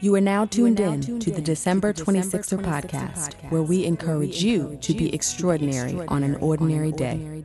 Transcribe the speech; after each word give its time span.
You 0.00 0.14
are 0.14 0.20
now 0.20 0.44
tuned 0.44 0.78
in 0.78 1.00
to 1.18 1.32
the 1.32 1.40
December 1.40 1.92
26er 1.92 2.62
podcast, 2.62 3.34
where 3.50 3.62
we 3.62 3.84
encourage 3.84 4.44
you 4.44 4.78
to 4.80 4.94
be 4.94 5.12
extraordinary 5.12 6.00
on 6.06 6.22
an 6.22 6.36
ordinary 6.36 6.92
day. 6.92 7.42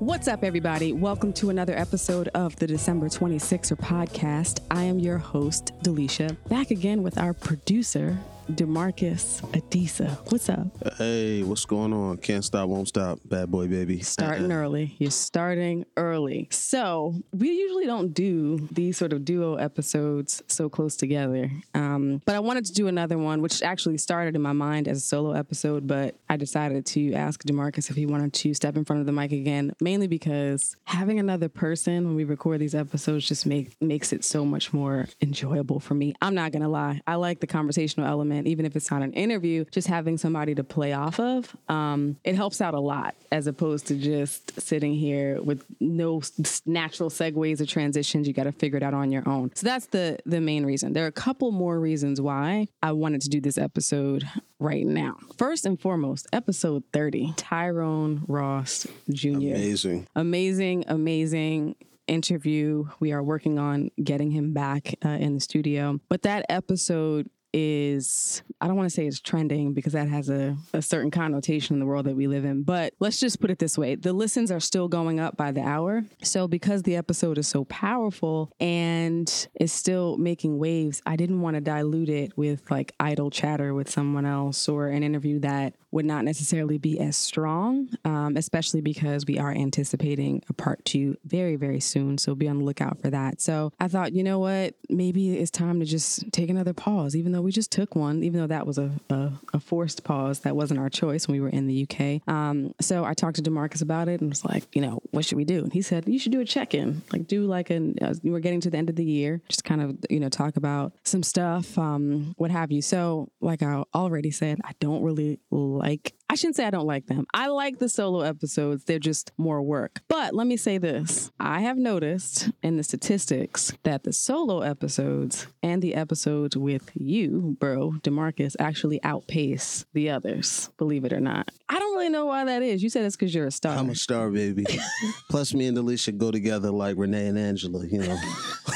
What's 0.00 0.26
up, 0.26 0.42
everybody? 0.42 0.92
Welcome 0.92 1.32
to 1.34 1.50
another 1.50 1.78
episode 1.78 2.26
of 2.34 2.56
the 2.56 2.66
December 2.66 3.08
26er 3.08 3.78
podcast. 3.78 4.58
I 4.72 4.82
am 4.82 4.98
your 4.98 5.18
host, 5.18 5.70
Delisha, 5.84 6.36
back 6.48 6.72
again 6.72 7.04
with 7.04 7.18
our 7.18 7.34
producer, 7.34 8.18
Demarcus 8.50 9.42
Adisa. 9.52 10.16
What's 10.32 10.48
up? 10.48 10.68
Hey, 10.96 11.42
what's 11.42 11.66
going 11.66 11.92
on? 11.92 12.16
Can't 12.16 12.44
stop, 12.44 12.68
won't 12.68 12.88
stop. 12.88 13.18
Bad 13.26 13.50
boy, 13.50 13.68
baby. 13.68 14.00
Starting 14.00 14.50
early. 14.50 14.96
You're 14.98 15.10
starting 15.10 15.84
early. 15.96 16.48
So, 16.50 17.14
we 17.32 17.50
usually 17.50 17.84
don't 17.84 18.14
do 18.14 18.66
these 18.72 18.96
sort 18.96 19.12
of 19.12 19.24
duo 19.24 19.56
episodes 19.56 20.42
so 20.46 20.70
close 20.70 20.96
together. 20.96 21.50
Um, 21.74 22.22
but 22.24 22.34
I 22.34 22.40
wanted 22.40 22.64
to 22.66 22.72
do 22.72 22.88
another 22.88 23.18
one, 23.18 23.42
which 23.42 23.62
actually 23.62 23.98
started 23.98 24.34
in 24.34 24.40
my 24.40 24.52
mind 24.52 24.88
as 24.88 24.98
a 24.98 25.02
solo 25.02 25.32
episode, 25.32 25.86
but 25.86 26.16
I 26.30 26.36
decided 26.38 26.86
to 26.86 27.12
ask 27.12 27.42
Demarcus 27.42 27.90
if 27.90 27.96
he 27.96 28.06
wanted 28.06 28.32
to 28.32 28.54
step 28.54 28.76
in 28.76 28.84
front 28.84 29.00
of 29.00 29.06
the 29.06 29.12
mic 29.12 29.32
again, 29.32 29.74
mainly 29.80 30.06
because 30.06 30.74
having 30.84 31.18
another 31.18 31.50
person 31.50 32.06
when 32.06 32.14
we 32.14 32.24
record 32.24 32.60
these 32.60 32.74
episodes 32.74 33.28
just 33.28 33.44
make, 33.44 33.76
makes 33.82 34.12
it 34.12 34.24
so 34.24 34.44
much 34.44 34.72
more 34.72 35.06
enjoyable 35.20 35.80
for 35.80 35.94
me. 35.94 36.14
I'm 36.22 36.34
not 36.34 36.52
going 36.52 36.62
to 36.62 36.68
lie. 36.68 37.02
I 37.06 37.16
like 37.16 37.40
the 37.40 37.46
conversational 37.46 38.08
element, 38.08 38.37
even 38.46 38.64
if 38.66 38.76
it's 38.76 38.90
not 38.90 39.02
an 39.02 39.12
interview, 39.12 39.64
just 39.70 39.88
having 39.88 40.18
somebody 40.18 40.54
to 40.54 40.64
play 40.64 40.92
off 40.92 41.18
of. 41.18 41.56
Um, 41.68 42.16
it 42.24 42.34
helps 42.34 42.60
out 42.60 42.74
a 42.74 42.80
lot 42.80 43.14
as 43.32 43.46
opposed 43.46 43.86
to 43.88 43.94
just 43.94 44.60
sitting 44.60 44.94
here 44.94 45.40
with 45.42 45.64
no 45.80 46.22
natural 46.66 47.10
segues 47.10 47.60
or 47.60 47.66
transitions. 47.66 48.26
You 48.28 48.34
got 48.34 48.44
to 48.44 48.52
figure 48.52 48.76
it 48.76 48.82
out 48.82 48.94
on 48.94 49.10
your 49.10 49.28
own. 49.28 49.50
So 49.54 49.66
that's 49.66 49.86
the 49.86 50.18
the 50.26 50.40
main 50.40 50.64
reason. 50.64 50.92
There 50.92 51.04
are 51.04 51.08
a 51.08 51.12
couple 51.12 51.50
more 51.52 51.78
reasons 51.78 52.20
why 52.20 52.68
I 52.82 52.92
wanted 52.92 53.22
to 53.22 53.28
do 53.28 53.40
this 53.40 53.58
episode 53.58 54.28
right 54.58 54.86
now. 54.86 55.16
First 55.36 55.66
and 55.66 55.80
foremost, 55.80 56.26
episode 56.32 56.82
30, 56.92 57.34
Tyrone 57.36 58.24
Ross 58.26 58.86
Jr. 59.10 59.28
Amazing. 59.28 60.06
Amazing, 60.14 60.84
amazing 60.88 61.76
interview. 62.08 62.86
We 63.00 63.12
are 63.12 63.22
working 63.22 63.58
on 63.58 63.90
getting 64.02 64.30
him 64.30 64.52
back 64.52 64.94
uh, 65.04 65.10
in 65.10 65.34
the 65.34 65.40
studio. 65.40 66.00
But 66.08 66.22
that 66.22 66.46
episode 66.48 67.30
is 67.58 68.42
I 68.60 68.66
don't 68.66 68.76
want 68.76 68.88
to 68.88 68.94
say 68.94 69.06
it's 69.06 69.20
trending 69.20 69.72
because 69.72 69.92
that 69.92 70.08
has 70.08 70.28
a, 70.28 70.56
a 70.72 70.82
certain 70.82 71.10
connotation 71.10 71.74
in 71.74 71.80
the 71.80 71.86
world 71.86 72.06
that 72.06 72.16
we 72.16 72.26
live 72.26 72.44
in. 72.44 72.62
But 72.62 72.94
let's 73.00 73.20
just 73.20 73.40
put 73.40 73.50
it 73.50 73.58
this 73.58 73.76
way. 73.76 73.94
The 73.94 74.12
listens 74.12 74.50
are 74.50 74.60
still 74.60 74.88
going 74.88 75.20
up 75.20 75.36
by 75.36 75.52
the 75.52 75.62
hour. 75.62 76.02
So 76.22 76.48
because 76.48 76.82
the 76.82 76.96
episode 76.96 77.38
is 77.38 77.48
so 77.48 77.64
powerful 77.64 78.52
and 78.60 79.48
is 79.60 79.72
still 79.72 80.16
making 80.16 80.58
waves, 80.58 81.02
I 81.06 81.16
didn't 81.16 81.40
want 81.40 81.54
to 81.54 81.60
dilute 81.60 82.08
it 82.08 82.36
with 82.36 82.70
like 82.70 82.94
idle 82.98 83.30
chatter 83.30 83.74
with 83.74 83.90
someone 83.90 84.26
else 84.26 84.68
or 84.68 84.88
an 84.88 85.02
interview 85.02 85.40
that 85.40 85.74
would 85.90 86.04
not 86.04 86.24
necessarily 86.24 86.78
be 86.78 87.00
as 87.00 87.16
strong, 87.16 87.88
um, 88.04 88.36
especially 88.36 88.80
because 88.80 89.24
we 89.26 89.38
are 89.38 89.50
anticipating 89.50 90.42
a 90.48 90.52
part 90.52 90.84
two 90.84 91.16
very, 91.24 91.56
very 91.56 91.80
soon. 91.80 92.18
So 92.18 92.34
be 92.34 92.48
on 92.48 92.58
the 92.58 92.64
lookout 92.64 93.00
for 93.00 93.10
that. 93.10 93.40
So 93.40 93.72
I 93.80 93.88
thought, 93.88 94.12
you 94.12 94.22
know 94.22 94.38
what? 94.38 94.74
Maybe 94.90 95.38
it's 95.38 95.50
time 95.50 95.80
to 95.80 95.86
just 95.86 96.30
take 96.32 96.50
another 96.50 96.74
pause, 96.74 97.16
even 97.16 97.32
though 97.32 97.40
we 97.40 97.47
just 97.50 97.70
took 97.70 97.94
one, 97.94 98.22
even 98.22 98.40
though 98.40 98.46
that 98.46 98.66
was 98.66 98.78
a, 98.78 98.90
a, 99.10 99.32
a 99.54 99.60
forced 99.60 100.04
pause. 100.04 100.40
That 100.40 100.56
wasn't 100.56 100.80
our 100.80 100.88
choice 100.88 101.26
when 101.26 101.36
we 101.36 101.40
were 101.40 101.48
in 101.48 101.66
the 101.66 101.86
UK. 101.88 102.28
Um, 102.32 102.74
so 102.80 103.04
I 103.04 103.14
talked 103.14 103.36
to 103.36 103.42
Demarcus 103.42 103.82
about 103.82 104.08
it 104.08 104.20
and 104.20 104.30
was 104.30 104.44
like, 104.44 104.64
you 104.74 104.82
know, 104.82 105.00
what 105.10 105.24
should 105.24 105.36
we 105.36 105.44
do? 105.44 105.62
And 105.64 105.72
he 105.72 105.82
said, 105.82 106.08
you 106.08 106.18
should 106.18 106.32
do 106.32 106.40
a 106.40 106.44
check 106.44 106.74
in, 106.74 107.02
like 107.12 107.26
do 107.26 107.46
like 107.46 107.70
an, 107.70 107.96
uh, 108.00 108.14
we're 108.22 108.40
getting 108.40 108.60
to 108.60 108.70
the 108.70 108.78
end 108.78 108.90
of 108.90 108.96
the 108.96 109.04
year, 109.04 109.40
just 109.48 109.64
kind 109.64 109.80
of, 109.80 109.96
you 110.10 110.20
know, 110.20 110.28
talk 110.28 110.56
about 110.56 110.92
some 111.04 111.22
stuff, 111.22 111.78
um, 111.78 112.34
what 112.36 112.50
have 112.50 112.72
you. 112.72 112.82
So, 112.82 113.28
like 113.40 113.62
I 113.62 113.84
already 113.94 114.30
said, 114.30 114.60
I 114.64 114.72
don't 114.80 115.02
really 115.02 115.40
like 115.50 116.14
I 116.30 116.34
shouldn't 116.34 116.56
say 116.56 116.66
I 116.66 116.70
don't 116.70 116.86
like 116.86 117.06
them. 117.06 117.26
I 117.32 117.46
like 117.48 117.78
the 117.78 117.88
solo 117.88 118.20
episodes. 118.20 118.84
They're 118.84 118.98
just 118.98 119.32
more 119.38 119.62
work. 119.62 120.00
But 120.08 120.34
let 120.34 120.46
me 120.46 120.58
say 120.58 120.76
this. 120.76 121.30
I 121.40 121.60
have 121.60 121.78
noticed 121.78 122.50
in 122.62 122.76
the 122.76 122.82
statistics 122.82 123.72
that 123.84 124.04
the 124.04 124.12
solo 124.12 124.60
episodes 124.60 125.46
and 125.62 125.80
the 125.80 125.94
episodes 125.94 126.56
with 126.56 126.90
you, 126.94 127.56
bro, 127.58 127.92
Demarcus, 128.02 128.56
actually 128.58 129.02
outpace 129.02 129.86
the 129.94 130.10
others, 130.10 130.70
believe 130.76 131.04
it 131.06 131.14
or 131.14 131.20
not. 131.20 131.50
I 131.68 131.78
don't 131.78 131.94
really 131.96 132.10
know 132.10 132.26
why 132.26 132.44
that 132.44 132.62
is. 132.62 132.82
You 132.82 132.90
said 132.90 133.04
it's 133.04 133.16
because 133.16 133.34
you're 133.34 133.46
a 133.46 133.50
star. 133.50 133.76
I'm 133.76 133.88
a 133.88 133.94
star, 133.94 134.30
baby. 134.30 134.66
Plus, 135.30 135.54
me 135.54 135.66
and 135.66 135.78
Alicia 135.78 136.12
go 136.12 136.30
together 136.30 136.70
like 136.70 136.96
Renee 136.98 137.28
and 137.28 137.38
Angela, 137.38 137.86
you 137.86 137.98
know. 137.98 138.18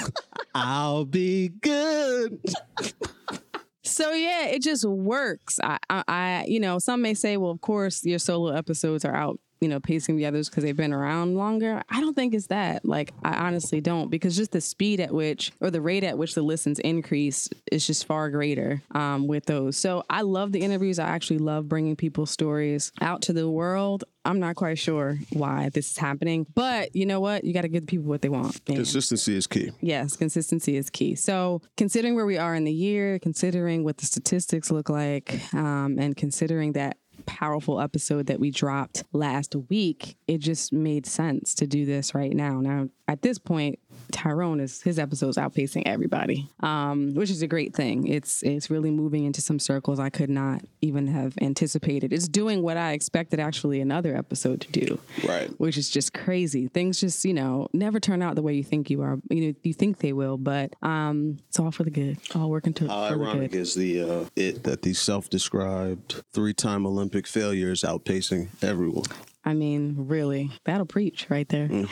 I'll 0.55 1.05
be 1.05 1.49
good. 1.49 2.41
So 3.85 4.13
yeah, 4.13 4.47
it 4.47 4.63
just 4.63 4.85
works. 4.85 5.59
I, 5.63 5.79
I, 5.91 6.05
I, 6.07 6.45
you 6.47 6.61
know, 6.61 6.79
some 6.79 7.03
may 7.03 7.15
say, 7.15 7.37
well, 7.37 7.51
of 7.51 7.61
course, 7.61 8.05
your 8.05 8.19
solo 8.21 8.55
episodes 8.55 9.05
are 9.05 9.15
out, 9.15 9.41
you 9.63 9.69
know, 9.69 9.79
pacing 9.79 10.17
the 10.17 10.27
others 10.27 10.51
because 10.51 10.65
they've 10.65 10.77
been 10.77 10.93
around 10.93 11.37
longer. 11.37 11.83
I 11.89 12.01
don't 12.01 12.15
think 12.15 12.35
it's 12.35 12.49
that. 12.49 12.85
Like, 12.85 13.13
I 13.23 13.47
honestly 13.47 13.81
don't, 13.81 14.11
because 14.11 14.37
just 14.37 14.51
the 14.51 14.61
speed 14.61 14.99
at 14.99 15.15
which, 15.15 15.53
or 15.61 15.71
the 15.71 15.81
rate 15.81 16.03
at 16.03 16.19
which 16.19 16.35
the 16.35 16.43
listens 16.43 16.81
increase, 16.81 17.49
is 17.71 17.87
just 17.87 18.07
far 18.07 18.29
greater 18.29 18.83
um, 18.91 19.29
with 19.29 19.47
those. 19.47 19.77
So 19.77 20.03
I 20.11 20.23
love 20.23 20.51
the 20.51 20.61
interviews. 20.61 20.99
I 20.99 21.09
actually 21.09 21.39
love 21.39 21.69
bringing 21.69 21.95
people's 21.95 22.33
stories 22.33 22.91
out 23.01 23.23
to 23.23 23.33
the 23.33 23.49
world. 23.49 24.03
I'm 24.25 24.41
not 24.41 24.57
quite 24.57 24.79
sure 24.79 25.19
why 25.33 25.71
this 25.73 25.93
is 25.93 25.97
happening, 25.97 26.47
but 26.55 26.95
you 26.95 27.07
know 27.07 27.21
what? 27.21 27.45
You 27.45 27.53
got 27.53 27.63
to 27.63 27.69
give 27.69 27.83
the 27.83 27.87
people 27.87 28.07
what 28.07 28.23
they 28.23 28.29
want. 28.29 28.61
And- 28.67 28.77
Consistency 28.77 29.37
is 29.37 29.47
key. 29.47 29.71
Yes, 29.81 30.17
consistency 30.17 30.77
is 30.77 30.91
key. 30.91 31.15
So, 31.15 31.61
considering 31.77 32.15
where 32.17 32.27
we 32.27 32.39
are 32.39 32.55
in 32.55 32.65
the 32.65 32.73
year, 32.73 33.19
considering 33.21 33.85
what 33.85 33.99
the 33.99 34.07
statistics 34.07 34.71
look 34.71 34.89
like, 34.89 35.41
um, 35.55 35.99
and 35.99 36.17
considering 36.17 36.73
that 36.73 36.97
powerful 37.23 37.81
episode 37.81 38.27
that 38.27 38.41
we 38.41 38.51
dropped 38.51 39.05
last 39.13 39.55
week, 39.69 40.17
it 40.27 40.39
just 40.39 40.73
made 40.73 41.07
sense 41.07 41.55
to 41.57 41.67
do 41.67 41.85
this 41.87 42.15
right 42.15 42.33
now. 42.33 42.61
Now, 42.61 42.89
at 43.13 43.21
this 43.23 43.39
point, 43.39 43.79
Tyrone 44.11 44.59
is 44.61 44.81
his 44.83 44.99
episodes 44.99 45.37
outpacing 45.37 45.83
everybody, 45.87 46.49
um, 46.61 47.15
which 47.15 47.31
is 47.31 47.43
a 47.43 47.47
great 47.47 47.75
thing. 47.75 48.07
It's 48.07 48.43
it's 48.43 48.71
really 48.71 48.91
moving 48.91 49.25
into 49.25 49.41
some 49.41 49.59
circles 49.59 49.99
I 49.99 50.09
could 50.11 50.31
not 50.31 50.63
even 50.81 51.07
have 51.09 51.35
anticipated. 51.41 52.13
It's 52.13 52.27
doing 52.29 52.63
what 52.63 52.77
I 52.77 52.93
expected 52.93 53.39
actually 53.41 53.81
another 53.81 54.17
episode 54.17 54.61
to 54.63 54.73
do 54.73 54.99
Right. 55.27 55.49
which 55.59 55.77
is 55.77 55.91
just 55.91 56.13
crazy. 56.15 56.69
Things 56.69 57.01
just, 57.01 57.25
you 57.25 57.35
know, 57.35 57.69
never 57.73 58.01
turn 58.01 58.23
out 58.23 58.35
the 58.35 58.43
way 58.43 58.55
you 58.55 58.65
think 58.65 58.91
you 58.91 59.03
are. 59.03 59.19
You 59.31 59.49
know, 59.49 59.55
you 59.63 59.75
think 59.75 59.99
they 59.99 60.13
will, 60.13 60.37
but 60.39 60.75
um, 60.83 61.39
it's 61.49 61.59
all 61.61 61.71
for 61.71 61.85
the 61.85 61.91
good. 61.91 62.19
All 62.35 62.51
working 62.51 62.73
to 62.75 62.89
How 62.89 63.09
the 63.09 63.15
ironic 63.15 63.53
good. 63.53 63.61
is 63.61 63.75
the 63.75 64.03
uh, 64.03 64.25
it 64.37 64.65
that 64.65 64.83
these 64.83 64.99
self-described 65.01 66.23
three-time 66.33 66.87
Olympic 66.87 67.27
failures 67.27 67.83
outpacing 67.83 68.49
everyone. 68.63 69.05
I 69.45 69.55
mean, 69.55 69.95
really, 69.99 70.51
that'll 70.65 70.87
preach 70.87 71.27
right 71.29 71.49
there. 71.49 71.69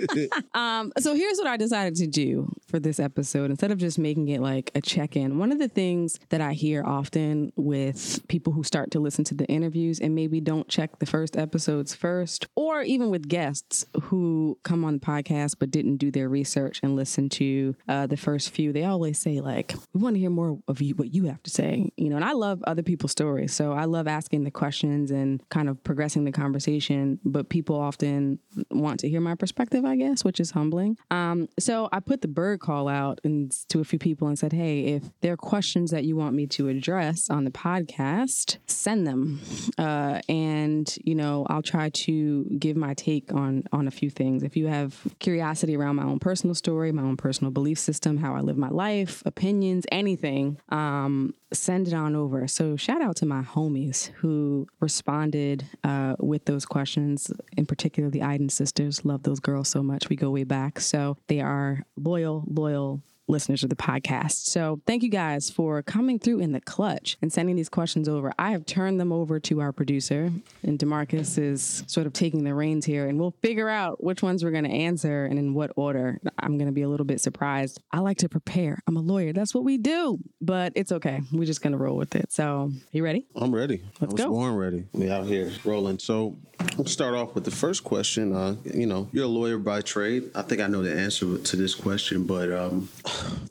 um, 0.54 0.92
so 0.98 1.14
here's 1.14 1.38
what 1.38 1.46
I 1.46 1.56
decided 1.56 1.96
to 1.96 2.06
do 2.06 2.52
for 2.66 2.78
this 2.78 3.00
episode. 3.00 3.50
Instead 3.50 3.70
of 3.70 3.78
just 3.78 3.98
making 3.98 4.28
it 4.28 4.40
like 4.40 4.70
a 4.74 4.80
check-in, 4.80 5.38
one 5.38 5.52
of 5.52 5.58
the 5.58 5.68
things 5.68 6.18
that 6.28 6.40
I 6.40 6.52
hear 6.52 6.84
often 6.84 7.52
with 7.56 8.26
people 8.28 8.52
who 8.52 8.62
start 8.62 8.90
to 8.92 9.00
listen 9.00 9.24
to 9.24 9.34
the 9.34 9.46
interviews 9.46 10.00
and 10.00 10.14
maybe 10.14 10.40
don't 10.40 10.68
check 10.68 10.98
the 10.98 11.06
first 11.06 11.36
episodes 11.36 11.94
first, 11.94 12.46
or 12.56 12.82
even 12.82 13.10
with 13.10 13.28
guests 13.28 13.86
who 14.02 14.58
come 14.62 14.84
on 14.84 14.94
the 14.94 15.00
podcast 15.00 15.56
but 15.58 15.70
didn't 15.70 15.96
do 15.96 16.10
their 16.10 16.28
research 16.28 16.80
and 16.82 16.94
listen 16.94 17.28
to 17.30 17.74
uh, 17.88 18.06
the 18.06 18.16
first 18.16 18.50
few, 18.50 18.72
they 18.72 18.84
always 18.84 19.18
say 19.18 19.40
like, 19.40 19.74
"We 19.94 20.02
want 20.02 20.16
to 20.16 20.20
hear 20.20 20.30
more 20.30 20.58
of 20.68 20.82
you, 20.82 20.94
what 20.94 21.14
you 21.14 21.24
have 21.24 21.42
to 21.44 21.50
say," 21.50 21.90
you 21.96 22.10
know. 22.10 22.16
And 22.16 22.24
I 22.24 22.32
love 22.32 22.62
other 22.66 22.82
people's 22.82 23.12
stories, 23.12 23.54
so 23.54 23.72
I 23.72 23.86
love 23.86 24.06
asking 24.06 24.44
the 24.44 24.50
questions 24.50 25.10
and 25.10 25.42
kind 25.48 25.68
of 25.68 25.82
progressing 25.82 26.24
the 26.24 26.32
conversation. 26.32 26.49
Conversation, 26.50 27.20
but 27.24 27.48
people 27.48 27.76
often 27.76 28.40
want 28.72 28.98
to 29.00 29.08
hear 29.08 29.20
my 29.20 29.36
perspective, 29.36 29.84
I 29.84 29.94
guess, 29.94 30.24
which 30.24 30.40
is 30.40 30.50
humbling. 30.50 30.96
Um, 31.08 31.48
so 31.60 31.88
I 31.92 32.00
put 32.00 32.22
the 32.22 32.28
bird 32.28 32.58
call 32.58 32.88
out 32.88 33.20
and 33.22 33.52
to 33.68 33.78
a 33.78 33.84
few 33.84 34.00
people 34.00 34.26
and 34.26 34.36
said, 34.36 34.52
"Hey, 34.52 34.86
if 34.96 35.04
there 35.20 35.32
are 35.32 35.36
questions 35.36 35.92
that 35.92 36.02
you 36.02 36.16
want 36.16 36.34
me 36.34 36.48
to 36.48 36.66
address 36.66 37.30
on 37.30 37.44
the 37.44 37.52
podcast, 37.52 38.56
send 38.66 39.06
them, 39.06 39.40
uh, 39.78 40.20
and 40.28 40.92
you 41.04 41.14
know 41.14 41.46
I'll 41.48 41.62
try 41.62 41.90
to 41.90 42.44
give 42.58 42.76
my 42.76 42.94
take 42.94 43.32
on 43.32 43.62
on 43.70 43.86
a 43.86 43.92
few 43.92 44.10
things. 44.10 44.42
If 44.42 44.56
you 44.56 44.66
have 44.66 45.06
curiosity 45.20 45.76
around 45.76 45.94
my 45.94 46.04
own 46.04 46.18
personal 46.18 46.56
story, 46.56 46.90
my 46.90 47.02
own 47.02 47.16
personal 47.16 47.52
belief 47.52 47.78
system, 47.78 48.16
how 48.16 48.34
I 48.34 48.40
live 48.40 48.56
my 48.56 48.70
life, 48.70 49.22
opinions, 49.24 49.86
anything, 49.92 50.58
um, 50.70 51.32
send 51.52 51.88
it 51.88 51.94
on 51.94 52.14
over. 52.14 52.46
So 52.46 52.76
shout 52.76 53.02
out 53.02 53.16
to 53.16 53.26
my 53.26 53.42
homies 53.42 54.08
who 54.16 54.66
responded 54.80 55.66
uh, 55.84 56.16
with 56.18 56.44
those 56.44 56.64
questions. 56.64 57.30
In 57.56 57.66
particular, 57.66 58.10
the 58.10 58.22
Iden 58.22 58.48
sisters. 58.48 59.04
Love 59.04 59.22
those 59.22 59.40
girls 59.40 59.68
so 59.68 59.82
much. 59.82 60.08
We 60.08 60.16
go 60.16 60.30
way 60.30 60.44
back. 60.44 60.80
So 60.80 61.16
they 61.28 61.40
are 61.40 61.84
loyal, 61.96 62.44
loyal 62.46 63.02
listeners 63.30 63.62
of 63.62 63.70
the 63.70 63.76
podcast. 63.76 64.46
So 64.46 64.80
thank 64.86 65.02
you 65.02 65.08
guys 65.08 65.50
for 65.50 65.82
coming 65.82 66.18
through 66.18 66.40
in 66.40 66.52
the 66.52 66.60
clutch 66.60 67.16
and 67.22 67.32
sending 67.32 67.56
these 67.56 67.68
questions 67.68 68.08
over. 68.08 68.32
I 68.38 68.50
have 68.50 68.66
turned 68.66 69.00
them 69.00 69.12
over 69.12 69.40
to 69.40 69.60
our 69.60 69.72
producer, 69.72 70.30
and 70.62 70.78
Demarcus 70.78 71.38
is 71.38 71.84
sort 71.86 72.06
of 72.06 72.12
taking 72.12 72.44
the 72.44 72.54
reins 72.54 72.84
here, 72.84 73.06
and 73.08 73.18
we'll 73.18 73.34
figure 73.42 73.68
out 73.68 74.02
which 74.02 74.22
ones 74.22 74.44
we're 74.44 74.50
going 74.50 74.64
to 74.64 74.70
answer 74.70 75.24
and 75.24 75.38
in 75.38 75.54
what 75.54 75.70
order. 75.76 76.20
I'm 76.38 76.58
going 76.58 76.66
to 76.66 76.72
be 76.72 76.82
a 76.82 76.88
little 76.88 77.06
bit 77.06 77.20
surprised. 77.20 77.80
I 77.92 78.00
like 78.00 78.18
to 78.18 78.28
prepare. 78.28 78.82
I'm 78.86 78.96
a 78.96 79.00
lawyer. 79.00 79.32
That's 79.32 79.54
what 79.54 79.64
we 79.64 79.78
do, 79.78 80.18
but 80.40 80.72
it's 80.76 80.92
okay. 80.92 81.20
We're 81.32 81.44
just 81.44 81.62
going 81.62 81.72
to 81.72 81.78
roll 81.78 81.96
with 81.96 82.14
it. 82.16 82.32
So, 82.32 82.72
you 82.92 83.04
ready? 83.04 83.26
I'm 83.36 83.54
ready. 83.54 83.82
Let's 84.00 84.12
I 84.12 84.14
was 84.14 84.24
go. 84.24 84.30
born 84.30 84.56
ready. 84.56 84.84
We 84.92 85.10
out 85.10 85.26
here 85.26 85.50
rolling. 85.64 85.98
So 85.98 86.36
let's 86.76 86.92
start 86.92 87.14
off 87.14 87.34
with 87.34 87.44
the 87.44 87.50
first 87.50 87.84
question. 87.84 88.34
Uh, 88.34 88.56
you 88.64 88.86
know, 88.86 89.08
you're 89.12 89.24
a 89.24 89.28
lawyer 89.28 89.58
by 89.58 89.80
trade. 89.80 90.30
I 90.34 90.42
think 90.42 90.60
I 90.60 90.66
know 90.66 90.82
the 90.82 90.94
answer 90.98 91.38
to 91.38 91.56
this 91.56 91.74
question, 91.74 92.24
but 92.24 92.52
um, 92.52 92.88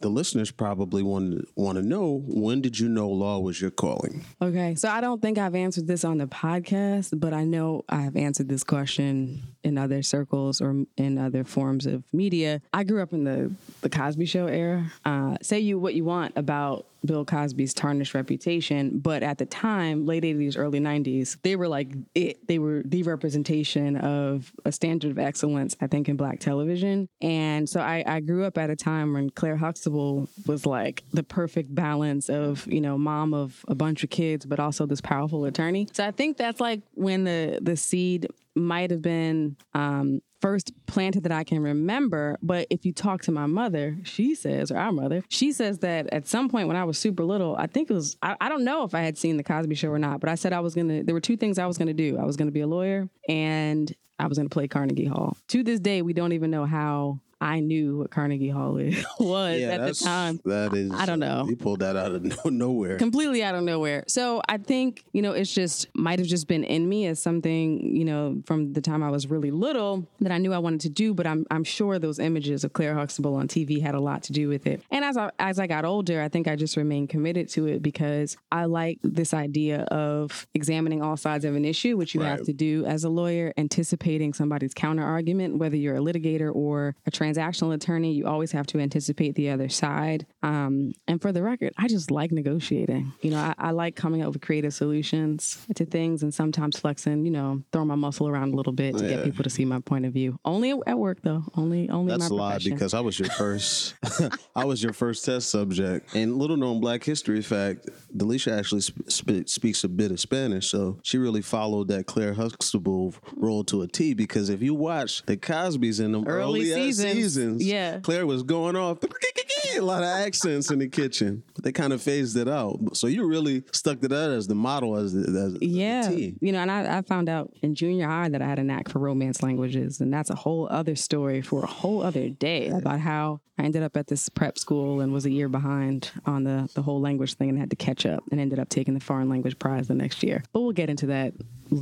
the 0.02 0.10
listeners 0.10 0.52
probably 0.52 1.04
want 1.04 1.48
want 1.56 1.78
to 1.78 1.84
know 1.84 2.24
when 2.26 2.62
did 2.62 2.80
you 2.80 2.90
know 2.90 3.10
law 3.10 3.40
was 3.40 3.62
your 3.62 3.72
calling? 3.72 4.26
Okay, 4.42 4.76
so 4.76 4.90
I 4.90 5.02
don't 5.02 5.22
think 5.22 5.38
I've 5.38 5.56
answered 5.56 5.88
this 5.88 6.04
on 6.04 6.18
the 6.18 6.28
podcast, 6.28 7.20
but 7.20 7.34
I 7.34 7.44
know 7.44 7.84
I've 7.90 8.16
answered 8.16 8.50
this 8.50 8.64
question 8.64 9.44
in 9.64 9.78
other 9.78 10.02
circles 10.02 10.62
or 10.62 10.86
in 10.98 11.18
other 11.18 11.44
forms 11.44 11.86
of 11.86 12.04
media. 12.14 12.62
I 12.74 12.84
grew 12.84 13.02
up 13.02 13.14
in 13.14 13.24
the 13.24 13.52
the 13.82 13.90
Cosby 13.90 14.26
Show 14.26 14.48
era. 14.48 14.92
Uh, 15.06 15.38
say 15.42 15.60
you 15.60 15.80
what 15.80 15.94
you 15.94 16.04
want 16.04 16.34
about 16.36 16.86
Bill 17.06 17.26
Cosby's 17.26 17.74
tarnished 17.74 18.14
reputation, 18.14 19.00
but 19.00 19.24
at 19.24 19.38
the 19.38 19.46
time, 19.46 20.06
late 20.06 20.24
80s, 20.24 20.58
early 20.58 20.80
90s, 20.80 21.38
they 21.44 21.56
were 21.56 21.68
like 21.68 21.94
it. 22.16 22.46
They 22.48 22.60
were 22.60 22.82
the 22.86 23.04
representation 23.04 23.96
of 23.98 24.52
a 24.66 24.72
standard 24.72 25.12
of 25.12 25.20
excellence, 25.20 25.76
I 25.82 25.88
think, 25.88 26.10
in 26.10 26.18
black 26.18 26.40
television. 26.40 27.08
And 27.22 27.68
so 27.70 27.82
I, 27.82 28.04
I 28.06 28.20
grew 28.20 28.46
up 28.46 28.58
at 28.58 28.70
a 28.70 28.76
time 28.76 29.14
when 29.14 29.30
Claire 29.30 29.58
Huxtable 29.58 30.28
was 30.46 30.66
like 30.66 31.04
the 31.14 31.24
perfect 31.24 31.74
balance 31.74 32.30
of, 32.30 32.68
you 32.68 32.82
know, 32.82 32.98
mom 32.98 33.34
of 33.34 33.64
a 33.68 33.76
bunch 33.76 34.04
of 34.04 34.10
kids, 34.10 34.46
but 34.46 34.60
also 34.60 34.86
this 34.86 35.02
powerful 35.02 35.46
attorney. 35.46 35.88
So 35.94 36.06
I 36.06 36.12
think 36.12 36.38
that's 36.38 36.60
like 36.60 36.82
when 36.94 37.24
the 37.24 37.60
the 37.62 37.78
seed 37.78 38.28
might 38.56 38.92
have 38.92 39.02
been 39.02 39.56
um, 39.74 40.22
first 40.42 40.72
planted 40.86 41.24
that 41.24 41.32
I 41.32 41.44
can 41.44 41.62
remember. 41.62 42.38
But 42.42 42.68
if 42.70 42.86
you 42.86 42.94
talk 42.94 43.22
to 43.24 43.32
my 43.32 43.46
mother, 43.46 43.98
she 44.04 44.36
says, 44.36 44.72
or 44.72 44.78
our 44.78 44.92
mother, 44.92 45.24
she 45.30 45.52
says 45.52 45.80
that 45.80 46.08
at 46.14 46.28
some 46.28 46.50
point 46.50 46.68
when 46.68 46.78
I 46.78 46.84
was 46.84 46.98
super 46.98 47.24
little, 47.24 47.56
I 47.58 47.68
think 47.68 47.90
it 47.90 47.94
was, 47.94 48.18
I, 48.22 48.36
I 48.40 48.50
don't 48.50 48.64
know 48.64 48.84
if 48.84 48.96
I 48.96 49.02
had 49.02 49.18
seen 49.18 49.38
The 49.38 49.44
Cosby 49.44 49.76
Show 49.76 49.90
or 49.90 50.00
not, 50.00 50.20
but 50.20 50.30
I 50.30 50.36
said 50.36 50.54
I 50.54 50.60
was 50.60 50.76
going 50.76 50.88
to, 50.90 51.04
there 51.04 51.16
were 51.16 51.22
two 51.22 51.38
things 51.38 51.60
I 51.60 51.66
was 51.66 51.78
going 51.78 51.88
to 51.88 51.94
do. 51.94 52.18
I 52.18 52.26
was 52.26 52.38
going 52.38 52.48
to 52.48 52.54
be 52.54 52.62
a 52.62 52.68
lawyer 52.68 53.10
and 53.28 53.94
I 54.18 54.28
was 54.28 54.38
going 54.38 54.50
to 54.50 54.54
play 54.54 54.68
Carnegie 54.68 55.06
Hall. 55.06 55.38
To 55.50 55.64
this 55.64 55.80
day, 55.80 56.02
we 56.02 56.14
don't 56.14 56.34
even 56.34 56.52
know 56.52 56.66
how 56.66 57.20
I 57.42 57.60
knew 57.60 57.98
what 57.98 58.12
Carnegie 58.12 58.50
Hall 58.50 58.78
is, 58.78 59.06
was 59.20 59.62
at 59.62 59.80
the 59.80 59.94
time. 59.94 60.40
That 60.46 60.74
is, 60.74 60.92
I 60.92 61.06
don't 61.06 61.20
know. 61.20 61.46
You 61.48 61.56
pulled 61.56 61.80
that 61.80 61.96
out 61.96 62.14
of 62.14 62.24
no, 62.24 62.36
nowhere. 62.50 62.98
completely 62.98 63.44
out 63.44 63.56
of 63.56 63.64
nowhere. 63.64 64.04
So 64.08 64.42
I 64.50 64.58
think, 64.58 65.06
you 65.14 65.22
know, 65.22 65.32
it's 65.32 65.54
just 65.54 65.88
might 65.96 66.20
have 66.20 66.28
just 66.28 66.48
been 66.48 66.64
in 66.64 66.88
me 66.88 67.06
as 67.08 67.22
something, 67.22 67.96
you 67.96 68.06
know, 68.06 68.42
from 68.46 68.74
the 68.74 68.82
time 68.82 69.04
I 69.04 69.10
was 69.10 69.28
really 69.28 69.52
little 69.52 70.06
that 70.20 70.32
I 70.32 70.38
knew 70.38 70.54
I 70.54 70.58
wanted 70.58 70.82
to 70.82 70.90
do, 70.90 71.14
but 71.14 71.26
I'm 71.26 71.46
I'm 71.52 71.64
sure 71.64 72.00
those 72.00 72.20
images 72.20 72.64
of 72.64 72.74
Claire 72.74 72.96
Huxtable 72.96 73.36
on 73.36 73.48
TV 73.48 73.82
had 73.82 73.96
a 73.96 74.00
lot 74.00 74.24
to 74.24 74.34
do 74.34 74.50
with 74.50 74.68
it. 74.68 74.82
And 74.92 75.06
as 75.06 75.18
I 75.18 75.32
as 75.40 75.60
I 75.60 75.68
got 75.68 75.86
older, 75.86 76.22
I 76.22 76.28
think 76.30 76.48
I 76.48 76.56
just 76.56 76.76
remained 76.78 77.10
committed 77.10 77.50
to 77.50 77.68
it 77.68 77.82
because 77.82 78.38
I 78.52 78.66
like 78.66 79.00
this 79.04 79.34
idea 79.34 79.82
of 79.84 80.48
examining 80.54 81.02
all 81.02 81.18
sides 81.18 81.46
of 81.46 81.56
an 81.56 81.66
issue, 81.66 81.98
which 81.98 82.14
you 82.14 82.22
have 82.22 82.44
to 82.44 82.54
do 82.54 82.86
as 82.86 83.04
a 83.04 83.10
lawyer, 83.10 83.54
anticipating 83.58 84.34
somebody's 84.34 84.74
counter 84.74 85.04
argument, 85.04 85.58
whether 85.58 85.76
you're 85.76 85.96
a 85.96 86.00
litigator 86.00 86.54
or 86.54 86.96
a 87.06 87.12
transactional 87.34 87.74
attorney, 87.74 88.14
you 88.14 88.28
always 88.28 88.52
have 88.52 88.66
to 88.68 88.80
anticipate 88.80 89.36
the 89.36 89.50
other 89.50 89.70
side. 89.70 90.26
Um, 90.44 90.94
and 91.08 91.22
for 91.22 91.32
the 91.32 91.44
record, 91.44 91.74
I 91.78 91.88
just 91.88 92.12
like 92.12 92.32
negotiating. 92.32 93.12
You 93.22 93.32
know, 93.32 93.38
I, 93.38 93.54
I 93.58 93.72
like 93.72 93.96
coming 93.96 94.22
up 94.22 94.34
with 94.34 94.42
creative 94.42 94.74
solutions 94.74 95.66
to 95.76 95.86
things 95.86 96.24
and 96.24 96.34
sometimes 96.34 96.80
flexing, 96.80 97.26
you 97.26 97.32
know, 97.32 97.62
throwing 97.72 97.88
my 97.88 97.96
muscle 97.96 98.28
around 98.28 98.54
a 98.54 98.56
little 98.56 98.74
bit 98.74 98.98
to 98.98 99.04
Yeah. 99.04 99.10
get 99.18 99.24
people 99.26 99.44
to 99.44 99.50
see 99.50 99.66
my 99.66 99.80
point 99.80 100.06
of 100.06 100.14
view. 100.14 100.40
Only 100.46 100.72
at 100.88 100.98
work 100.98 101.22
though. 101.22 101.44
Only 101.56 101.90
only 101.90 102.12
That's 102.12 102.30
a 102.30 102.34
my 102.34 102.40
lie 102.40 102.60
because 102.64 102.94
I 102.94 103.00
was 103.00 103.20
your 103.20 103.30
first. 103.30 103.96
I 104.56 104.66
was 104.66 104.82
your 104.84 104.94
first 104.94 105.26
test 105.26 105.50
subject. 105.50 106.16
And 106.16 106.38
little 106.38 106.58
known 106.58 106.80
Black 106.80 107.04
history 107.04 107.42
fact: 107.42 107.90
Delisha 108.16 108.58
actually 108.58 108.82
sp- 108.82 109.08
sp- 109.12 109.48
speaks 109.48 109.84
a 109.84 109.90
bit 109.90 110.12
of 110.12 110.20
Spanish, 110.20 110.70
so 110.70 111.00
she 111.04 111.18
really 111.18 111.42
followed 111.42 111.88
that 111.90 112.06
Claire 112.06 112.34
Huxtable 112.34 113.14
role 113.36 113.64
to 113.66 113.82
a 113.82 113.88
T. 113.88 114.14
Because 114.14 114.50
if 114.50 114.62
you 114.62 114.74
watch 114.74 115.26
the 115.26 115.38
Cosby's 115.38 116.00
in 116.00 116.12
them 116.12 116.26
Early 116.28 116.72
early, 116.72 116.74
seasons, 116.74 117.14
seasons, 117.24 117.66
yeah. 117.66 118.00
Claire 118.00 118.26
was 118.26 118.44
going 118.44 118.76
off 118.76 119.00
a 119.78 119.82
lot 119.82 120.04
of 120.04 120.10
accents 120.10 120.72
in 120.72 120.80
the 120.80 120.88
kitchen, 120.88 121.44
but 121.54 121.64
they 121.64 121.72
kind 121.72 121.94
of 121.94 122.02
phased 122.02 122.36
it 122.38 122.48
out. 122.48 122.80
So 122.94 123.08
you 123.08 123.28
really 123.28 123.64
stuck 123.72 124.00
to 124.02 124.08
that 124.08 124.32
as 124.32 124.48
the 124.48 124.56
model, 124.56 124.96
as 124.96 125.14
the, 125.14 125.22
as 125.22 125.54
the 125.54 125.66
Yeah, 125.66 126.10
T. 126.10 126.36
you 126.42 126.52
know, 126.52 126.60
and 126.60 126.72
I, 126.72 126.98
I 126.98 127.02
found 127.02 127.30
out 127.30 127.52
in 127.62 127.76
junior 127.76 128.08
high 128.08 128.30
that 128.30 128.42
I 128.42 128.48
had 128.48 128.60
a 128.60 128.64
knack 128.64 128.90
for 128.90 129.00
romance 129.00 129.44
languages, 129.44 130.02
and 130.02 130.14
that's 130.14 130.30
a 130.30 130.36
whole 130.36 130.68
other 130.70 130.96
story 130.96 131.42
for 131.42 131.64
a 131.64 131.68
whole 131.68 132.02
other 132.02 132.30
day 132.30 132.70
about 132.70 133.00
how 133.00 133.42
I 133.58 133.64
ended 133.64 133.84
up 133.84 133.98
at 133.98 134.08
this 134.08 134.30
prep 134.30 134.58
school 134.58 135.02
and 135.02 135.12
was 135.14 135.26
a 135.26 135.32
year 135.32 135.50
behind 135.50 136.12
on 136.26 136.44
the 136.44 136.70
the 136.74 136.82
whole 136.82 137.02
language 137.02 137.36
thing 137.36 137.50
and 137.50 137.60
had 137.60 137.70
to 137.72 137.76
catch 137.76 138.06
up, 138.06 138.24
and 138.32 138.40
ended 138.40 138.60
up 138.60 138.70
taking 138.70 138.94
the 138.94 139.00
foreign 139.00 139.30
language 139.30 139.60
prize 139.60 139.88
the 139.88 139.96
next 139.96 140.24
year. 140.24 140.44
But 140.54 140.62
we'll 140.62 140.72
get 140.72 140.90
into 140.90 141.08
that 141.08 141.34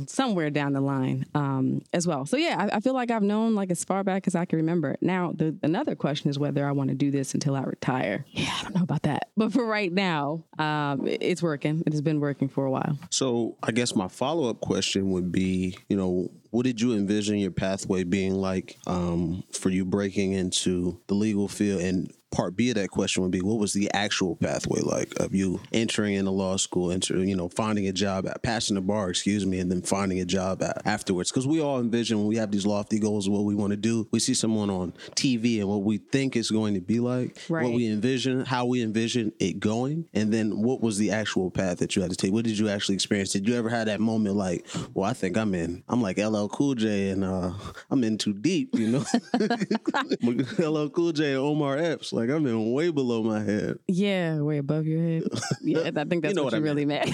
somewhere 0.06 0.50
down 0.50 0.72
the 0.72 0.80
line 0.80 1.26
um, 1.34 1.82
as 1.92 2.06
well. 2.06 2.26
So 2.26 2.36
yeah, 2.36 2.68
I, 2.72 2.76
I 2.76 2.80
feel 2.80 2.94
like 2.94 3.10
I've 3.10 3.22
known 3.22 3.54
like 3.54 3.70
as 3.70 3.84
far 3.84 4.04
back 4.04 4.26
as 4.26 4.34
I 4.34 4.44
can 4.44 4.58
remember. 4.58 4.96
Now, 5.00 5.32
the 5.34 5.56
another 5.62 5.94
question 5.94 6.30
is 6.30 6.38
whether 6.38 6.66
I 6.66 6.72
want 6.72 6.88
to 6.90 6.94
do 6.94 7.10
this 7.10 7.34
until 7.34 7.54
I 7.56 7.62
retire. 7.62 8.24
Yeah, 8.30 8.54
I 8.58 8.62
don't 8.64 8.74
know 8.76 8.82
about 8.82 9.02
that, 9.02 9.28
but 9.36 9.52
for 9.52 9.64
right 9.66 9.92
now, 9.92 10.44
um, 10.58 11.06
it- 11.06 11.22
it's 11.22 11.42
working. 11.42 11.82
It 11.86 11.92
has 11.92 12.00
been 12.02 12.20
working 12.20 12.48
for 12.48 12.64
a 12.64 12.70
while. 12.70 12.98
So 13.10 13.56
I 13.62 13.72
guess 13.72 13.94
my 13.94 14.08
follow 14.08 14.48
up 14.48 14.60
question 14.60 15.10
would 15.10 15.30
be, 15.32 15.76
you 15.88 15.96
know, 15.96 16.30
what 16.50 16.64
did 16.64 16.80
you 16.80 16.94
envision 16.94 17.36
your 17.36 17.50
pathway 17.50 18.04
being 18.04 18.34
like 18.34 18.76
um, 18.86 19.42
for 19.52 19.70
you 19.70 19.84
breaking 19.84 20.32
into 20.32 20.98
the 21.06 21.14
legal 21.14 21.48
field? 21.48 21.82
And 21.82 22.12
part 22.30 22.54
B 22.56 22.68
of 22.68 22.74
that 22.74 22.90
question 22.90 23.22
would 23.22 23.32
be, 23.32 23.40
what 23.40 23.58
was 23.58 23.72
the 23.72 23.90
actual 23.94 24.36
pathway 24.36 24.80
like 24.82 25.18
of 25.18 25.34
you 25.34 25.60
entering 25.72 26.12
into 26.14 26.30
law 26.30 26.58
school, 26.58 26.92
enter, 26.92 27.16
you 27.24 27.34
know, 27.34 27.48
finding 27.48 27.88
a 27.88 27.92
job, 27.92 28.26
at, 28.26 28.42
passing 28.42 28.74
the 28.74 28.82
bar, 28.82 29.08
excuse 29.08 29.46
me, 29.46 29.58
and 29.60 29.70
then 29.70 29.80
finding 29.80 30.20
a 30.20 30.26
job 30.26 30.62
at, 30.62 30.82
afterwards? 30.86 31.30
Because 31.30 31.46
we 31.46 31.60
all 31.62 31.80
envision 31.80 32.18
when 32.18 32.26
we 32.26 32.36
have 32.36 32.50
these 32.50 32.66
lofty 32.66 32.98
goals 32.98 33.26
of 33.26 33.32
what 33.32 33.44
we 33.44 33.54
want 33.54 33.70
to 33.70 33.78
do, 33.78 34.06
we 34.10 34.20
see 34.20 34.34
someone 34.34 34.68
on 34.68 34.92
TV 35.12 35.60
and 35.60 35.68
what 35.68 35.82
we 35.82 35.96
think 35.96 36.36
it's 36.36 36.50
going 36.50 36.74
to 36.74 36.80
be 36.80 37.00
like, 37.00 37.34
Right. 37.48 37.64
what 37.64 37.72
we 37.72 37.86
envision, 37.90 38.44
how 38.44 38.66
we 38.66 38.82
envision 38.82 39.32
it 39.40 39.58
going, 39.58 40.06
and 40.12 40.30
then 40.30 40.62
what 40.62 40.82
was 40.82 40.98
the 40.98 41.10
actual 41.12 41.50
path 41.50 41.78
that 41.78 41.96
you 41.96 42.02
had 42.02 42.10
to 42.10 42.16
take? 42.16 42.32
What 42.32 42.44
did 42.44 42.58
you 42.58 42.68
actually 42.68 42.96
experience? 42.96 43.32
Did 43.32 43.48
you 43.48 43.54
ever 43.54 43.70
have 43.70 43.86
that 43.86 44.00
moment 44.00 44.36
like, 44.36 44.66
well, 44.92 45.08
I 45.08 45.14
think 45.14 45.38
I'm 45.38 45.54
in, 45.54 45.82
I'm 45.88 46.02
like 46.02 46.18
LL 46.18 46.37
Cool 46.46 46.74
J 46.74 47.10
and 47.10 47.24
uh, 47.24 47.52
I'm 47.90 48.04
in 48.04 48.18
too 48.18 48.32
deep, 48.32 48.74
you 48.74 48.88
know? 48.88 49.04
LL 50.58 50.88
Cool 50.90 51.12
J 51.12 51.32
and 51.32 51.38
Omar 51.38 51.78
Epps, 51.78 52.12
like 52.12 52.30
I'm 52.30 52.46
in 52.46 52.72
way 52.72 52.90
below 52.90 53.22
my 53.22 53.40
head. 53.40 53.78
Yeah, 53.88 54.40
way 54.40 54.58
above 54.58 54.86
your 54.86 55.02
head. 55.02 55.24
Yeah, 55.62 55.90
I 55.96 56.04
think 56.04 56.22
that's 56.22 56.34
know 56.34 56.44
what, 56.44 56.52
what 56.52 56.58
you 56.60 56.64
I 56.64 56.68
really 56.68 56.84
meant. 56.84 57.10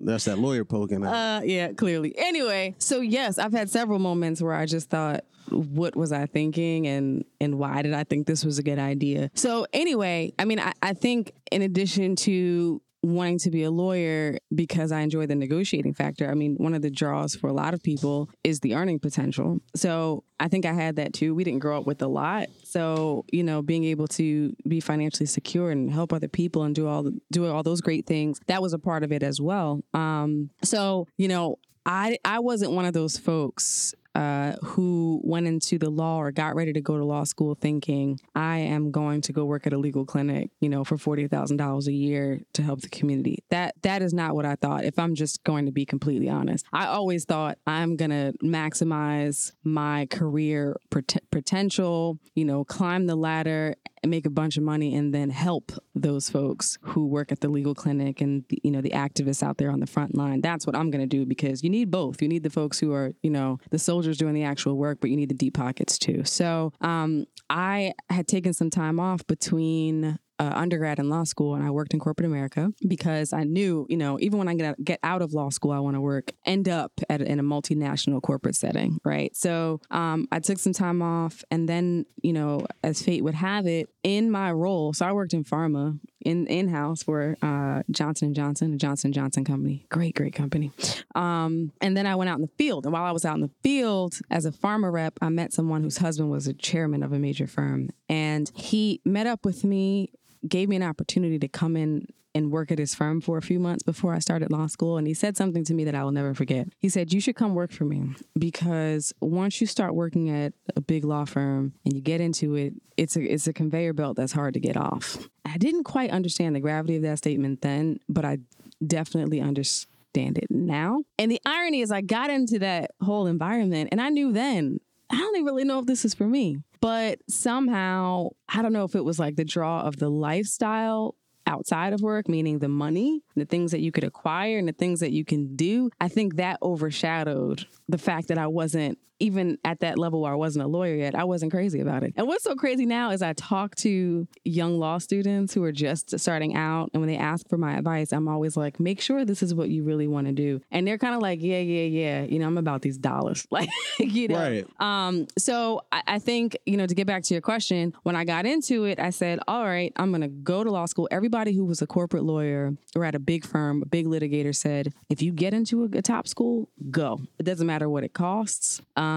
That's 0.00 0.24
that 0.24 0.38
lawyer 0.38 0.64
poking 0.64 1.04
out. 1.04 1.14
uh, 1.14 1.40
yeah, 1.44 1.72
clearly. 1.72 2.14
Anyway, 2.16 2.74
so 2.78 3.00
yes, 3.00 3.38
I've 3.38 3.52
had 3.52 3.70
several 3.70 3.98
moments 3.98 4.42
where 4.42 4.54
I 4.54 4.66
just 4.66 4.90
thought, 4.90 5.24
what 5.48 5.94
was 5.94 6.12
I 6.12 6.26
thinking 6.26 6.86
and 6.86 7.24
and 7.40 7.58
why 7.58 7.82
did 7.82 7.92
I 7.94 8.04
think 8.04 8.26
this 8.26 8.44
was 8.44 8.58
a 8.58 8.62
good 8.62 8.78
idea? 8.78 9.30
So 9.34 9.66
anyway, 9.72 10.32
I 10.38 10.44
mean, 10.44 10.58
I, 10.58 10.72
I 10.82 10.94
think 10.94 11.32
in 11.50 11.62
addition 11.62 12.16
to 12.16 12.80
wanting 13.02 13.38
to 13.38 13.50
be 13.50 13.64
a 13.64 13.70
lawyer 13.70 14.38
because 14.54 14.92
I 14.92 15.00
enjoy 15.00 15.26
the 15.26 15.34
negotiating 15.34 15.94
factor. 15.94 16.30
I 16.30 16.34
mean, 16.34 16.54
one 16.56 16.74
of 16.74 16.82
the 16.82 16.90
draws 16.90 17.34
for 17.34 17.48
a 17.48 17.52
lot 17.52 17.74
of 17.74 17.82
people 17.82 18.30
is 18.44 18.60
the 18.60 18.74
earning 18.74 19.00
potential. 19.00 19.58
So 19.74 20.24
I 20.38 20.48
think 20.48 20.66
I 20.66 20.72
had 20.72 20.96
that 20.96 21.12
too. 21.12 21.34
We 21.34 21.44
didn't 21.44 21.60
grow 21.60 21.78
up 21.78 21.86
with 21.86 22.00
a 22.02 22.06
lot. 22.06 22.48
So, 22.64 23.24
you 23.32 23.42
know, 23.42 23.62
being 23.62 23.84
able 23.84 24.06
to 24.08 24.54
be 24.68 24.80
financially 24.80 25.26
secure 25.26 25.70
and 25.70 25.92
help 25.92 26.12
other 26.12 26.28
people 26.28 26.62
and 26.62 26.74
do 26.74 26.86
all 26.86 27.02
the, 27.02 27.18
do 27.30 27.46
all 27.46 27.62
those 27.62 27.80
great 27.80 28.06
things, 28.06 28.40
that 28.46 28.62
was 28.62 28.72
a 28.72 28.78
part 28.78 29.02
of 29.02 29.12
it 29.12 29.22
as 29.22 29.40
well. 29.40 29.82
Um, 29.94 30.50
so, 30.62 31.06
you 31.16 31.28
know, 31.28 31.58
I 31.84 32.18
I 32.24 32.38
wasn't 32.38 32.72
one 32.72 32.84
of 32.84 32.92
those 32.92 33.18
folks 33.18 33.94
uh, 34.14 34.52
who 34.62 35.20
went 35.24 35.46
into 35.46 35.78
the 35.78 35.90
law 35.90 36.18
or 36.18 36.30
got 36.32 36.54
ready 36.54 36.72
to 36.72 36.80
go 36.80 36.98
to 36.98 37.04
law 37.04 37.24
school 37.24 37.54
thinking 37.54 38.18
I 38.34 38.58
am 38.58 38.90
going 38.90 39.22
to 39.22 39.32
go 39.32 39.44
work 39.44 39.66
at 39.66 39.72
a 39.72 39.78
legal 39.78 40.04
clinic, 40.04 40.50
you 40.60 40.68
know, 40.68 40.84
for 40.84 40.98
forty 40.98 41.26
thousand 41.28 41.56
dollars 41.56 41.88
a 41.88 41.92
year 41.92 42.40
to 42.54 42.62
help 42.62 42.82
the 42.82 42.88
community. 42.88 43.42
That 43.50 43.74
that 43.82 44.02
is 44.02 44.12
not 44.12 44.34
what 44.34 44.44
I 44.44 44.56
thought. 44.56 44.84
If 44.84 44.98
I'm 44.98 45.14
just 45.14 45.42
going 45.44 45.66
to 45.66 45.72
be 45.72 45.86
completely 45.86 46.28
honest, 46.28 46.66
I 46.72 46.86
always 46.86 47.24
thought 47.24 47.58
I'm 47.66 47.96
gonna 47.96 48.32
maximize 48.42 49.52
my 49.64 50.06
career 50.06 50.76
pot- 50.90 51.22
potential, 51.30 52.18
you 52.34 52.44
know, 52.44 52.64
climb 52.64 53.06
the 53.06 53.16
ladder 53.16 53.76
and 54.02 54.10
make 54.10 54.26
a 54.26 54.30
bunch 54.30 54.56
of 54.56 54.62
money 54.62 54.94
and 54.94 55.14
then 55.14 55.30
help 55.30 55.72
those 55.94 56.28
folks 56.28 56.78
who 56.82 57.06
work 57.06 57.30
at 57.30 57.40
the 57.40 57.48
legal 57.48 57.74
clinic 57.74 58.20
and 58.20 58.44
you 58.62 58.70
know 58.70 58.80
the 58.80 58.90
activists 58.90 59.42
out 59.42 59.58
there 59.58 59.70
on 59.70 59.80
the 59.80 59.86
front 59.86 60.14
line. 60.14 60.40
That's 60.40 60.66
what 60.66 60.76
I'm 60.76 60.90
going 60.90 61.00
to 61.00 61.06
do 61.06 61.24
because 61.24 61.62
you 61.62 61.70
need 61.70 61.90
both. 61.90 62.20
You 62.20 62.28
need 62.28 62.42
the 62.42 62.50
folks 62.50 62.78
who 62.78 62.92
are 62.92 63.12
you 63.22 63.30
know 63.30 63.58
the 63.70 63.78
soldiers 63.78 64.18
doing 64.18 64.34
the 64.34 64.44
actual 64.44 64.76
work, 64.76 64.98
but 65.00 65.10
you 65.10 65.16
need 65.16 65.28
the 65.28 65.34
deep 65.34 65.54
pockets 65.54 65.98
too. 65.98 66.24
So 66.24 66.72
um, 66.80 67.26
I 67.48 67.94
had 68.10 68.26
taken 68.26 68.52
some 68.52 68.70
time 68.70 68.98
off 68.98 69.26
between 69.26 70.18
uh, 70.42 70.52
undergrad 70.56 70.98
and 70.98 71.08
law 71.08 71.22
school 71.22 71.54
and 71.54 71.64
I 71.64 71.70
worked 71.70 71.94
in 71.94 72.00
corporate 72.00 72.26
America 72.26 72.72
because 72.88 73.32
I 73.32 73.44
knew, 73.44 73.86
you 73.88 73.96
know, 73.96 74.18
even 74.20 74.38
when 74.38 74.48
I 74.48 74.54
get, 74.54 74.82
get 74.82 74.98
out 75.04 75.22
of 75.22 75.32
law 75.32 75.50
school, 75.50 75.70
I 75.70 75.78
want 75.78 75.94
to 75.94 76.00
work, 76.00 76.32
end 76.44 76.68
up 76.68 76.90
at, 77.08 77.20
in 77.20 77.38
a 77.38 77.44
multinational 77.44 78.20
corporate 78.20 78.56
setting, 78.56 78.98
right? 79.04 79.34
So 79.36 79.80
um, 79.92 80.26
I 80.32 80.40
took 80.40 80.58
some 80.58 80.72
time 80.72 81.00
off 81.00 81.44
and 81.52 81.68
then, 81.68 82.06
you 82.22 82.32
know, 82.32 82.66
as 82.82 83.02
fate 83.02 83.22
would 83.22 83.34
have 83.34 83.66
it, 83.66 83.88
in 84.02 84.30
my 84.30 84.50
role, 84.50 84.92
so 84.92 85.06
I 85.06 85.12
worked 85.12 85.32
in 85.32 85.44
pharma 85.44 85.98
in 86.24 86.46
in 86.46 86.68
house 86.68 87.02
for 87.02 87.36
uh, 87.42 87.82
Johnson 87.90 88.34
Johnson, 88.34 88.78
Johnson 88.78 89.12
Johnson 89.12 89.44
company, 89.44 89.86
great 89.90 90.14
great 90.14 90.34
company. 90.34 90.72
Um, 91.14 91.72
and 91.80 91.96
then 91.96 92.06
I 92.06 92.14
went 92.16 92.30
out 92.30 92.36
in 92.36 92.42
the 92.42 92.50
field, 92.58 92.84
and 92.84 92.92
while 92.92 93.04
I 93.04 93.12
was 93.12 93.24
out 93.24 93.36
in 93.36 93.42
the 93.42 93.50
field 93.62 94.18
as 94.30 94.44
a 94.44 94.50
pharma 94.50 94.92
rep, 94.92 95.18
I 95.20 95.28
met 95.28 95.52
someone 95.52 95.82
whose 95.82 95.98
husband 95.98 96.30
was 96.30 96.46
a 96.46 96.52
chairman 96.52 97.02
of 97.02 97.12
a 97.12 97.18
major 97.18 97.46
firm, 97.46 97.90
and 98.08 98.50
he 98.54 99.00
met 99.04 99.26
up 99.26 99.44
with 99.44 99.64
me 99.64 100.10
gave 100.46 100.68
me 100.68 100.76
an 100.76 100.82
opportunity 100.82 101.38
to 101.38 101.48
come 101.48 101.76
in 101.76 102.06
and 102.34 102.50
work 102.50 102.70
at 102.70 102.78
his 102.78 102.94
firm 102.94 103.20
for 103.20 103.36
a 103.36 103.42
few 103.42 103.58
months 103.58 103.82
before 103.82 104.14
I 104.14 104.18
started 104.18 104.50
law 104.50 104.66
school. 104.66 104.96
And 104.96 105.06
he 105.06 105.14
said 105.14 105.36
something 105.36 105.64
to 105.64 105.74
me 105.74 105.84
that 105.84 105.94
I 105.94 106.02
will 106.04 106.12
never 106.12 106.34
forget. 106.34 106.68
He 106.78 106.88
said, 106.88 107.12
You 107.12 107.20
should 107.20 107.36
come 107.36 107.54
work 107.54 107.72
for 107.72 107.84
me 107.84 108.14
because 108.38 109.12
once 109.20 109.60
you 109.60 109.66
start 109.66 109.94
working 109.94 110.30
at 110.30 110.52
a 110.74 110.80
big 110.80 111.04
law 111.04 111.24
firm 111.24 111.74
and 111.84 111.94
you 111.94 112.00
get 112.00 112.20
into 112.20 112.54
it, 112.54 112.74
it's 112.96 113.16
a, 113.16 113.22
it's 113.22 113.46
a 113.46 113.52
conveyor 113.52 113.92
belt 113.92 114.16
that's 114.16 114.32
hard 114.32 114.54
to 114.54 114.60
get 114.60 114.76
off. 114.76 115.28
I 115.44 115.58
didn't 115.58 115.84
quite 115.84 116.10
understand 116.10 116.56
the 116.56 116.60
gravity 116.60 116.96
of 116.96 117.02
that 117.02 117.18
statement 117.18 117.60
then, 117.62 118.00
but 118.08 118.24
I 118.24 118.38
definitely 118.84 119.40
understand 119.40 120.38
it 120.38 120.50
now. 120.50 121.02
And 121.18 121.30
the 121.30 121.40
irony 121.44 121.80
is, 121.80 121.90
I 121.90 122.00
got 122.00 122.30
into 122.30 122.58
that 122.60 122.92
whole 123.02 123.26
environment 123.26 123.90
and 123.92 124.00
I 124.00 124.08
knew 124.08 124.32
then, 124.32 124.80
I 125.10 125.18
don't 125.18 125.36
even 125.36 125.44
really 125.44 125.64
know 125.64 125.78
if 125.78 125.86
this 125.86 126.04
is 126.04 126.14
for 126.14 126.26
me. 126.26 126.58
But 126.82 127.20
somehow, 127.28 128.30
I 128.48 128.60
don't 128.60 128.72
know 128.72 128.82
if 128.82 128.96
it 128.96 129.04
was 129.04 129.20
like 129.20 129.36
the 129.36 129.44
draw 129.44 129.82
of 129.82 129.98
the 129.98 130.10
lifestyle 130.10 131.14
outside 131.46 131.92
of 131.92 132.02
work, 132.02 132.28
meaning 132.28 132.58
the 132.58 132.68
money, 132.68 133.22
the 133.36 133.44
things 133.44 133.70
that 133.70 133.80
you 133.80 133.92
could 133.92 134.02
acquire 134.02 134.58
and 134.58 134.66
the 134.66 134.72
things 134.72 134.98
that 134.98 135.12
you 135.12 135.24
can 135.24 135.54
do. 135.54 135.90
I 136.00 136.08
think 136.08 136.36
that 136.36 136.58
overshadowed 136.60 137.66
the 137.88 137.98
fact 137.98 138.28
that 138.28 138.38
I 138.38 138.48
wasn't 138.48 138.98
even 139.22 139.56
at 139.64 139.80
that 139.80 139.98
level 139.98 140.20
where 140.20 140.32
I 140.32 140.34
wasn't 140.34 140.64
a 140.64 140.68
lawyer 140.68 140.96
yet, 140.96 141.14
I 141.14 141.24
wasn't 141.24 141.52
crazy 141.52 141.80
about 141.80 142.02
it. 142.02 142.12
And 142.16 142.26
what's 142.26 142.42
so 142.42 142.56
crazy 142.56 142.84
now 142.84 143.10
is 143.10 143.22
I 143.22 143.32
talk 143.34 143.76
to 143.76 144.26
young 144.44 144.78
law 144.78 144.98
students 144.98 145.54
who 145.54 145.62
are 145.62 145.72
just 145.72 146.18
starting 146.18 146.56
out, 146.56 146.90
and 146.92 147.00
when 147.00 147.08
they 147.08 147.16
ask 147.16 147.48
for 147.48 147.56
my 147.56 147.76
advice, 147.76 148.12
I'm 148.12 148.26
always 148.26 148.56
like, 148.56 148.80
make 148.80 149.00
sure 149.00 149.24
this 149.24 149.42
is 149.42 149.54
what 149.54 149.68
you 149.68 149.84
really 149.84 150.08
want 150.08 150.26
to 150.26 150.32
do. 150.32 150.60
And 150.72 150.86
they're 150.86 150.98
kind 150.98 151.14
of 151.14 151.22
like, 151.22 151.40
yeah, 151.40 151.60
yeah, 151.60 151.84
yeah. 151.84 152.22
You 152.24 152.40
know, 152.40 152.46
I'm 152.46 152.58
about 152.58 152.82
these 152.82 152.98
dollars. 152.98 153.46
Like, 153.52 153.68
you 153.98 154.28
know. 154.28 154.38
Right. 154.38 154.66
Um, 154.80 155.26
so 155.36 155.82
I, 155.92 156.02
I 156.06 156.18
think, 156.18 156.56
you 156.64 156.78
know, 156.78 156.86
to 156.86 156.94
get 156.94 157.06
back 157.06 157.22
to 157.24 157.34
your 157.34 157.42
question, 157.42 157.92
when 158.02 158.16
I 158.16 158.24
got 158.24 158.46
into 158.46 158.84
it, 158.84 158.98
I 158.98 159.10
said, 159.10 159.40
all 159.46 159.64
right, 159.64 159.92
I'm 159.96 160.10
going 160.10 160.22
to 160.22 160.28
go 160.28 160.64
to 160.64 160.70
law 160.70 160.86
school. 160.86 161.06
Everybody 161.10 161.52
who 161.52 161.66
was 161.66 161.82
a 161.82 161.86
corporate 161.86 162.24
lawyer 162.24 162.72
or 162.96 163.04
at 163.04 163.14
a 163.14 163.18
big 163.18 163.44
firm, 163.44 163.82
a 163.82 163.86
big 163.86 164.06
litigator 164.06 164.56
said, 164.56 164.94
if 165.10 165.20
you 165.20 165.32
get 165.32 165.52
into 165.52 165.82
a, 165.82 165.98
a 165.98 166.02
top 166.02 166.26
school, 166.26 166.70
go. 166.90 167.20
It 167.38 167.42
doesn't 167.42 167.66
matter 167.66 167.90
what 167.90 168.04
it 168.04 168.14
costs. 168.14 168.80
Um, 168.96 169.11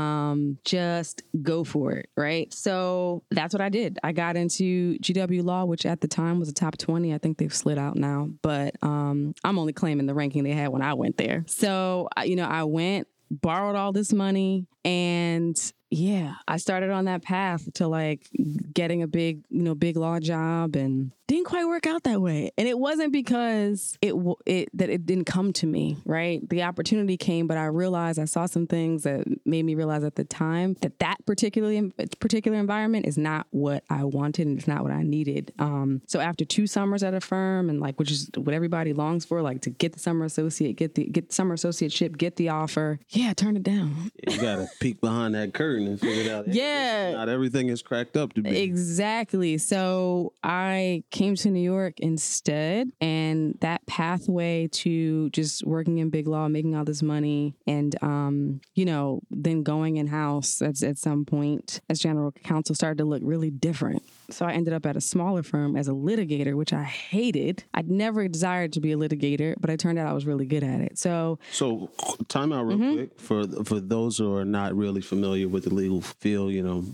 just 0.64 1.24
go 1.42 1.64
for 1.64 1.92
it, 1.94 2.10
right? 2.16 2.54
So 2.54 3.24
that's 3.32 3.54
what 3.54 3.62
I 3.62 3.70
did. 3.70 4.00
I 4.04 4.12
got 4.12 4.36
into 4.36 4.98
GW 5.00 5.44
Law, 5.44 5.66
which 5.66 5.86
at 5.86 6.02
the 6.02 6.08
time 6.08 6.40
was 6.40 6.50
a 6.50 6.54
top 6.54 6.78
20. 6.78 7.14
I 7.14 7.18
think 7.18 7.38
they've 7.38 7.54
slid 7.54 7.78
out 7.78 7.96
now, 7.96 8.30
but 8.42 8.76
um, 8.82 9.34
I'm 9.44 9.60
only 9.60 9.74
claiming 9.74 10.06
the 10.06 10.14
ranking 10.14 10.44
they 10.44 10.52
had 10.52 10.70
when 10.70 10.82
I 10.82 10.94
went 10.94 11.18
there. 11.18 11.44
So, 11.48 12.10
you 12.24 12.36
know, 12.36 12.48
I 12.48 12.64
went, 12.64 13.08
borrowed 13.30 13.76
all 13.76 13.92
this 13.92 14.14
money, 14.14 14.68
and 14.84 15.58
yeah, 15.96 16.36
I 16.46 16.58
started 16.58 16.90
on 16.90 17.06
that 17.06 17.22
path 17.24 17.72
to 17.76 17.88
like 17.88 18.28
getting 18.74 19.02
a 19.02 19.08
big, 19.08 19.46
you 19.50 19.64
know, 19.64 19.76
big 19.76 19.96
law 19.96 20.20
job 20.20 20.76
and 20.76 21.12
didn't 21.28 21.46
quite 21.46 21.66
work 21.66 21.88
out 21.88 22.04
that 22.04 22.22
way. 22.22 22.52
And 22.58 22.68
it 22.68 22.78
wasn't 22.78 23.14
because 23.14 23.98
it 24.02 24.14
it 24.46 24.70
that 24.74 24.90
it 24.90 25.06
didn't 25.06 25.24
come 25.24 25.54
to 25.54 25.66
me, 25.66 25.98
right? 26.06 26.48
The 26.50 26.64
opportunity 26.64 27.16
came, 27.16 27.48
but 27.48 27.58
I 27.58 27.66
realized 27.66 28.20
I 28.20 28.26
saw 28.26 28.46
some 28.46 28.68
things 28.68 29.04
that 29.04 29.26
made 29.46 29.64
me 29.64 29.74
realize 29.74 30.04
at 30.04 30.16
the 30.16 30.26
time 30.26 30.76
that 30.82 31.00
that 31.00 31.26
particularly 31.26 31.94
particular 32.20 32.58
environment 32.58 33.06
is 33.06 33.18
not 33.18 33.48
what 33.52 33.84
I 33.90 34.04
wanted 34.04 34.48
and 34.48 34.58
it's 34.58 34.68
not 34.68 34.84
what 34.84 34.92
I 34.92 35.02
needed. 35.02 35.54
Um, 35.60 36.02
so 36.08 36.20
after 36.20 36.44
two 36.44 36.68
summers 36.68 37.04
at 37.04 37.14
a 37.14 37.22
firm 37.22 37.70
and 37.70 37.80
like 37.80 37.98
which 38.00 38.12
is 38.12 38.30
what 38.36 38.54
everybody 38.54 38.92
longs 38.92 39.24
for, 39.24 39.42
like 39.42 39.62
to 39.62 39.70
get 39.70 39.94
the 39.94 40.00
summer 40.00 40.26
associate, 40.26 40.76
get 40.76 40.96
the 40.96 41.06
get 41.06 41.30
the 41.30 41.34
summer 41.34 41.56
associateship, 41.56 42.18
get 42.18 42.36
the 42.36 42.50
offer. 42.50 43.00
Yeah, 43.10 43.34
turn 43.34 43.56
it 43.56 43.64
down. 43.64 44.12
You 44.28 44.42
got 44.42 44.58
to 44.58 44.68
peek 44.82 45.00
behind 45.00 45.36
that 45.36 45.54
curtain 45.54 45.85
and 45.88 46.30
out. 46.30 46.48
Yeah, 46.48 47.12
not 47.12 47.30
everything 47.30 47.70
is 47.70 47.82
cracked 47.82 48.18
up 48.18 48.34
to 48.34 48.42
be. 48.42 48.62
Exactly. 48.62 49.58
So 49.58 50.34
I 50.44 51.04
came 51.12 51.36
to 51.36 51.50
New 51.50 51.62
York 51.62 52.00
instead. 52.00 52.92
And 53.02 53.58
that 53.62 53.86
pathway 53.86 54.68
to 54.72 55.30
just 55.30 55.66
working 55.66 56.00
in 56.00 56.10
big 56.10 56.28
law, 56.28 56.48
making 56.48 56.76
all 56.76 56.86
this 56.86 57.02
money, 57.02 57.56
and, 57.68 57.96
um, 58.02 58.62
you 58.74 58.86
know, 58.86 59.22
then 59.30 59.64
going 59.64 59.98
in 59.98 60.08
house 60.08 60.62
at, 60.62 60.82
at 60.82 60.98
some 60.98 61.26
point 61.26 61.82
as 61.90 62.00
general 62.00 62.32
counsel 62.32 62.76
started 62.76 62.98
to 63.00 63.06
look 63.06 63.22
really 63.24 63.52
different. 63.52 64.04
So 64.30 64.46
I 64.46 64.54
ended 64.54 64.74
up 64.74 64.86
at 64.86 64.96
a 64.96 65.02
smaller 65.02 65.44
firm 65.44 65.76
as 65.76 65.88
a 65.88 65.92
litigator, 65.92 66.56
which 66.56 66.74
I 66.74 66.84
hated. 66.84 67.64
I'd 67.74 67.90
never 67.90 68.28
desired 68.28 68.74
to 68.74 68.80
be 68.80 68.92
a 68.92 68.98
litigator, 68.98 69.56
but 69.60 69.70
it 69.70 69.80
turned 69.80 70.00
out 70.00 70.08
I 70.08 70.14
was 70.14 70.26
really 70.26 70.46
good 70.46 70.64
at 70.64 70.82
it. 70.82 70.98
So, 70.98 71.40
so 71.52 71.90
time 72.28 72.52
out 72.52 72.66
real 72.66 72.78
mm-hmm. 72.78 72.94
quick 72.96 73.20
for 73.20 73.46
for 73.64 73.80
those 73.80 74.18
who 74.18 74.36
are 74.36 74.46
not 74.46 74.76
really 74.76 75.02
familiar 75.02 75.48
with 75.48 75.66
the 75.66 75.74
legal 75.74 76.02
field. 76.02 76.54
You 76.54 76.64
know, 76.64 76.86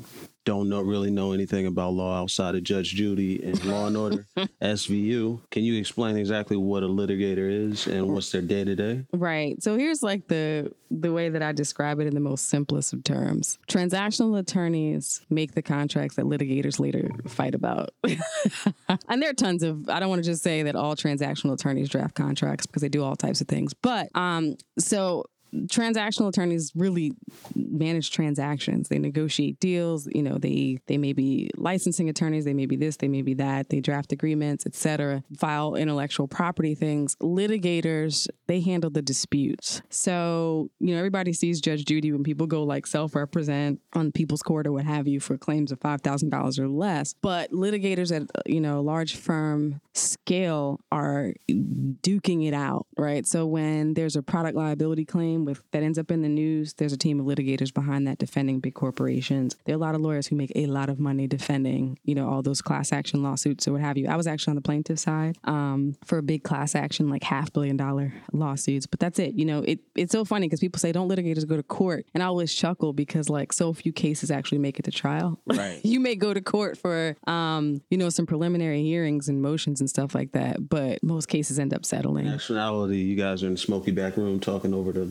don't 0.46 0.70
know 0.70 0.82
really 0.82 1.12
know 1.12 1.34
anything 1.34 1.68
about 1.68 1.94
law 1.94 2.20
outside 2.20 2.56
of 2.56 2.64
Judge 2.64 2.94
Judy 2.94 3.44
and 3.44 3.64
Law 3.66 3.88
and 3.88 3.98
Order 3.98 4.26
SVU. 4.62 5.40
Can 5.52 5.64
you 5.64 5.80
explain 5.80 6.18
exactly 6.18 6.58
what 6.58 6.84
a 6.84 6.88
litigator 6.88 7.50
is 7.50 7.88
and 7.88 8.14
what's 8.14 8.32
their 8.32 8.42
day 8.42 8.64
to 8.64 8.76
day? 8.76 9.06
Right. 9.14 9.62
So 9.62 9.78
here's 9.78 10.02
like 10.02 10.28
the 10.28 10.74
the 10.90 11.14
way 11.14 11.30
that 11.30 11.42
I 11.42 11.52
describe 11.54 12.00
it 12.00 12.08
in 12.08 12.14
the 12.14 12.20
most 12.20 12.50
simplest 12.50 12.92
of 12.92 13.04
terms. 13.04 13.60
Transactional 13.68 14.38
attorneys 14.38 15.22
make 15.30 15.54
the 15.54 15.62
contracts 15.62 16.16
that 16.18 16.26
litigators 16.26 16.80
later 16.80 17.10
fight 17.28 17.56
about. 17.56 17.92
and 18.04 19.22
there 19.22 19.30
are 19.30 19.34
tons 19.34 19.64
of 19.64 19.90
I 19.90 20.00
don't 20.00 20.10
want 20.10 20.24
to 20.24 20.30
just 20.30 20.44
say 20.44 20.64
that 20.64 20.76
all 20.76 20.96
transactional 20.96 21.54
attorneys 21.54 21.90
draft 21.90 22.16
contracts 22.16 22.66
because 22.66 22.82
they 22.82 22.90
do 22.90 23.04
all 23.04 23.16
types 23.16 23.42
of 23.42 23.48
things. 23.48 23.74
But 23.74 24.10
um 24.16 24.58
so 24.80 25.26
transactional 25.68 26.30
attorneys 26.30 26.72
really 26.76 27.14
manage 27.56 28.12
transactions. 28.12 28.90
They 28.90 29.00
negotiate 29.00 29.60
deals 29.60 30.08
you 30.14 30.24
know 30.24 30.38
they 30.38 30.80
they 30.88 30.98
may 30.98 31.14
be 31.14 31.50
licensing 31.56 32.10
attorneys 32.10 32.46
they 32.46 32.54
may 32.54 32.66
be 32.66 32.76
this 32.76 32.98
they 32.98 33.08
may 33.08 33.22
be 33.22 33.34
that 33.36 33.70
they 33.70 33.80
draft 33.80 34.12
agreements 34.12 34.66
etc 34.66 35.24
file 35.38 35.76
intellectual 35.76 36.28
property 36.28 36.76
things. 36.76 37.16
Litigators 37.18 38.28
they 38.48 38.62
handle 38.62 38.90
the 38.90 39.02
disputes. 39.02 39.82
So 39.90 40.70
you 40.80 40.94
know 40.94 40.98
everybody 40.98 41.34
sees 41.34 41.62
judge 41.62 41.86
judy 41.86 42.12
when 42.12 42.24
people 42.24 42.48
go 42.48 42.64
like 42.64 42.88
self-represent 42.88 43.82
on 43.94 44.12
people's 44.12 44.42
court 44.42 44.68
or 44.68 44.72
what 44.72 44.86
have 44.86 45.08
you 45.08 45.20
for 45.20 45.38
claims 45.38 45.72
of 45.72 45.80
$5000 45.80 46.60
or 46.60 46.68
less. 46.68 47.14
But 47.22 47.52
litigators 47.52 48.16
at 48.16 48.24
you 48.46 48.62
know 48.62 48.82
large 48.82 49.16
firm 49.16 49.82
scale 49.94 50.80
are 50.92 51.34
duking 51.50 52.48
it 52.48 52.54
out 52.54 52.88
right? 52.98 53.26
So 53.26 53.46
when 53.46 53.94
there's 53.94 54.16
a 54.16 54.24
product 54.24 54.56
liability 54.56 55.06
claim 55.06 55.41
with 55.46 55.62
that 55.72 55.84
ends 55.84 55.98
up 55.98 56.12
in 56.12 56.22
the 56.22 56.30
news, 56.30 56.74
there's 56.74 56.94
a 56.94 56.98
team 56.98 57.20
of 57.20 57.26
litigators 57.26 57.74
behind 57.74 58.08
that 58.08 58.18
defending 58.18 58.60
big 58.60 58.74
corporations. 58.74 59.56
There 59.66 59.74
are 59.74 59.78
a 59.78 59.82
lot 59.82 59.96
of 59.96 60.02
lawyers 60.02 60.28
who 60.28 60.36
make 60.36 60.52
a 60.56 60.66
lot 60.68 60.90
of 60.90 61.00
money 61.00 61.28
defending, 61.28 62.00
you 62.04 62.16
know, 62.16 62.30
all 62.30 62.42
those 62.42 62.62
class 62.62 62.92
action 62.92 63.24
lawsuits 63.24 63.68
or 63.68 63.74
what 63.74 63.82
have 63.82 63.98
you. 63.98 64.08
I 64.08 64.16
was 64.16 64.28
actually 64.28 64.52
on 64.52 64.56
the 64.56 64.62
plaintiff 64.62 65.00
side 65.00 65.38
um, 65.44 65.96
for 66.06 66.18
a 66.18 66.24
big 66.24 66.44
class 66.44 66.76
action, 66.76 67.10
like 67.10 67.24
half 67.24 67.52
billion 67.54 67.78
dollar 67.78 68.14
lawsuits. 68.32 68.86
But 68.86 69.00
that's 69.00 69.20
it. 69.20 69.34
You 69.36 69.46
know, 69.46 69.60
it 69.60 69.80
it's 69.96 70.12
so 70.12 70.26
funny 70.26 70.48
because 70.48 70.60
people 70.60 70.80
say 70.80 70.92
don't 70.92 71.10
litigators 71.10 71.48
go 71.48 71.56
to 71.56 71.64
court, 71.64 72.06
and 72.14 72.24
I 72.24 72.28
always 72.28 72.54
chuckle 72.54 72.94
because 72.94 73.30
like 73.30 73.54
so 73.54 73.74
few 73.74 73.94
cases 73.94 74.32
actually 74.32 74.60
make 74.60 74.80
it 74.80 74.84
to 74.84 74.92
trial. 74.92 75.40
Right. 75.46 75.80
you 75.84 76.00
may 76.00 76.16
go 76.16 76.34
to 76.34 76.42
court 76.42 76.78
for 76.78 77.18
um, 77.28 77.82
you 77.90 77.98
know 77.98 78.10
some 78.10 78.26
preliminary 78.26 78.84
hearings 78.84 79.30
and 79.30 79.42
motions 79.42 79.80
and 79.80 79.90
stuff 79.90 80.16
like 80.16 80.32
that, 80.34 80.70
but 80.70 81.04
most 81.04 81.28
cases 81.28 81.60
end 81.60 81.74
up 81.74 81.86
settling. 81.86 82.28
In 82.28 82.34
actuality, 82.34 82.98
you 82.98 83.16
guys 83.16 83.44
are 83.44 83.48
in 83.48 83.54
the 83.54 83.60
smoky 83.60 83.92
back 83.92 84.18
room 84.18 84.40
talking 84.40 84.74
over 84.74 84.92
the 84.92 85.06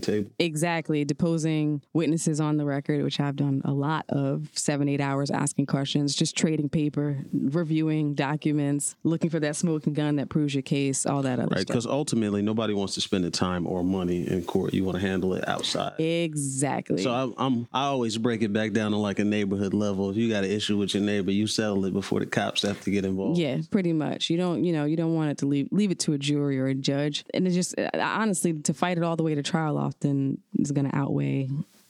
table. 0.00 0.30
Exactly. 0.38 1.04
Deposing 1.04 1.82
witnesses 1.92 2.40
on 2.40 2.56
the 2.56 2.64
record, 2.64 3.02
which 3.02 3.20
I've 3.20 3.36
done 3.36 3.62
a 3.64 3.72
lot 3.72 4.04
of, 4.08 4.48
seven, 4.54 4.88
eight 4.88 5.00
hours 5.00 5.30
asking 5.30 5.66
questions, 5.66 6.14
just 6.14 6.36
trading 6.36 6.68
paper, 6.68 7.18
reviewing 7.32 8.14
documents, 8.14 8.96
looking 9.04 9.30
for 9.30 9.40
that 9.40 9.56
smoking 9.56 9.92
gun 9.92 10.16
that 10.16 10.28
proves 10.28 10.54
your 10.54 10.62
case, 10.62 11.06
all 11.06 11.22
that 11.22 11.38
other 11.38 11.48
Right, 11.48 11.48
stuff. 11.48 11.58
Right. 11.58 11.66
Because 11.66 11.86
ultimately 11.86 12.42
nobody 12.42 12.74
wants 12.74 12.94
to 12.94 13.00
spend 13.00 13.24
the 13.24 13.30
time 13.30 13.66
or 13.66 13.82
money 13.82 14.28
in 14.28 14.44
court. 14.44 14.74
You 14.74 14.84
want 14.84 14.98
to 14.98 15.06
handle 15.06 15.34
it 15.34 15.46
outside. 15.48 15.98
Exactly. 16.00 17.02
So 17.02 17.12
I'm, 17.12 17.34
I'm 17.38 17.68
I 17.72 17.84
always 17.86 18.18
break 18.18 18.42
it 18.42 18.52
back 18.52 18.72
down 18.72 18.92
to 18.92 18.96
like 18.98 19.18
a 19.18 19.24
neighborhood 19.24 19.74
level. 19.74 20.10
If 20.10 20.16
you 20.16 20.28
got 20.28 20.44
an 20.44 20.50
issue 20.50 20.76
with 20.76 20.94
your 20.94 21.02
neighbor, 21.02 21.30
you 21.30 21.46
settle 21.46 21.84
it 21.84 21.92
before 21.92 22.20
the 22.20 22.26
cops 22.26 22.62
have 22.62 22.80
to 22.82 22.90
get 22.90 23.04
involved. 23.04 23.38
Yeah, 23.38 23.58
pretty 23.70 23.92
much. 23.92 24.30
You 24.30 24.36
don't, 24.36 24.64
you 24.64 24.72
know, 24.72 24.84
you 24.84 24.96
don't 24.96 25.14
want 25.14 25.30
it 25.30 25.38
to 25.38 25.46
leave 25.46 25.68
leave 25.70 25.90
it 25.90 25.98
to 26.00 26.12
a 26.12 26.18
jury 26.18 26.58
or 26.58 26.66
a 26.66 26.74
judge, 26.74 27.24
and 27.34 27.46
it 27.46 27.50
just 27.50 27.74
honestly 27.94 28.52
to 28.54 28.74
fight 28.74 28.98
it 28.98 29.04
all 29.04 29.16
the 29.16 29.22
way 29.22 29.34
to 29.34 29.42
trial 29.42 29.55
often 29.76 30.40
is 30.58 30.72
going 30.72 30.88
to 30.88 30.96
outweigh 30.96 31.48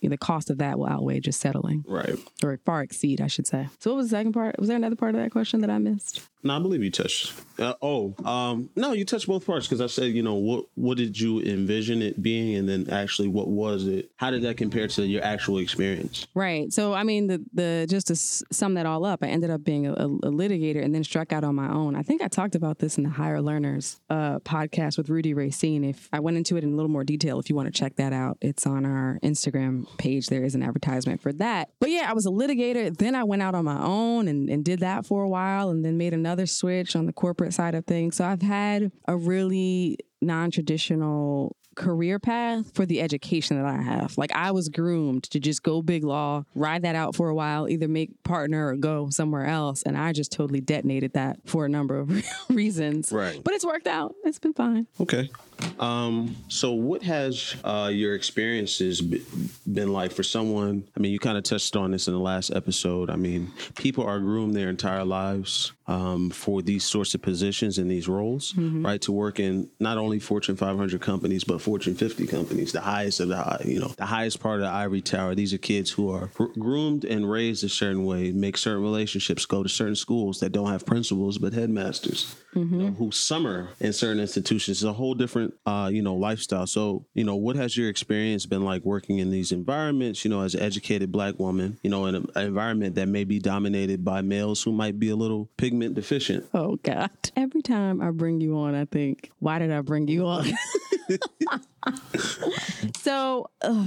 the 0.09 0.19
cost 0.19 0.51
of 0.51 0.59
that 0.59 0.79
will 0.79 0.87
outweigh 0.87 1.21
just 1.21 1.41
settling 1.41 1.85
Right. 1.87 2.19
or 2.43 2.59
far 2.65 2.83
exceed, 2.83 3.21
I 3.21 3.27
should 3.27 3.47
say. 3.47 3.69
So 3.81 3.91
what 3.91 3.97
was 3.99 4.07
the 4.07 4.17
second 4.17 4.33
part? 4.33 4.59
Was 4.59 4.69
there 4.69 4.77
another 4.77 4.97
part 4.97 5.15
of 5.15 5.21
that 5.21 5.31
question 5.31 5.61
that 5.61 5.71
I 5.71 5.79
missed? 5.79 6.23
No, 6.43 6.55
I 6.57 6.59
believe 6.61 6.83
you 6.85 6.93
touched. 6.93 7.33
Uh, 7.59 7.75
oh, 7.83 8.15
um, 8.25 8.71
no, 8.77 8.93
you 8.93 9.05
touched 9.05 9.27
both 9.27 9.45
parts 9.45 9.67
because 9.67 9.81
I 9.81 9.87
said, 9.89 10.13
you 10.13 10.23
know, 10.23 10.35
what 10.35 10.67
what 10.77 10.97
did 10.97 11.19
you 11.19 11.41
envision 11.41 12.03
it 12.03 12.23
being, 12.23 12.55
and 12.55 12.69
then 12.69 12.89
actually, 12.89 13.27
what 13.27 13.49
was 13.49 13.87
it? 13.89 14.11
How 14.17 14.31
did 14.31 14.43
that 14.43 14.57
compare 14.57 14.87
to 14.87 15.05
your 15.05 15.25
actual 15.25 15.59
experience? 15.59 16.29
Right. 16.35 16.73
So 16.73 16.93
I 16.95 17.03
mean, 17.03 17.27
the 17.27 17.45
the 17.53 17.87
just 17.91 18.07
to 18.09 18.13
s- 18.13 18.45
sum 18.53 18.75
that 18.75 18.87
all 18.87 19.05
up, 19.05 19.25
I 19.25 19.27
ended 19.27 19.51
up 19.51 19.65
being 19.65 19.89
a, 19.89 19.93
a, 19.95 20.05
a 20.07 20.31
litigator 20.31 20.85
and 20.85 20.95
then 20.95 21.03
struck 21.03 21.33
out 21.33 21.43
on 21.43 21.57
my 21.57 21.69
own. 21.69 21.97
I 21.97 22.03
think 22.03 22.23
I 22.23 22.29
talked 22.29 22.55
about 22.55 22.79
this 22.79 22.97
in 22.97 23.03
the 23.03 23.11
Higher 23.11 23.43
Learners 23.43 23.99
uh, 24.09 24.39
podcast 24.41 24.99
with 24.99 25.09
Rudy 25.09 25.35
Racine. 25.35 25.83
If 25.83 26.09
I 26.13 26.21
went 26.21 26.37
into 26.37 26.57
it 26.57 26.63
in 26.63 26.73
a 26.73 26.77
little 26.77 26.91
more 26.91 27.03
detail, 27.03 27.41
if 27.41 27.51
you 27.51 27.57
want 27.57 27.67
to 27.67 27.77
check 27.77 27.97
that 27.97 28.13
out, 28.13 28.39
it's 28.41 28.67
on 28.69 28.87
our 28.87 29.19
Instagram 29.25 29.89
page. 29.99 30.29
There 30.29 30.45
is 30.45 30.55
an 30.55 30.63
advertisement 30.63 31.21
for 31.21 31.33
that. 31.35 31.71
But 31.81 31.91
yeah, 31.91 32.07
I 32.09 32.13
was 32.13 32.27
a 32.27 32.31
litigator. 32.31 32.97
Then 32.97 33.15
I 33.15 33.25
went 33.25 33.43
out 33.43 33.55
on 33.55 33.65
my 33.65 33.83
own 33.83 34.29
and, 34.29 34.49
and 34.49 34.65
did 34.65 34.81
that 34.81 35.07
for 35.07 35.23
a 35.23 35.29
while, 35.29 35.71
and 35.71 35.85
then 35.85 35.97
made 35.97 36.15
another 36.15 36.47
switch 36.47 36.97
on 36.97 37.07
the 37.07 37.13
corporate 37.13 37.55
side 37.55 37.75
of 37.75 37.85
things. 37.87 38.17
So 38.17 38.25
I've 38.25 38.43
had 38.43 38.91
a 39.07 39.17
really 39.17 39.99
non-traditional 40.23 41.57
career 41.77 42.19
path 42.19 42.75
for 42.75 42.87
the 42.87 43.01
education 43.01 43.63
that 43.63 43.67
I 43.67 43.81
have. 43.81 44.17
Like 44.19 44.33
I 44.35 44.51
was 44.51 44.69
groomed 44.69 45.25
to 45.25 45.39
just 45.39 45.63
go 45.63 45.83
big 45.83 46.03
law, 46.05 46.45
ride 46.55 46.83
that 46.83 46.97
out 46.97 47.15
for 47.15 47.29
a 47.29 47.35
while, 47.35 47.69
either 47.69 47.87
make 47.87 48.11
partner 48.25 48.69
or 48.69 48.77
go 48.77 49.11
somewhere 49.11 49.47
else. 49.47 49.83
And 49.83 49.97
I 49.97 50.13
just 50.13 50.33
totally 50.33 50.61
detonated 50.61 51.13
that 51.13 51.37
for 51.45 51.67
a 51.67 51.69
number 51.69 51.99
of 51.99 52.11
reasons. 52.49 53.13
Right. 53.13 53.41
But 53.45 53.55
it's 53.55 53.65
worked 53.65 53.87
out. 53.87 54.15
It's 54.25 54.39
been 54.39 54.55
fine. 54.55 54.87
Okay. 55.01 55.31
Um, 55.79 56.37
so 56.49 56.73
what 56.73 57.03
has 57.03 57.55
uh, 57.65 57.91
your 57.93 58.15
experiences 58.15 59.01
be- 59.01 59.25
been 59.71 59.93
like 59.93 60.13
for 60.13 60.23
someone? 60.23 60.85
I 60.97 61.01
mean, 61.01 61.13
you 61.13 61.19
kind 61.19 61.37
of 61.37 61.45
touched 61.45 61.77
on 61.77 61.91
this 61.91 62.09
in 62.09 62.15
the 62.15 62.21
last 62.21 62.51
episode. 62.55 63.11
I 63.11 63.17
mean, 63.17 63.53
people 63.77 64.05
are 64.05 64.19
groomed 64.19 64.55
their 64.55 64.69
entire 64.69 65.05
lives 65.05 65.73
um, 65.87 66.31
for 66.31 66.63
these 66.63 66.85
sorts 66.85 67.15
of 67.15 67.23
positions 67.23 67.79
and 67.79 67.91
these 67.91 68.09
roles, 68.09 68.55
right? 68.57 69.01
To 69.03 69.13
work 69.13 69.39
in 69.39 69.69
not 69.79 69.99
only 69.99 70.19
Fortune 70.19 70.57
500 70.57 71.01
companies, 71.01 71.45
but 71.45 71.61
Fortune 71.61 71.95
50 71.95 72.27
companies, 72.27 72.73
the 72.73 72.81
highest 72.81 73.21
of 73.21 73.29
the 73.29 73.37
high, 73.37 73.63
you 73.65 73.79
know, 73.79 73.89
the 73.97 74.07
highest 74.07 74.41
part 74.41 74.57
of 74.57 74.63
the 74.63 74.69
ivory 74.71 75.01
tower. 75.01 75.35
These 75.35 75.53
are 75.55 75.59
kids 75.59 75.91
who 75.91 76.11
are 76.11 76.31
gr- 76.35 76.53
groomed 76.59 77.05
and 77.05 77.31
raised 77.31 77.63
a 77.65 77.69
certain 77.69 78.05
way, 78.05 78.33
make 78.33 78.57
certain 78.57 78.83
relationships, 78.83 79.47
go 79.47 79.63
to 79.63 79.69
certain 79.69 79.95
schools 79.95 80.41
that 80.41 80.51
don't 80.51 80.71
have 80.71 80.85
principals 80.87 81.39
but 81.39 81.53
headmasters, 81.53 82.35
you 82.55 82.65
know, 82.65 82.91
who 82.93 83.13
summer 83.13 83.69
in 83.81 83.93
certain 83.93 84.21
institutions. 84.21 84.79
It's 84.79 84.85
a 84.85 84.93
whole 84.93 85.15
different, 85.15 85.46
uh, 85.65 85.91
you 85.93 86.03
know, 86.03 86.15
lifestyle. 86.15 86.67
So, 86.67 87.05
you 87.15 87.25
know, 87.25 87.37
what 87.37 87.57
has 87.57 87.77
your 87.77 87.89
experience 87.89 88.47
been 88.47 88.65
like 88.65 88.85
working 88.85 89.19
in 89.19 89.31
these 89.31 89.53
environments? 89.53 90.25
You 90.25 90.31
know, 90.31 90.43
as 90.43 90.55
an 90.55 90.63
educated 90.63 91.13
black 91.13 91.39
woman, 91.39 91.79
you 91.83 91.91
know, 91.91 92.07
in 92.07 92.15
an 92.15 92.29
environment 92.37 92.95
that 92.97 93.09
may 93.09 93.25
be 93.25 93.39
dominated 93.39 94.05
by 94.05 94.23
males 94.23 94.63
who 94.63 94.73
might 94.73 94.99
be 94.99 95.09
a 95.09 95.17
little 95.17 95.49
pigment 95.57 95.95
deficient. 95.95 96.47
Oh 96.55 96.77
God. 96.77 97.11
Every 97.37 97.63
time 97.63 98.01
I 98.01 98.11
bring 98.11 98.41
you 98.41 98.57
on, 98.59 98.75
I 98.75 98.85
think, 98.85 99.31
why 99.39 99.59
did 99.59 99.71
I 99.71 99.81
bring 99.81 100.09
you 100.09 100.27
on? 100.27 100.47
so 102.97 103.47
ugh, 103.63 103.87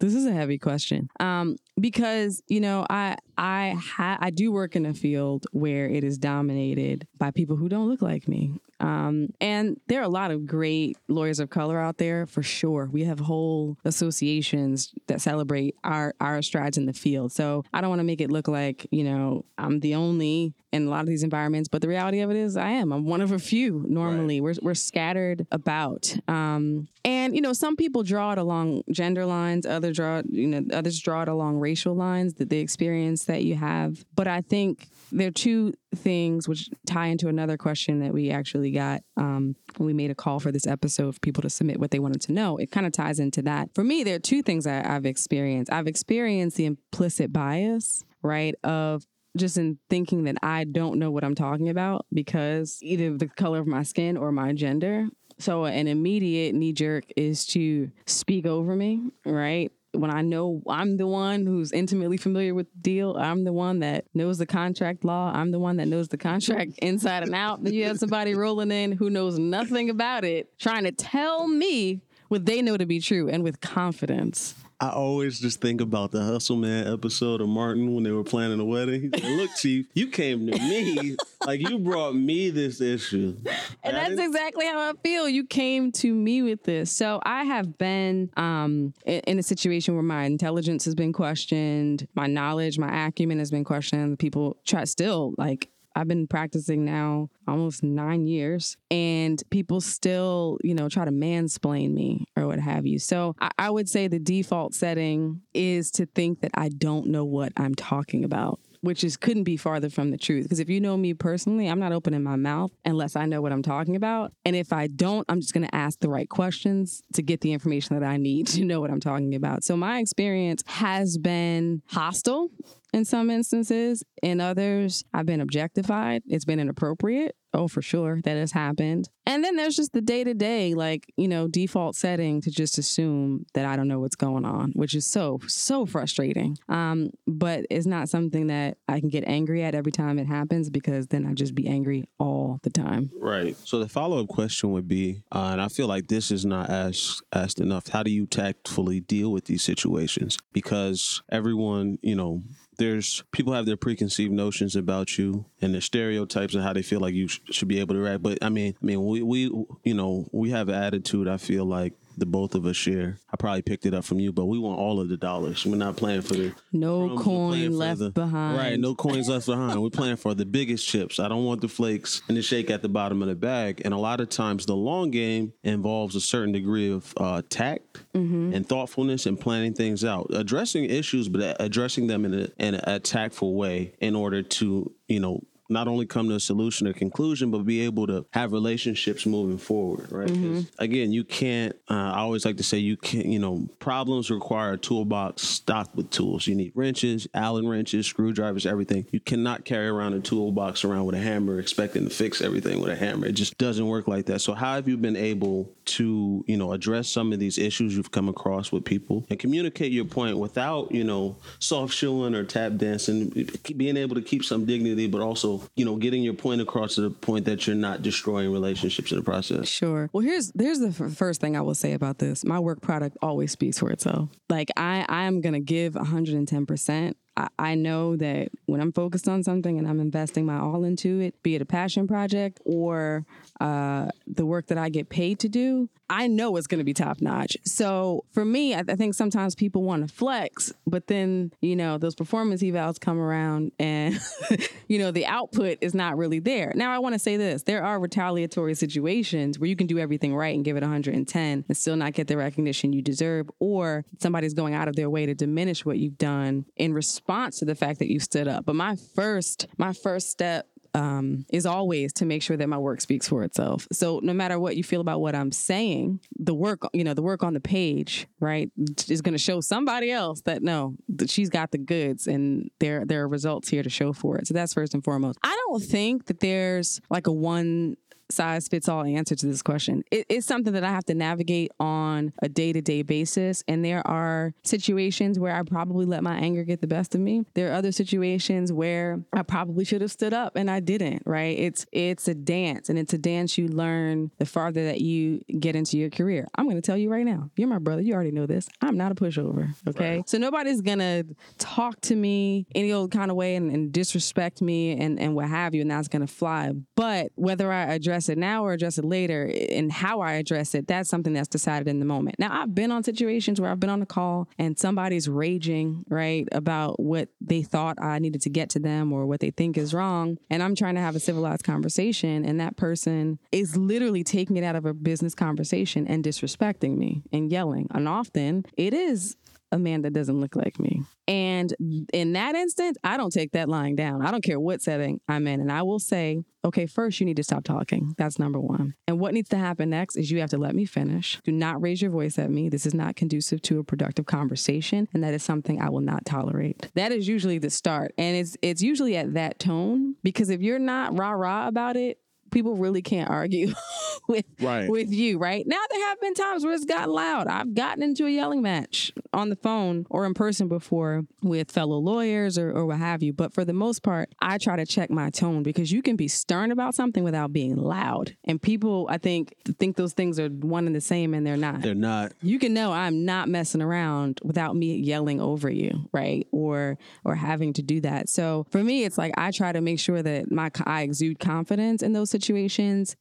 this 0.00 0.14
is 0.14 0.26
a 0.26 0.32
heavy 0.32 0.58
question 0.58 1.08
um, 1.20 1.56
because 1.78 2.42
you 2.48 2.60
know 2.60 2.86
i 2.88 3.16
i 3.36 3.76
ha- 3.78 4.18
i 4.20 4.30
do 4.30 4.52
work 4.52 4.76
in 4.76 4.86
a 4.86 4.94
field 4.94 5.46
where 5.52 5.86
it 5.86 6.04
is 6.04 6.18
dominated 6.18 7.06
by 7.18 7.30
people 7.30 7.56
who 7.56 7.68
don't 7.68 7.88
look 7.88 8.02
like 8.02 8.26
me 8.28 8.58
um, 8.84 9.28
and 9.40 9.80
there 9.88 10.00
are 10.00 10.04
a 10.04 10.08
lot 10.08 10.30
of 10.30 10.46
great 10.46 10.98
lawyers 11.08 11.40
of 11.40 11.48
color 11.48 11.80
out 11.80 11.96
there 11.96 12.26
for 12.26 12.42
sure. 12.42 12.88
We 12.92 13.04
have 13.04 13.18
whole 13.18 13.78
associations 13.84 14.92
that 15.06 15.22
celebrate 15.22 15.74
our 15.82 16.14
our 16.20 16.42
strides 16.42 16.76
in 16.76 16.84
the 16.84 16.92
field. 16.92 17.32
So 17.32 17.64
i 17.72 17.80
don't 17.80 17.88
want 17.88 18.00
to 18.00 18.04
make 18.04 18.20
it 18.20 18.30
look 18.30 18.48
like 18.48 18.86
you 18.90 19.04
know 19.04 19.44
i'm 19.56 19.80
the 19.80 19.94
only 19.94 20.52
in 20.72 20.86
a 20.86 20.90
lot 20.90 21.00
of 21.00 21.06
these 21.06 21.22
environments 21.22 21.68
but 21.68 21.80
the 21.80 21.88
reality 21.88 22.20
of 22.20 22.30
it 22.30 22.36
is 22.36 22.56
i 22.56 22.68
am. 22.68 22.92
I'm 22.92 23.04
one 23.04 23.20
of 23.20 23.32
a 23.32 23.38
few 23.38 23.84
normally. 23.88 24.40
We're, 24.40 24.54
we're 24.60 24.74
scattered 24.74 25.46
about. 25.50 26.14
Um, 26.28 26.88
and 27.04 27.34
you 27.34 27.40
know 27.40 27.52
some 27.52 27.76
people 27.76 28.02
draw 28.02 28.32
it 28.32 28.38
along 28.38 28.82
gender 28.90 29.24
lines 29.24 29.64
others 29.66 29.96
draw 29.96 30.22
you 30.28 30.46
know 30.46 30.62
others 30.76 30.98
draw 31.00 31.22
it 31.22 31.28
along 31.28 31.58
racial 31.58 31.94
lines 31.94 32.34
the 32.34 32.58
experience 32.58 33.24
that 33.24 33.44
you 33.44 33.54
have. 33.54 34.04
But 34.14 34.26
i 34.26 34.42
think 34.42 34.88
there 35.14 35.28
are 35.28 35.32
two 35.32 35.72
things 35.94 36.48
which 36.48 36.68
tie 36.86 37.06
into 37.06 37.28
another 37.28 37.56
question 37.56 38.00
that 38.00 38.12
we 38.12 38.30
actually 38.30 38.70
got 38.70 39.02
um, 39.16 39.54
when 39.76 39.86
we 39.86 39.92
made 39.92 40.10
a 40.10 40.14
call 40.14 40.40
for 40.40 40.50
this 40.50 40.66
episode 40.66 41.14
for 41.14 41.20
people 41.20 41.42
to 41.42 41.50
submit 41.50 41.78
what 41.78 41.90
they 41.90 41.98
wanted 41.98 42.20
to 42.20 42.32
know 42.32 42.56
it 42.56 42.70
kind 42.70 42.86
of 42.86 42.92
ties 42.92 43.20
into 43.20 43.40
that 43.42 43.68
for 43.74 43.84
me 43.84 44.02
there 44.02 44.16
are 44.16 44.20
two 44.20 44.42
things 44.42 44.66
I, 44.66 44.94
i've 44.94 45.06
experienced 45.06 45.72
i've 45.72 45.86
experienced 45.86 46.56
the 46.56 46.66
implicit 46.66 47.32
bias 47.32 48.04
right 48.22 48.54
of 48.64 49.06
just 49.36 49.56
in 49.56 49.78
thinking 49.90 50.24
that 50.24 50.36
I 50.42 50.64
don't 50.64 50.98
know 50.98 51.10
what 51.10 51.24
I'm 51.24 51.34
talking 51.34 51.68
about 51.68 52.06
because 52.12 52.78
either 52.82 53.16
the 53.16 53.26
color 53.26 53.58
of 53.58 53.66
my 53.66 53.82
skin 53.82 54.16
or 54.16 54.30
my 54.32 54.52
gender. 54.52 55.08
So 55.38 55.64
an 55.64 55.88
immediate 55.88 56.54
knee 56.54 56.72
jerk 56.72 57.04
is 57.16 57.44
to 57.46 57.90
speak 58.06 58.46
over 58.46 58.76
me, 58.76 59.02
right? 59.26 59.72
When 59.94 60.10
I 60.10 60.22
know 60.22 60.62
I'm 60.68 60.96
the 60.96 61.06
one 61.06 61.46
who's 61.46 61.72
intimately 61.72 62.16
familiar 62.16 62.54
with 62.54 62.66
the 62.72 62.78
deal, 62.80 63.16
I'm 63.16 63.44
the 63.44 63.52
one 63.52 63.80
that 63.80 64.06
knows 64.14 64.38
the 64.38 64.46
contract 64.46 65.04
law, 65.04 65.32
I'm 65.34 65.50
the 65.50 65.58
one 65.58 65.76
that 65.76 65.86
knows 65.86 66.08
the 66.08 66.16
contract 66.16 66.72
inside 66.82 67.22
and 67.22 67.34
out. 67.34 67.62
Then 67.62 67.72
you 67.72 67.84
have 67.84 67.98
somebody 67.98 68.34
rolling 68.34 68.70
in 68.70 68.92
who 68.92 69.10
knows 69.10 69.38
nothing 69.38 69.90
about 69.90 70.24
it, 70.24 70.58
trying 70.58 70.84
to 70.84 70.92
tell 70.92 71.46
me 71.46 72.00
what 72.28 72.46
they 72.46 72.62
know 72.62 72.76
to 72.76 72.86
be 72.86 73.00
true 73.00 73.28
and 73.28 73.42
with 73.44 73.60
confidence. 73.60 74.54
I 74.80 74.90
always 74.90 75.40
just 75.40 75.60
think 75.60 75.80
about 75.80 76.10
the 76.10 76.22
Hustle 76.22 76.56
Man 76.56 76.92
episode 76.92 77.40
of 77.40 77.48
Martin 77.48 77.94
when 77.94 78.04
they 78.04 78.10
were 78.10 78.24
planning 78.24 78.60
a 78.60 78.64
wedding. 78.64 79.02
He 79.02 79.10
said, 79.20 79.30
Look, 79.36 79.50
Chief, 79.56 79.86
you 79.94 80.08
came 80.08 80.46
to 80.46 80.58
me. 80.58 81.16
like 81.46 81.60
you 81.60 81.78
brought 81.78 82.14
me 82.14 82.50
this 82.50 82.80
issue. 82.80 83.36
And 83.82 83.96
that's 83.96 84.20
exactly 84.20 84.66
how 84.66 84.78
I 84.78 84.92
feel. 85.02 85.28
You 85.28 85.46
came 85.46 85.92
to 85.92 86.12
me 86.12 86.42
with 86.42 86.64
this. 86.64 86.90
So 86.90 87.20
I 87.24 87.44
have 87.44 87.78
been 87.78 88.30
um, 88.36 88.94
in, 89.04 89.20
in 89.20 89.38
a 89.38 89.42
situation 89.42 89.94
where 89.94 90.02
my 90.02 90.24
intelligence 90.24 90.84
has 90.86 90.94
been 90.94 91.12
questioned, 91.12 92.08
my 92.14 92.26
knowledge, 92.26 92.78
my 92.78 93.06
acumen 93.06 93.38
has 93.38 93.50
been 93.50 93.64
questioned. 93.64 94.18
People 94.18 94.56
try 94.64 94.84
still 94.84 95.34
like 95.38 95.70
I've 95.94 96.08
been 96.08 96.26
practicing 96.26 96.84
now 96.84 97.28
almost 97.46 97.82
nine 97.82 98.26
years, 98.26 98.76
and 98.90 99.42
people 99.50 99.80
still, 99.80 100.58
you 100.62 100.74
know, 100.74 100.88
try 100.88 101.04
to 101.04 101.10
mansplain 101.10 101.92
me 101.92 102.26
or 102.36 102.46
what 102.46 102.58
have 102.58 102.86
you. 102.86 102.98
So 102.98 103.34
I, 103.40 103.50
I 103.58 103.70
would 103.70 103.88
say 103.88 104.08
the 104.08 104.18
default 104.18 104.74
setting 104.74 105.42
is 105.52 105.90
to 105.92 106.06
think 106.06 106.40
that 106.40 106.50
I 106.54 106.68
don't 106.68 107.06
know 107.06 107.24
what 107.24 107.52
I'm 107.56 107.74
talking 107.74 108.24
about 108.24 108.60
which 108.84 109.02
is 109.02 109.16
couldn't 109.16 109.44
be 109.44 109.56
farther 109.56 109.88
from 109.88 110.10
the 110.10 110.18
truth. 110.18 110.44
Because 110.44 110.60
if 110.60 110.68
you 110.68 110.78
know 110.78 110.96
me 110.96 111.14
personally, 111.14 111.68
I'm 111.68 111.80
not 111.80 111.92
opening 111.92 112.22
my 112.22 112.36
mouth 112.36 112.70
unless 112.84 113.16
I 113.16 113.24
know 113.24 113.40
what 113.40 113.50
I'm 113.50 113.62
talking 113.62 113.96
about. 113.96 114.32
And 114.44 114.54
if 114.54 114.74
I 114.74 114.88
don't, 114.88 115.24
I'm 115.28 115.40
just 115.40 115.54
going 115.54 115.66
to 115.66 115.74
ask 115.74 116.00
the 116.00 116.10
right 116.10 116.28
questions 116.28 117.02
to 117.14 117.22
get 117.22 117.40
the 117.40 117.52
information 117.52 117.98
that 117.98 118.06
I 118.06 118.18
need 118.18 118.46
to 118.48 118.64
know 118.64 118.80
what 118.80 118.90
I'm 118.90 119.00
talking 119.00 119.34
about. 119.34 119.64
So 119.64 119.74
my 119.76 120.00
experience 120.00 120.62
has 120.66 121.16
been 121.16 121.82
hostile 121.86 122.50
in 122.94 123.04
some 123.04 123.28
instances. 123.28 124.04
In 124.22 124.40
others, 124.40 125.04
I've 125.12 125.26
been 125.26 125.40
objectified. 125.40 126.22
It's 126.26 126.44
been 126.44 126.60
inappropriate. 126.60 127.34
Oh, 127.52 127.68
for 127.68 127.82
sure, 127.82 128.20
that 128.24 128.36
has 128.36 128.50
happened. 128.50 129.08
And 129.26 129.44
then 129.44 129.54
there's 129.54 129.76
just 129.76 129.92
the 129.92 130.00
day 130.00 130.24
to 130.24 130.34
day, 130.34 130.74
like, 130.74 131.06
you 131.16 131.28
know, 131.28 131.46
default 131.46 131.94
setting 131.94 132.40
to 132.42 132.50
just 132.50 132.78
assume 132.78 133.46
that 133.54 133.64
I 133.64 133.76
don't 133.76 133.86
know 133.86 134.00
what's 134.00 134.16
going 134.16 134.44
on, 134.44 134.72
which 134.74 134.92
is 134.94 135.06
so, 135.06 135.38
so 135.46 135.86
frustrating. 135.86 136.58
Um, 136.68 137.10
but 137.28 137.64
it's 137.70 137.86
not 137.86 138.08
something 138.08 138.48
that 138.48 138.78
I 138.88 138.98
can 138.98 139.08
get 139.08 139.22
angry 139.26 139.62
at 139.62 139.74
every 139.74 139.92
time 139.92 140.18
it 140.18 140.26
happens 140.26 140.68
because 140.68 141.06
then 141.06 141.26
I 141.26 141.32
just 141.32 141.54
be 141.54 141.68
angry 141.68 142.04
all 142.18 142.58
the 142.64 142.70
time. 142.70 143.10
Right. 143.20 143.56
So 143.64 143.78
the 143.78 143.88
follow 143.88 144.20
up 144.20 144.28
question 144.28 144.72
would 144.72 144.88
be, 144.88 145.22
uh, 145.30 145.50
and 145.52 145.60
I 145.60 145.68
feel 145.68 145.86
like 145.86 146.08
this 146.08 146.32
is 146.32 146.44
not 146.44 146.68
asked 146.68 147.22
asked 147.32 147.60
enough. 147.60 147.88
How 147.88 148.02
do 148.02 148.10
you 148.10 148.26
tactfully 148.26 148.98
deal 148.98 149.30
with 149.30 149.44
these 149.44 149.62
situations? 149.62 150.38
Because 150.52 151.22
everyone, 151.30 151.98
you 152.02 152.16
know, 152.16 152.42
there's 152.76 153.22
people 153.32 153.52
have 153.52 153.66
their 153.66 153.76
preconceived 153.76 154.32
notions 154.32 154.76
about 154.76 155.18
you 155.18 155.46
and 155.60 155.74
their 155.74 155.80
stereotypes 155.80 156.54
and 156.54 156.62
how 156.62 156.72
they 156.72 156.82
feel 156.82 157.00
like 157.00 157.14
you 157.14 157.28
sh- 157.28 157.40
should 157.50 157.68
be 157.68 157.80
able 157.80 157.94
to 157.94 158.00
react. 158.00 158.22
But 158.22 158.38
I 158.42 158.48
mean, 158.48 158.74
I 158.82 158.84
mean, 158.84 159.04
we 159.04 159.22
we 159.22 159.40
you 159.84 159.94
know 159.94 160.28
we 160.32 160.50
have 160.50 160.68
attitude. 160.68 161.28
I 161.28 161.36
feel 161.36 161.64
like 161.64 161.94
the 162.16 162.26
both 162.26 162.54
of 162.54 162.66
us 162.66 162.76
share. 162.76 163.18
I 163.32 163.36
probably 163.36 163.62
picked 163.62 163.86
it 163.86 163.94
up 163.94 164.04
from 164.04 164.20
you, 164.20 164.32
but 164.32 164.46
we 164.46 164.58
want 164.58 164.78
all 164.78 165.00
of 165.00 165.08
the 165.08 165.16
dollars. 165.16 165.64
We're 165.66 165.76
not 165.76 165.96
playing 165.96 166.22
for 166.22 166.34
the 166.34 166.52
no 166.72 167.08
crumbs, 167.08 167.22
coin 167.22 167.72
left 167.72 167.98
the- 168.00 168.10
behind. 168.10 168.58
Right, 168.58 168.78
no 168.78 168.94
coins 168.94 169.28
left 169.28 169.46
behind. 169.46 169.82
We're 169.82 169.90
playing 169.90 170.16
for 170.16 170.34
the 170.34 170.44
biggest 170.46 170.86
chips. 170.86 171.18
I 171.18 171.28
don't 171.28 171.44
want 171.44 171.60
the 171.60 171.68
flakes 171.68 172.22
and 172.28 172.36
the 172.36 172.42
shake 172.42 172.70
at 172.70 172.82
the 172.82 172.88
bottom 172.88 173.22
of 173.22 173.28
the 173.28 173.34
bag. 173.34 173.82
And 173.84 173.92
a 173.94 173.98
lot 173.98 174.20
of 174.20 174.28
times, 174.28 174.66
the 174.66 174.76
long 174.76 175.10
game 175.10 175.52
involves 175.62 176.14
a 176.16 176.20
certain 176.20 176.52
degree 176.52 176.90
of 176.90 177.12
uh, 177.16 177.42
tact 177.48 178.02
and 178.14 178.66
thoughtfulness 178.68 179.26
and 179.26 179.38
planning 179.38 179.74
things 179.74 180.04
out, 180.04 180.26
addressing 180.32 180.84
issues, 180.84 181.28
but 181.28 181.56
addressing 181.60 182.06
them 182.06 182.24
in 182.24 182.34
a, 182.34 182.48
in 182.58 182.74
a 182.84 183.00
tactful 183.00 183.54
way 183.54 183.92
in 184.00 184.14
order 184.14 184.42
to, 184.42 184.92
you 185.08 185.20
know, 185.20 185.40
not 185.74 185.86
only 185.88 186.06
come 186.06 186.28
to 186.30 186.36
a 186.36 186.40
solution 186.40 186.86
or 186.86 186.94
conclusion, 186.94 187.50
but 187.50 187.58
be 187.66 187.80
able 187.82 188.06
to 188.06 188.24
have 188.30 188.52
relationships 188.52 189.26
moving 189.26 189.58
forward, 189.58 190.10
right? 190.10 190.28
'Cause, 190.28 190.66
Again, 190.78 191.12
you 191.12 191.24
can't. 191.24 191.74
Uh, 191.90 191.94
I 191.94 192.20
always 192.20 192.44
like 192.46 192.56
to 192.56 192.62
say 192.62 192.78
you 192.78 192.96
can't. 192.96 193.26
You 193.26 193.38
know, 193.38 193.68
problems 193.78 194.30
require 194.30 194.72
a 194.74 194.78
toolbox 194.78 195.42
stocked 195.42 195.94
with 195.96 196.08
tools. 196.10 196.46
You 196.46 196.54
need 196.54 196.72
wrenches, 196.74 197.26
Allen 197.34 197.68
wrenches, 197.68 198.06
screwdrivers, 198.06 198.64
everything. 198.64 199.06
You 199.12 199.20
cannot 199.20 199.64
carry 199.66 199.88
around 199.88 200.14
a 200.14 200.20
toolbox 200.20 200.84
around 200.84 201.04
with 201.06 201.14
a 201.16 201.18
hammer, 201.18 201.58
expecting 201.58 202.04
to 202.04 202.10
fix 202.10 202.40
everything 202.40 202.80
with 202.80 202.90
a 202.90 202.96
hammer. 202.96 203.26
It 203.26 203.32
just 203.32 203.58
doesn't 203.58 203.86
work 203.86 204.08
like 204.08 204.26
that. 204.26 204.40
So, 204.40 204.54
how 204.54 204.74
have 204.74 204.88
you 204.88 204.96
been 204.96 205.16
able 205.16 205.70
to, 205.86 206.44
you 206.46 206.56
know, 206.56 206.72
address 206.72 207.08
some 207.08 207.32
of 207.32 207.38
these 207.38 207.58
issues 207.58 207.96
you've 207.96 208.10
come 208.10 208.28
across 208.28 208.70
with 208.72 208.84
people 208.84 209.26
and 209.28 209.38
communicate 209.38 209.92
your 209.92 210.04
point 210.06 210.38
without, 210.38 210.92
you 210.92 211.04
know, 211.04 211.36
soft 211.58 211.92
shoeing 211.94 212.34
or 212.34 212.44
tap 212.44 212.76
dancing, 212.76 213.28
being 213.76 213.96
able 213.96 214.14
to 214.14 214.22
keep 214.22 214.44
some 214.44 214.64
dignity, 214.64 215.06
but 215.06 215.20
also, 215.20 215.62
you 215.76 215.84
know, 215.84 215.96
getting 215.96 216.22
your 216.22 216.34
point 216.34 216.60
across 216.60 216.96
to 216.96 217.02
the 217.02 217.10
point 217.10 217.44
that 217.46 217.66
you're 217.66 217.76
not 217.76 218.02
destroying 218.02 218.52
relationships 218.52 219.10
in 219.10 219.18
the 219.18 219.24
process. 219.24 219.68
Sure. 219.68 220.10
Well, 220.12 220.24
here's 220.24 220.52
here's 220.58 220.78
the 220.78 220.88
f- 220.88 221.12
first 221.16 221.40
thing 221.40 221.56
I 221.56 221.60
will 221.60 221.74
say 221.74 221.92
about 221.92 222.18
this. 222.18 222.44
My 222.44 222.58
work 222.58 222.80
product 222.80 223.16
always 223.22 223.52
speaks 223.52 223.78
for 223.78 223.90
itself. 223.90 224.30
Like 224.48 224.70
I 224.76 225.04
I 225.08 225.24
am 225.24 225.40
gonna 225.40 225.60
give 225.60 225.94
110. 225.94 226.66
percent 226.66 227.16
I, 227.58 227.74
know 227.74 228.16
that 228.16 228.48
when 228.66 228.80
I'm 228.80 228.92
focused 228.92 229.28
on 229.28 229.42
something 229.42 229.78
and 229.78 229.88
I'm 229.88 229.98
investing 229.98 230.46
my 230.46 230.58
all 230.58 230.84
into 230.84 231.20
it, 231.20 231.42
be 231.42 231.56
it 231.56 231.62
a 231.62 231.66
passion 231.66 232.06
project 232.06 232.60
or 232.64 233.26
uh, 233.60 234.08
the 234.26 234.46
work 234.46 234.68
that 234.68 234.78
I 234.78 234.88
get 234.88 235.08
paid 235.08 235.40
to 235.40 235.48
do, 235.48 235.88
I 236.10 236.26
know 236.26 236.56
it's 236.56 236.66
going 236.66 236.78
to 236.78 236.84
be 236.84 236.94
top 236.94 237.20
notch. 237.20 237.56
So 237.64 238.24
for 238.32 238.44
me, 238.44 238.74
I, 238.74 238.82
I 238.88 238.96
think 238.96 239.14
sometimes 239.14 239.54
people 239.54 239.82
want 239.82 240.06
to 240.06 240.14
flex, 240.14 240.72
but 240.86 241.06
then 241.06 241.52
you 241.60 241.76
know 241.76 241.98
those 241.98 242.14
performance 242.14 242.62
evals 242.62 243.00
come 243.00 243.18
around 243.18 243.72
and 243.78 244.20
you 244.88 244.98
know 244.98 245.10
the 245.10 245.26
output 245.26 245.78
is 245.80 245.94
not 245.94 246.16
really 246.16 246.38
there. 246.38 246.72
Now 246.74 246.92
I 246.92 246.98
want 246.98 247.14
to 247.14 247.18
say 247.18 247.36
this: 247.36 247.62
there 247.62 247.84
are 247.84 247.98
retaliatory 247.98 248.74
situations 248.74 249.58
where 249.58 249.68
you 249.68 249.76
can 249.76 249.86
do 249.86 249.98
everything 249.98 250.34
right 250.34 250.54
and 250.54 250.64
give 250.64 250.76
it 250.76 250.82
110 250.82 251.64
and 251.66 251.76
still 251.76 251.96
not 251.96 252.12
get 252.12 252.28
the 252.28 252.36
recognition 252.36 252.92
you 252.92 253.02
deserve, 253.02 253.50
or 253.58 254.04
somebody's 254.18 254.54
going 254.54 254.74
out 254.74 254.88
of 254.88 254.96
their 254.96 255.08
way 255.08 255.26
to 255.26 255.34
diminish 255.34 255.84
what 255.84 255.98
you've 255.98 256.18
done 256.18 256.66
in 256.76 256.92
response 256.92 257.58
to 257.58 257.64
the 257.64 257.74
fact 257.74 257.98
that 257.98 258.10
you 258.10 258.20
stood 258.20 258.48
up. 258.48 258.64
But 258.66 258.76
my 258.76 258.96
first, 259.14 259.66
my 259.78 259.92
first 259.92 260.30
step 260.30 260.68
um, 260.94 261.44
is 261.52 261.66
always 261.66 262.12
to 262.14 262.24
make 262.24 262.42
sure 262.42 262.56
that 262.56 262.68
my 262.68 262.78
work 262.78 263.00
speaks 263.00 263.28
for 263.28 263.42
itself. 263.42 263.86
So 263.92 264.20
no 264.22 264.32
matter 264.32 264.58
what 264.58 264.76
you 264.76 264.84
feel 264.84 265.00
about 265.00 265.20
what 265.20 265.34
I'm 265.34 265.52
saying, 265.52 266.20
the 266.38 266.54
work, 266.54 266.82
you 266.92 267.04
know, 267.04 267.14
the 267.14 267.22
work 267.22 267.42
on 267.42 267.52
the 267.52 267.60
page, 267.60 268.26
right, 268.40 268.70
is 269.08 269.20
going 269.20 269.32
to 269.32 269.38
show 269.38 269.60
somebody 269.60 270.10
else 270.10 270.42
that 270.42 270.62
no, 270.62 270.94
that 271.08 271.30
she's 271.30 271.50
got 271.50 271.72
the 271.72 271.78
goods 271.78 272.26
and 272.26 272.70
there 272.78 273.04
there 273.04 273.22
are 273.22 273.28
results 273.28 273.68
here 273.68 273.82
to 273.82 273.90
show 273.90 274.12
for 274.12 274.38
it. 274.38 274.46
So 274.46 274.54
that's 274.54 274.72
first 274.72 274.94
and 274.94 275.02
foremost. 275.02 275.38
I 275.42 275.56
don't 275.68 275.82
think 275.82 276.26
that 276.26 276.40
there's 276.40 277.00
like 277.10 277.26
a 277.26 277.32
one 277.32 277.96
size 278.30 278.68
fits 278.68 278.88
all 278.88 279.04
answer 279.04 279.34
to 279.34 279.46
this 279.46 279.62
question. 279.62 280.04
It, 280.10 280.26
it's 280.28 280.46
something 280.46 280.72
that 280.72 280.84
I 280.84 280.90
have 280.90 281.04
to 281.06 281.14
navigate 281.14 281.72
on 281.78 282.32
a 282.42 282.48
day 282.48 282.72
to 282.72 282.80
day 282.80 283.02
basis. 283.02 283.62
And 283.68 283.84
there 283.84 284.06
are 284.06 284.52
situations 284.62 285.38
where 285.38 285.54
I 285.54 285.62
probably 285.62 286.06
let 286.06 286.22
my 286.22 286.36
anger 286.36 286.64
get 286.64 286.80
the 286.80 286.86
best 286.86 287.14
of 287.14 287.20
me. 287.20 287.44
There 287.54 287.70
are 287.70 287.74
other 287.74 287.92
situations 287.92 288.72
where 288.72 289.20
I 289.32 289.42
probably 289.42 289.84
should 289.84 290.00
have 290.00 290.10
stood 290.10 290.32
up 290.32 290.56
and 290.56 290.70
I 290.70 290.80
didn't, 290.80 291.22
right? 291.26 291.58
It's 291.58 291.86
it's 291.92 292.28
a 292.28 292.34
dance 292.34 292.88
and 292.88 292.98
it's 292.98 293.12
a 293.12 293.18
dance 293.18 293.58
you 293.58 293.68
learn 293.68 294.30
the 294.38 294.46
farther 294.46 294.84
that 294.86 295.00
you 295.00 295.40
get 295.58 295.76
into 295.76 295.98
your 295.98 296.10
career. 296.10 296.48
I'm 296.56 296.66
going 296.66 296.76
to 296.76 296.82
tell 296.82 296.96
you 296.96 297.10
right 297.10 297.24
now. 297.24 297.50
You're 297.56 297.68
my 297.68 297.78
brother. 297.78 298.02
You 298.02 298.14
already 298.14 298.30
know 298.30 298.46
this. 298.46 298.68
I'm 298.80 298.96
not 298.96 299.12
a 299.12 299.14
pushover, 299.14 299.74
okay? 299.88 300.22
So 300.26 300.38
nobody's 300.38 300.80
going 300.80 300.98
to 300.98 301.24
talk 301.58 302.00
to 302.02 302.16
me 302.16 302.66
any 302.74 302.92
old 302.92 303.10
kind 303.10 303.30
of 303.30 303.36
way 303.36 303.56
and, 303.56 303.70
and 303.70 303.92
disrespect 303.92 304.62
me 304.62 304.98
and, 304.98 305.18
and 305.20 305.34
what 305.34 305.48
have 305.48 305.74
you, 305.74 305.82
and 305.82 305.90
that's 305.90 306.08
going 306.08 306.26
to 306.26 306.32
fly. 306.32 306.72
But 306.96 307.30
whether 307.34 307.70
I 307.70 307.82
address 307.84 308.13
it 308.28 308.38
now 308.38 308.64
or 308.64 308.72
address 308.72 308.98
it 308.98 309.04
later 309.04 309.50
and 309.70 309.92
how 309.92 310.20
I 310.20 310.34
address 310.34 310.74
it, 310.74 310.86
that's 310.86 311.08
something 311.08 311.32
that's 311.32 311.48
decided 311.48 311.88
in 311.88 311.98
the 311.98 312.04
moment. 312.04 312.36
Now, 312.38 312.62
I've 312.62 312.74
been 312.74 312.90
on 312.90 313.02
situations 313.02 313.60
where 313.60 313.70
I've 313.70 313.80
been 313.80 313.90
on 313.90 314.02
a 314.02 314.06
call 314.06 314.48
and 314.58 314.78
somebody's 314.78 315.28
raging, 315.28 316.04
right, 316.08 316.48
about 316.52 317.00
what 317.00 317.28
they 317.40 317.62
thought 317.62 318.02
I 318.02 318.18
needed 318.18 318.42
to 318.42 318.50
get 318.50 318.70
to 318.70 318.78
them 318.78 319.12
or 319.12 319.26
what 319.26 319.40
they 319.40 319.50
think 319.50 319.76
is 319.76 319.92
wrong. 319.92 320.38
And 320.50 320.62
I'm 320.62 320.74
trying 320.74 320.94
to 320.94 321.00
have 321.00 321.16
a 321.16 321.20
civilized 321.20 321.64
conversation, 321.64 322.44
and 322.44 322.60
that 322.60 322.76
person 322.76 323.38
is 323.52 323.76
literally 323.76 324.24
taking 324.24 324.56
it 324.56 324.64
out 324.64 324.76
of 324.76 324.86
a 324.86 324.94
business 324.94 325.34
conversation 325.34 326.06
and 326.06 326.24
disrespecting 326.24 326.96
me 326.96 327.22
and 327.32 327.50
yelling. 327.50 327.88
And 327.90 328.08
often 328.08 328.64
it 328.76 328.94
is 328.94 329.36
a 329.74 329.78
man 329.78 330.02
that 330.02 330.12
doesn't 330.12 330.40
look 330.40 330.54
like 330.54 330.78
me. 330.78 331.02
And 331.26 331.74
in 332.12 332.34
that 332.34 332.54
instance, 332.54 332.96
I 333.02 333.16
don't 333.16 333.32
take 333.32 333.52
that 333.52 333.68
lying 333.68 333.96
down. 333.96 334.24
I 334.24 334.30
don't 334.30 334.44
care 334.44 334.60
what 334.60 334.82
setting 334.82 335.20
I'm 335.28 335.46
in. 335.46 335.60
And 335.60 335.72
I 335.72 335.82
will 335.82 335.98
say, 335.98 336.44
okay, 336.64 336.86
first 336.86 337.18
you 337.18 337.26
need 337.26 337.36
to 337.36 337.42
stop 337.42 337.64
talking. 337.64 338.14
That's 338.16 338.38
number 338.38 338.60
one. 338.60 338.94
And 339.08 339.18
what 339.18 339.34
needs 339.34 339.48
to 339.50 339.56
happen 339.56 339.90
next 339.90 340.16
is 340.16 340.30
you 340.30 340.40
have 340.40 340.50
to 340.50 340.58
let 340.58 340.74
me 340.74 340.84
finish. 340.84 341.40
Do 341.44 341.52
not 341.52 341.82
raise 341.82 342.00
your 342.00 342.10
voice 342.10 342.38
at 342.38 342.50
me. 342.50 342.68
This 342.68 342.86
is 342.86 342.94
not 342.94 343.16
conducive 343.16 343.60
to 343.62 343.80
a 343.80 343.84
productive 343.84 344.26
conversation. 344.26 345.08
And 345.12 345.24
that 345.24 345.34
is 345.34 345.42
something 345.42 345.80
I 345.80 345.90
will 345.90 346.00
not 346.00 346.24
tolerate. 346.24 346.90
That 346.94 347.10
is 347.10 347.26
usually 347.26 347.58
the 347.58 347.70
start. 347.70 348.14
And 348.16 348.36
it's 348.36 348.56
it's 348.62 348.82
usually 348.82 349.16
at 349.16 349.34
that 349.34 349.58
tone 349.58 350.16
because 350.22 350.50
if 350.50 350.60
you're 350.60 350.78
not 350.78 351.18
rah-rah 351.18 351.68
about 351.68 351.96
it, 351.96 352.18
people 352.54 352.76
really 352.76 353.02
can't 353.02 353.28
argue 353.28 353.74
with 354.28 354.44
Right. 354.60 354.88
with 354.88 355.12
you, 355.12 355.36
right? 355.38 355.66
Now 355.66 355.80
there 355.90 356.08
have 356.08 356.20
been 356.20 356.34
times 356.34 356.64
where 356.64 356.72
it's 356.72 356.84
gotten 356.86 357.10
loud. 357.12 357.46
I've 357.48 357.74
gotten 357.74 358.02
into 358.02 358.24
a 358.26 358.30
yelling 358.30 358.62
match 358.62 359.12
on 359.34 359.50
the 359.50 359.56
phone 359.56 360.06
or 360.08 360.24
in 360.24 360.32
person 360.32 360.68
before 360.68 361.24
with 361.42 361.70
fellow 361.70 361.98
lawyers 361.98 362.56
or, 362.56 362.70
or 362.70 362.86
what 362.86 362.98
have 362.98 363.22
you. 363.22 363.32
But 363.34 363.52
for 363.52 363.64
the 363.64 363.72
most 363.74 364.02
part, 364.02 364.30
I 364.40 364.56
try 364.58 364.76
to 364.76 364.86
check 364.86 365.10
my 365.10 365.28
tone 365.30 365.62
because 365.62 365.92
you 365.92 366.00
can 366.00 366.16
be 366.16 366.28
stern 366.28 366.70
about 366.70 366.94
something 366.94 367.24
without 367.24 367.52
being 367.52 367.76
loud. 367.76 368.36
And 368.44 368.62
people, 368.62 369.06
I 369.10 369.18
think, 369.18 369.54
think 369.78 369.96
those 369.96 370.12
things 370.14 370.38
are 370.38 370.48
one 370.48 370.86
and 370.86 370.94
the 370.96 371.00
same, 371.00 371.34
and 371.34 371.44
they're 371.46 371.56
not 371.56 371.82
They're 371.82 371.94
not. 371.94 372.32
you 372.40 372.58
can 372.58 372.72
know 372.72 372.92
I'm 372.92 373.24
not 373.24 373.48
messing 373.48 373.82
around 373.82 374.40
without 374.44 374.76
me 374.76 374.96
yelling 374.96 375.40
over 375.40 375.68
you, 375.68 376.08
right? 376.12 376.46
Or 376.52 376.96
or 377.24 377.34
having 377.34 377.72
to 377.74 377.82
do 377.82 378.00
that. 378.02 378.28
So 378.28 378.66
for 378.70 378.82
me, 378.82 379.04
it's 379.04 379.18
like 379.18 379.34
I 379.36 379.50
try 379.50 379.72
to 379.72 379.80
make 379.80 379.98
sure 380.00 380.22
that 380.22 380.50
my 380.50 380.70
I 380.86 381.02
exude 381.02 381.40
confidence 381.40 382.02
in 382.02 382.12
those 382.12 382.30
situations, 382.30 382.43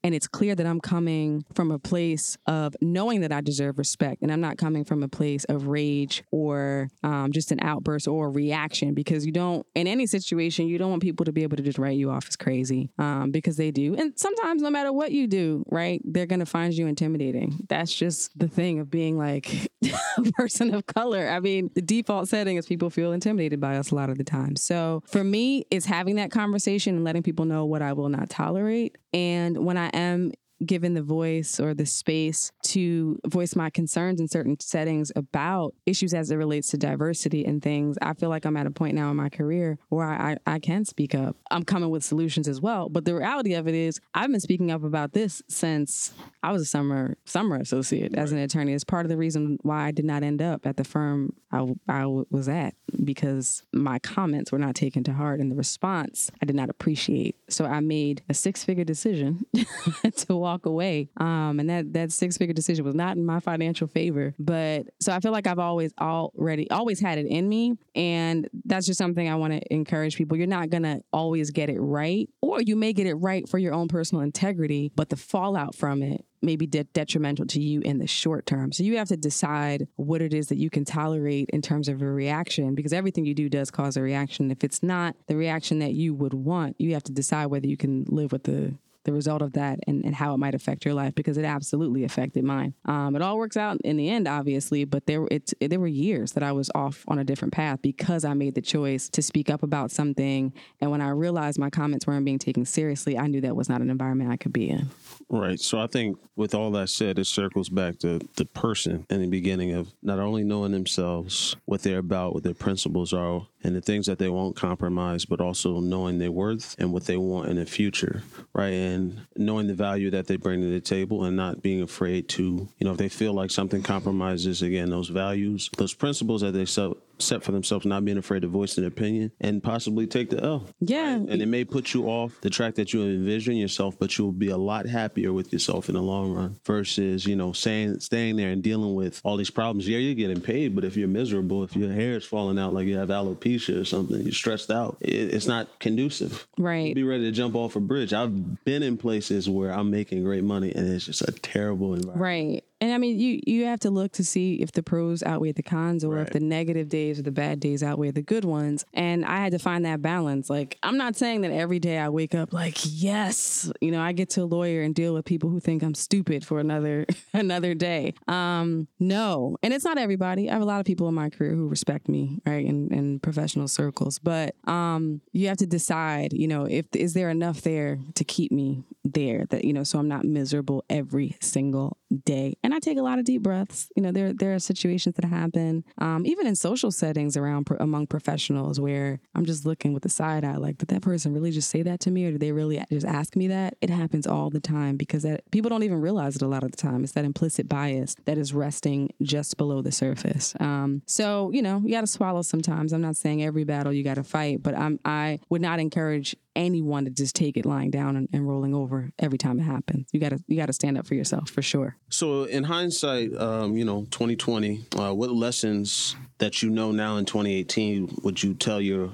and 0.04 0.16
it's 0.16 0.28
clear 0.28 0.56
that 0.56 0.66
I'm 0.66 0.80
coming 0.80 1.46
from 1.54 1.72
a 1.72 1.80
place 1.80 2.38
of 2.48 2.76
knowing 2.82 3.22
that 3.22 3.32
I 3.32 3.42
deserve 3.42 3.78
respect, 3.78 4.22
and 4.22 4.32
I'm 4.32 4.42
not 4.42 4.58
coming 4.58 4.84
from 4.84 5.04
a 5.04 5.08
place 5.08 5.44
of 5.46 5.68
rage 5.68 6.24
or 6.32 6.90
um, 7.04 7.32
just 7.32 7.52
an 7.52 7.60
outburst 7.62 8.08
or 8.08 8.28
a 8.28 8.30
reaction. 8.30 8.94
Because 8.94 9.26
you 9.26 9.32
don't, 9.32 9.66
in 9.76 9.88
any 9.88 10.06
situation, 10.06 10.68
you 10.68 10.78
don't 10.78 10.90
want 10.90 11.02
people 11.02 11.26
to 11.26 11.32
be 11.32 11.44
able 11.44 11.58
to 11.58 11.64
just 11.64 11.78
write 11.78 11.98
you 11.98 12.10
off 12.10 12.28
as 12.28 12.36
crazy, 12.36 12.90
um, 12.98 13.32
because 13.32 13.58
they 13.58 13.72
do. 13.72 13.96
And 13.96 14.14
sometimes, 14.18 14.62
no 14.62 14.70
matter 14.70 14.92
what 14.92 15.12
you 15.12 15.28
do, 15.28 15.64
right, 15.70 16.02
they're 16.04 16.26
gonna 16.26 16.46
find 16.46 16.74
you 16.74 16.88
intimidating. 16.88 17.66
That's 17.70 17.94
just 17.94 18.38
the 18.38 18.48
thing 18.48 18.80
of 18.80 18.90
being 18.90 19.18
like 19.18 19.72
a 20.18 20.32
person 20.34 20.74
of 20.74 20.86
color. 20.86 21.30
I 21.30 21.40
mean, 21.40 21.70
the 21.76 21.82
default 21.82 22.28
setting 22.30 22.58
is 22.58 22.66
people 22.66 22.90
feel 22.90 23.12
intimidated 23.12 23.60
by 23.60 23.78
us 23.78 23.92
a 23.92 23.96
lot 23.96 24.10
of 24.10 24.18
the 24.18 24.24
time. 24.24 24.56
So 24.56 25.04
for 25.08 25.24
me, 25.24 25.66
it's 25.72 25.86
having 25.86 26.16
that 26.16 26.32
conversation 26.32 26.96
and 26.96 27.04
letting 27.04 27.24
people 27.24 27.46
know 27.46 27.66
what 27.66 27.82
I 27.82 27.94
will 27.94 28.10
not 28.10 28.30
tolerate. 28.30 28.98
And 29.14 29.64
when 29.66 29.78
I 29.78 29.88
am 29.88 30.32
given 30.66 30.94
the 30.94 31.02
voice 31.02 31.60
or 31.60 31.74
the 31.74 31.86
space 31.86 32.52
to 32.64 33.20
voice 33.28 33.56
my 33.56 33.70
concerns 33.70 34.20
in 34.20 34.28
certain 34.28 34.60
settings 34.60 35.12
about 35.16 35.74
issues 35.86 36.14
as 36.14 36.32
it 36.32 36.36
relates 36.36 36.70
to 36.70 36.78
diversity 36.78 37.46
and 37.46 37.62
things, 37.62 37.98
I 38.02 38.14
feel 38.14 38.30
like 38.30 38.46
I'm 38.46 38.58
at 38.58 38.68
a 38.68 38.72
point 38.72 38.96
now 38.96 39.10
in 39.12 39.18
my 39.18 39.30
career 39.30 39.78
where 39.90 40.08
I, 40.08 40.38
I, 40.46 40.56
I 40.56 40.60
can 40.60 40.86
speak 40.86 41.16
up. 41.16 41.36
I'm 41.52 41.64
coming 41.64 41.90
with 41.90 42.04
solutions 42.04 42.48
as 42.48 42.62
well. 42.62 42.90
But 42.90 43.06
the 43.06 43.16
reality 43.16 43.54
of 43.54 43.68
it 43.68 43.76
is, 43.76 44.00
I've 44.14 44.32
been 44.32 44.40
speaking 44.40 44.72
up 44.72 44.84
about 44.84 45.14
this 45.14 45.42
since 45.48 46.14
I 46.42 46.52
was 46.52 46.62
a 46.62 46.66
summer 46.66 47.18
summer 47.26 47.58
associate 47.58 48.16
as 48.16 48.32
an 48.32 48.38
attorney. 48.38 48.74
It's 48.74 48.84
part 48.84 49.06
of 49.06 49.10
the 49.10 49.18
reason 49.18 49.58
why 49.62 49.88
I 49.88 49.92
did 49.92 50.06
not 50.06 50.24
end 50.24 50.42
up 50.42 50.66
at 50.66 50.78
the 50.78 50.84
firm 50.84 51.34
I, 51.52 51.74
I 51.88 52.06
was 52.06 52.50
at 52.50 52.74
because 53.04 53.64
my 53.72 54.00
comments 54.00 54.52
were 54.52 54.60
not 54.60 54.76
taken 54.76 55.04
to 55.06 55.14
heart 55.14 55.40
and 55.40 55.52
the 55.52 55.56
response 55.56 56.32
I 56.42 56.46
did 56.46 56.56
not 56.56 56.70
appreciate. 56.70 57.36
So 57.50 57.66
I 57.66 57.80
made 57.80 58.24
a 58.30 58.34
six 58.34 58.64
figure 58.64 58.84
decision 58.84 59.46
to 60.16 60.36
walk 60.44 60.66
away. 60.66 61.10
Um, 61.18 61.60
and 61.60 61.70
that 61.70 61.94
that 61.94 62.12
six 62.12 62.38
figure 62.38 62.54
decision 62.54 62.86
was 62.86 62.94
not 62.94 63.18
in 63.18 63.26
my 63.26 63.40
financial 63.40 63.88
favor. 63.88 64.36
But 64.38 64.88
so 65.00 65.12
I 65.12 65.20
feel 65.20 65.32
like 65.32 65.48
I've 65.48 65.60
always 65.60 65.92
already 66.00 66.70
always 66.70 67.00
had 67.00 67.18
it 67.18 67.26
in 67.26 67.50
me, 67.50 67.78
and 67.96 68.48
that's 68.66 68.86
just 68.86 68.98
something 68.98 69.28
I 69.28 69.36
want 69.36 69.54
to 69.54 69.74
encourage 69.74 70.16
people. 70.18 70.38
You're 70.38 70.48
not 70.48 70.70
gonna 70.70 71.02
always 71.12 71.50
get 71.52 71.70
it 71.70 71.80
right, 71.80 72.30
or 72.42 72.62
you 72.62 72.76
may 72.76 72.94
get 72.94 73.08
it 73.08 73.16
right 73.16 73.48
for 73.50 73.58
your 73.58 73.74
own 73.74 73.88
personal 73.88 74.22
integrity, 74.24 74.92
but 74.96 75.10
the 75.10 75.18
fallout 75.18 75.76
from 75.76 76.04
it 76.04 76.26
may 76.44 76.56
be 76.56 76.68
de- 76.68 76.84
detrimental 76.84 77.46
to 77.48 77.62
you 77.62 77.82
in 77.82 77.98
the 77.98 78.08
short 78.08 78.46
term. 78.46 78.72
So 78.72 78.84
you 78.84 78.98
have 78.98 79.08
to 79.08 79.18
decide 79.18 79.88
what 79.96 80.22
it 80.22 80.34
is 80.34 80.48
that 80.48 80.58
you 80.58 80.70
can 80.70 80.86
tolerate 80.86 81.50
in 81.52 81.62
terms 81.62 81.88
of 81.88 82.02
a 82.02 82.06
reaction 82.06 82.76
because 82.76 82.94
everything 82.94 83.26
you 83.26 83.34
do 83.34 83.50
does 83.50 83.72
cause 83.72 83.98
a 83.98 84.02
reaction. 84.02 84.52
If 84.52 84.64
it's 84.64 84.84
not 84.84 85.16
the 85.28 85.38
reaction 85.38 85.80
that 85.80 85.94
you 85.94 86.14
would 86.14 86.34
want, 86.34 86.76
you 86.80 86.94
have 86.94 87.04
to 87.04 87.12
decide 87.12 87.48
whether 87.48 87.68
you 87.68 87.78
can 87.78 88.06
live 88.10 88.32
with 88.32 88.44
the 88.44 88.76
the 89.04 89.14
result 89.14 89.42
of 89.42 89.54
that 89.54 89.80
and, 89.88 90.04
and 90.06 90.16
how 90.16 90.34
it 90.34 90.38
might 90.38 90.56
affect 90.56 90.86
your 90.86 90.94
life 90.94 91.16
because 91.16 91.38
it 91.38 91.46
absolutely 91.46 92.04
affected 92.04 92.44
mine. 92.44 92.74
Um, 92.86 93.16
it 93.16 93.22
all 93.22 93.38
works 93.38 93.58
out 93.58 93.80
in 93.82 93.98
the 93.98 94.10
end, 94.10 94.28
obviously, 94.28 94.86
but 94.86 95.06
there 95.06 95.26
it, 95.30 95.54
there 95.60 95.80
were 95.80 95.88
years 95.88 96.34
that 96.34 96.44
I 96.44 96.52
was 96.52 96.70
off 96.74 97.04
on 97.08 97.20
a 97.20 97.24
different 97.24 97.54
path 97.54 97.82
because 97.82 98.26
I 98.26 98.34
made 98.34 98.56
the 98.56 98.62
choice 98.62 99.10
to 99.10 99.22
speak 99.22 99.50
up 99.50 99.64
about 99.64 99.92
something. 99.92 100.54
And 100.82 100.92
when 100.92 101.02
I 101.02 101.10
realized 101.10 101.60
my 101.60 101.70
comments 101.70 102.08
weren't 102.08 102.26
being 102.26 102.40
taken 102.40 102.66
seriously, 102.66 103.18
I 103.18 103.28
knew 103.28 103.42
that 103.42 103.56
was 103.56 103.70
not 103.70 103.82
an 103.82 103.90
environment 103.90 104.32
I 104.32 104.38
could 104.38 104.54
be 104.54 104.70
in. 104.70 104.88
Right. 105.30 105.60
So 105.60 105.80
I 105.80 105.88
think 105.88 106.18
with 106.36 106.54
all 106.54 106.72
that 106.72 106.90
said, 106.90 107.20
it 107.20 107.26
circles 107.26 107.70
back 107.70 108.00
to 108.00 108.20
the 108.36 108.46
person 108.46 109.06
in 109.10 109.22
the 109.22 109.28
beginning 109.28 109.74
of 109.74 109.94
not 110.02 110.20
only 110.20 110.44
knowing 110.44 110.72
themselves, 110.72 111.56
what 111.66 111.84
they're 111.84 112.00
about, 112.00 112.34
what 112.34 112.44
their 112.44 112.54
principles 112.54 113.14
are, 113.14 113.48
and 113.64 113.76
the 113.76 113.82
things 113.82 114.06
that 114.08 114.20
they 114.20 114.30
won't 114.30 114.56
compromise, 114.56 115.26
but 115.26 115.40
also 115.40 115.80
knowing 115.80 116.20
their 116.20 116.32
worth 116.32 116.76
and 116.80 116.92
what 116.92 117.06
they 117.06 117.18
want 117.18 117.50
in 117.50 117.56
the 117.56 117.66
future, 117.66 118.24
right? 118.54 118.74
And 118.74 119.22
knowing 119.36 119.68
the 119.68 119.74
value 119.74 120.10
that 120.12 120.28
they 120.28 120.36
bring 120.36 120.62
to 120.62 120.68
the 120.68 120.82
table 120.82 121.24
and 121.24 121.38
not 121.38 121.62
being 121.62 121.82
afraid 121.82 122.28
to, 122.30 122.44
you 122.44 122.86
know, 122.86 122.92
if 122.92 122.98
they 122.98 123.10
feel 123.10 123.34
like 123.34 123.52
something 123.52 123.82
compromises, 123.82 124.62
again, 124.62 124.90
those 124.90 125.10
values, 125.10 125.70
those 125.78 125.94
principles 125.94 126.42
that 126.42 126.52
they 126.52 126.66
set, 126.66 126.92
set 127.24 127.44
for 127.44 127.52
themselves, 127.52 127.86
not 127.86 128.06
being 128.06 128.18
afraid 128.18 128.42
to 128.42 128.48
voice 128.48 128.78
an 128.78 128.86
opinion 128.86 129.32
and 129.40 129.64
possibly 129.64 130.08
take 130.08 130.30
the 130.30 130.44
L. 130.44 130.68
Yeah. 130.80 131.14
Right? 131.14 131.30
And 131.30 131.42
it 131.42 131.48
may 131.48 131.66
put 131.66 131.94
you 131.94 132.06
off 132.08 132.40
the 132.42 132.50
track 132.50 132.76
that 132.76 132.94
you 132.94 133.04
envision 133.04 133.56
yourself, 133.56 133.98
but 134.00 134.18
you'll 134.18 134.32
be 134.32 134.50
a 134.50 134.58
lot 134.58 134.86
happier 134.86 135.34
with 135.34 135.52
yourself 135.52 135.90
in 135.90 135.96
the 135.96 136.02
long 136.02 136.34
run 136.34 136.60
versus, 136.66 137.26
you 137.26 137.36
know, 137.36 137.54
saying, 137.54 138.00
staying 138.00 138.36
there 138.36 138.50
and 138.50 138.64
dealing 138.64 138.96
with 138.96 139.22
all 139.24 139.38
these 139.38 139.50
problems. 139.50 139.88
Yeah, 139.88 139.98
you're 139.98 140.16
getting 140.16 140.42
paid, 140.42 140.76
but 140.76 140.84
if 140.84 140.98
you're 140.98 141.08
miserable, 141.08 141.64
if 141.64 141.76
your 141.76 141.92
hair 141.92 142.14
is 142.14 142.26
falling 142.26 142.60
out 142.60 142.74
like 142.74 142.88
you 142.88 142.98
have 142.98 143.10
alopecia 143.10 143.80
or 143.82 143.86
something, 143.86 144.22
you're 144.22 144.32
stressed 144.32 144.72
out, 144.72 144.98
it, 145.02 145.34
it's 145.34 145.48
not 145.48 145.80
conducive. 145.80 146.48
Right. 146.58 146.94
Be 146.94 147.04
ready 147.04 147.24
to 147.24 147.32
jump 147.32 147.56
off 147.56 147.76
a 147.76 147.80
bridge. 147.80 148.14
I've 148.14 148.64
been 148.66 148.84
in 148.84 148.98
places 148.98 149.50
where 149.50 149.72
I'm 149.72 149.90
making 149.92 150.24
great 150.24 150.44
money 150.44 150.72
and 150.74 150.88
it's 150.88 151.06
just 151.06 151.22
a 151.22 151.32
terrible 151.32 151.94
environment. 151.94 152.22
Right. 152.22 152.64
And 152.84 152.92
I 152.92 152.98
mean, 152.98 153.18
you 153.18 153.40
you 153.48 153.64
have 153.68 153.80
to 153.80 153.90
look 153.90 154.12
to 154.14 154.26
see 154.26 154.56
if 154.56 154.74
the 154.74 154.84
pros 154.84 155.24
outweigh 155.24 155.54
the 155.54 155.64
cons, 155.64 156.04
or 156.04 156.16
right. 156.16 156.28
if 156.28 156.34
the 156.34 156.42
negative 156.42 156.90
days 156.90 157.18
or 157.18 157.22
the 157.22 157.32
bad 157.32 157.62
days 157.62 157.82
outweigh 157.82 158.12
the 158.12 158.22
good 158.22 158.44
ones. 158.44 158.84
And 158.94 159.24
I 159.24 159.38
had 159.38 159.54
to 159.54 159.60
find 159.60 159.86
that 159.86 160.02
balance. 160.02 160.50
Like, 160.50 160.80
I'm 160.84 160.98
not 160.98 161.16
saying 161.16 161.42
that 161.42 161.52
every 161.52 161.80
day 161.80 161.98
I 161.98 162.10
wake 162.10 162.36
up 162.36 162.52
like, 162.52 162.80
yes, 162.84 163.72
you 163.80 163.90
know, 163.90 164.02
I 164.02 164.12
get 164.12 164.32
to 164.32 164.42
a 164.42 164.44
lawyer 164.44 164.82
and 164.82 164.94
deal 164.94 165.14
with 165.14 165.24
people 165.24 165.50
who 165.50 165.62
think 165.62 165.82
I'm 165.82 165.96
stupid 165.96 166.46
for 166.46 166.60
another 166.60 167.06
another 167.34 167.74
day. 167.74 168.16
Um, 168.28 168.90
no, 169.00 169.56
and 169.64 169.74
it's 169.74 169.86
not 169.86 169.98
everybody. 169.98 170.50
I 170.50 170.54
have 170.54 170.62
a 170.62 170.66
lot 170.66 170.82
of 170.82 170.86
people 170.86 171.08
in 171.08 171.14
my 171.14 171.30
career 171.30 171.54
who 171.54 171.70
respect 171.70 172.10
me, 172.10 172.42
right, 172.46 172.66
in, 172.66 172.94
in 172.94 173.22
professional 173.22 173.70
circles. 173.70 174.20
But 174.20 174.56
um, 174.68 175.22
you 175.32 175.48
have 175.48 175.58
to 175.60 175.66
decide, 175.66 176.34
you 176.34 176.50
know, 176.50 176.66
if 176.66 176.88
is 176.94 177.14
there 177.14 177.30
enough 177.30 177.62
there 177.62 178.00
to 178.16 178.26
keep 178.26 178.52
me 178.52 178.84
there 179.04 179.46
that 179.50 179.66
you 179.66 179.74
know, 179.74 179.84
so 179.84 180.00
I'm 180.00 180.08
not 180.08 180.24
miserable 180.24 180.84
every 180.90 181.36
single 181.42 181.98
day. 182.26 182.56
And 182.64 182.74
I 182.74 182.80
take 182.80 182.98
a 182.98 183.02
lot 183.02 183.20
of 183.20 183.26
deep 183.26 183.42
breaths. 183.42 183.90
You 183.96 184.04
know, 184.04 184.12
there 184.12 184.34
there 184.34 184.54
are 184.54 184.60
situations 184.60 185.16
that 185.16 185.26
happen, 185.26 185.84
um, 185.98 186.26
even 186.26 186.48
in 186.48 186.56
social 186.56 186.92
settings 186.92 187.36
around 187.36 187.68
among 187.80 188.08
professionals, 188.08 188.80
where 188.80 189.20
I'm 189.36 189.46
just 189.46 189.66
looking 189.66 189.94
with 189.94 190.06
a 190.06 190.10
side 190.10 190.46
eye, 190.46 190.58
like, 190.58 190.78
did 190.78 190.90
that 190.90 191.02
person 191.02 191.34
really 191.34 191.52
just 191.52 191.70
say 191.70 191.82
that 191.84 192.00
to 192.02 192.12
me, 192.12 192.26
or 192.26 192.32
did 192.32 192.40
they 192.40 192.52
really 192.52 192.84
just 192.90 193.06
ask 193.06 193.36
me 193.36 193.48
that? 193.48 193.76
It 193.82 193.90
happens 193.90 194.28
all 194.28 194.50
the 194.50 194.60
time 194.60 194.98
because 194.98 195.24
that 195.24 195.50
people 195.52 195.70
don't 195.70 195.84
even 195.84 196.02
realize 196.02 196.36
it 196.36 196.42
a 196.42 196.48
lot 196.48 196.64
of 196.64 196.72
the 196.72 196.78
time. 196.78 197.04
It's 197.04 197.14
that 197.14 197.26
implicit 197.26 197.68
bias 197.68 198.16
that 198.26 198.38
is 198.38 198.54
resting 198.54 199.14
just 199.22 199.58
below 199.58 199.82
the 199.82 199.92
surface. 199.92 200.54
Um, 200.60 201.02
so 201.06 201.52
you 201.52 201.62
know, 201.62 201.82
you 201.84 201.92
got 201.92 202.02
to 202.02 202.08
swallow 202.08 202.42
sometimes. 202.42 202.94
I'm 202.94 203.02
not 203.02 203.16
saying 203.16 203.44
every 203.44 203.64
battle 203.64 203.94
you 203.94 204.04
got 204.04 204.16
to 204.16 204.24
fight, 204.24 204.64
but 204.64 204.78
I'm 204.78 205.00
I 205.06 205.40
would 205.50 205.62
not 205.62 205.80
encourage 205.80 206.36
anyone 206.56 207.06
to 207.06 207.12
just 207.12 207.36
take 207.36 207.58
it 207.58 207.66
lying 207.66 207.92
down 207.92 208.16
and, 208.16 208.30
and 208.34 208.48
rolling 208.48 208.74
over 208.74 209.12
every 209.20 209.38
time 209.38 209.60
it 209.60 209.64
happens. 209.64 210.10
You 210.12 210.20
gotta 210.20 210.40
you 210.48 210.58
gotta 210.58 210.74
stand 210.74 210.98
up 210.98 211.08
for 211.08 211.16
yourself 211.16 211.50
for 211.50 211.62
sure. 211.62 211.98
So 212.10 212.44
in 212.44 212.64
hindsight, 212.64 213.36
um, 213.36 213.78
you 213.78 213.86
know, 213.86 214.08
2020, 214.12 214.86
uh, 214.98 215.14
what 215.14 215.32
lessons 215.32 216.16
that 216.40 216.62
you 216.62 216.70
know 216.70 216.92
now 216.92 217.18
in 217.18 217.26
2018 217.26 218.20
would 218.24 218.44
you 218.44 218.54
tell 218.54 218.82
your 218.82 219.12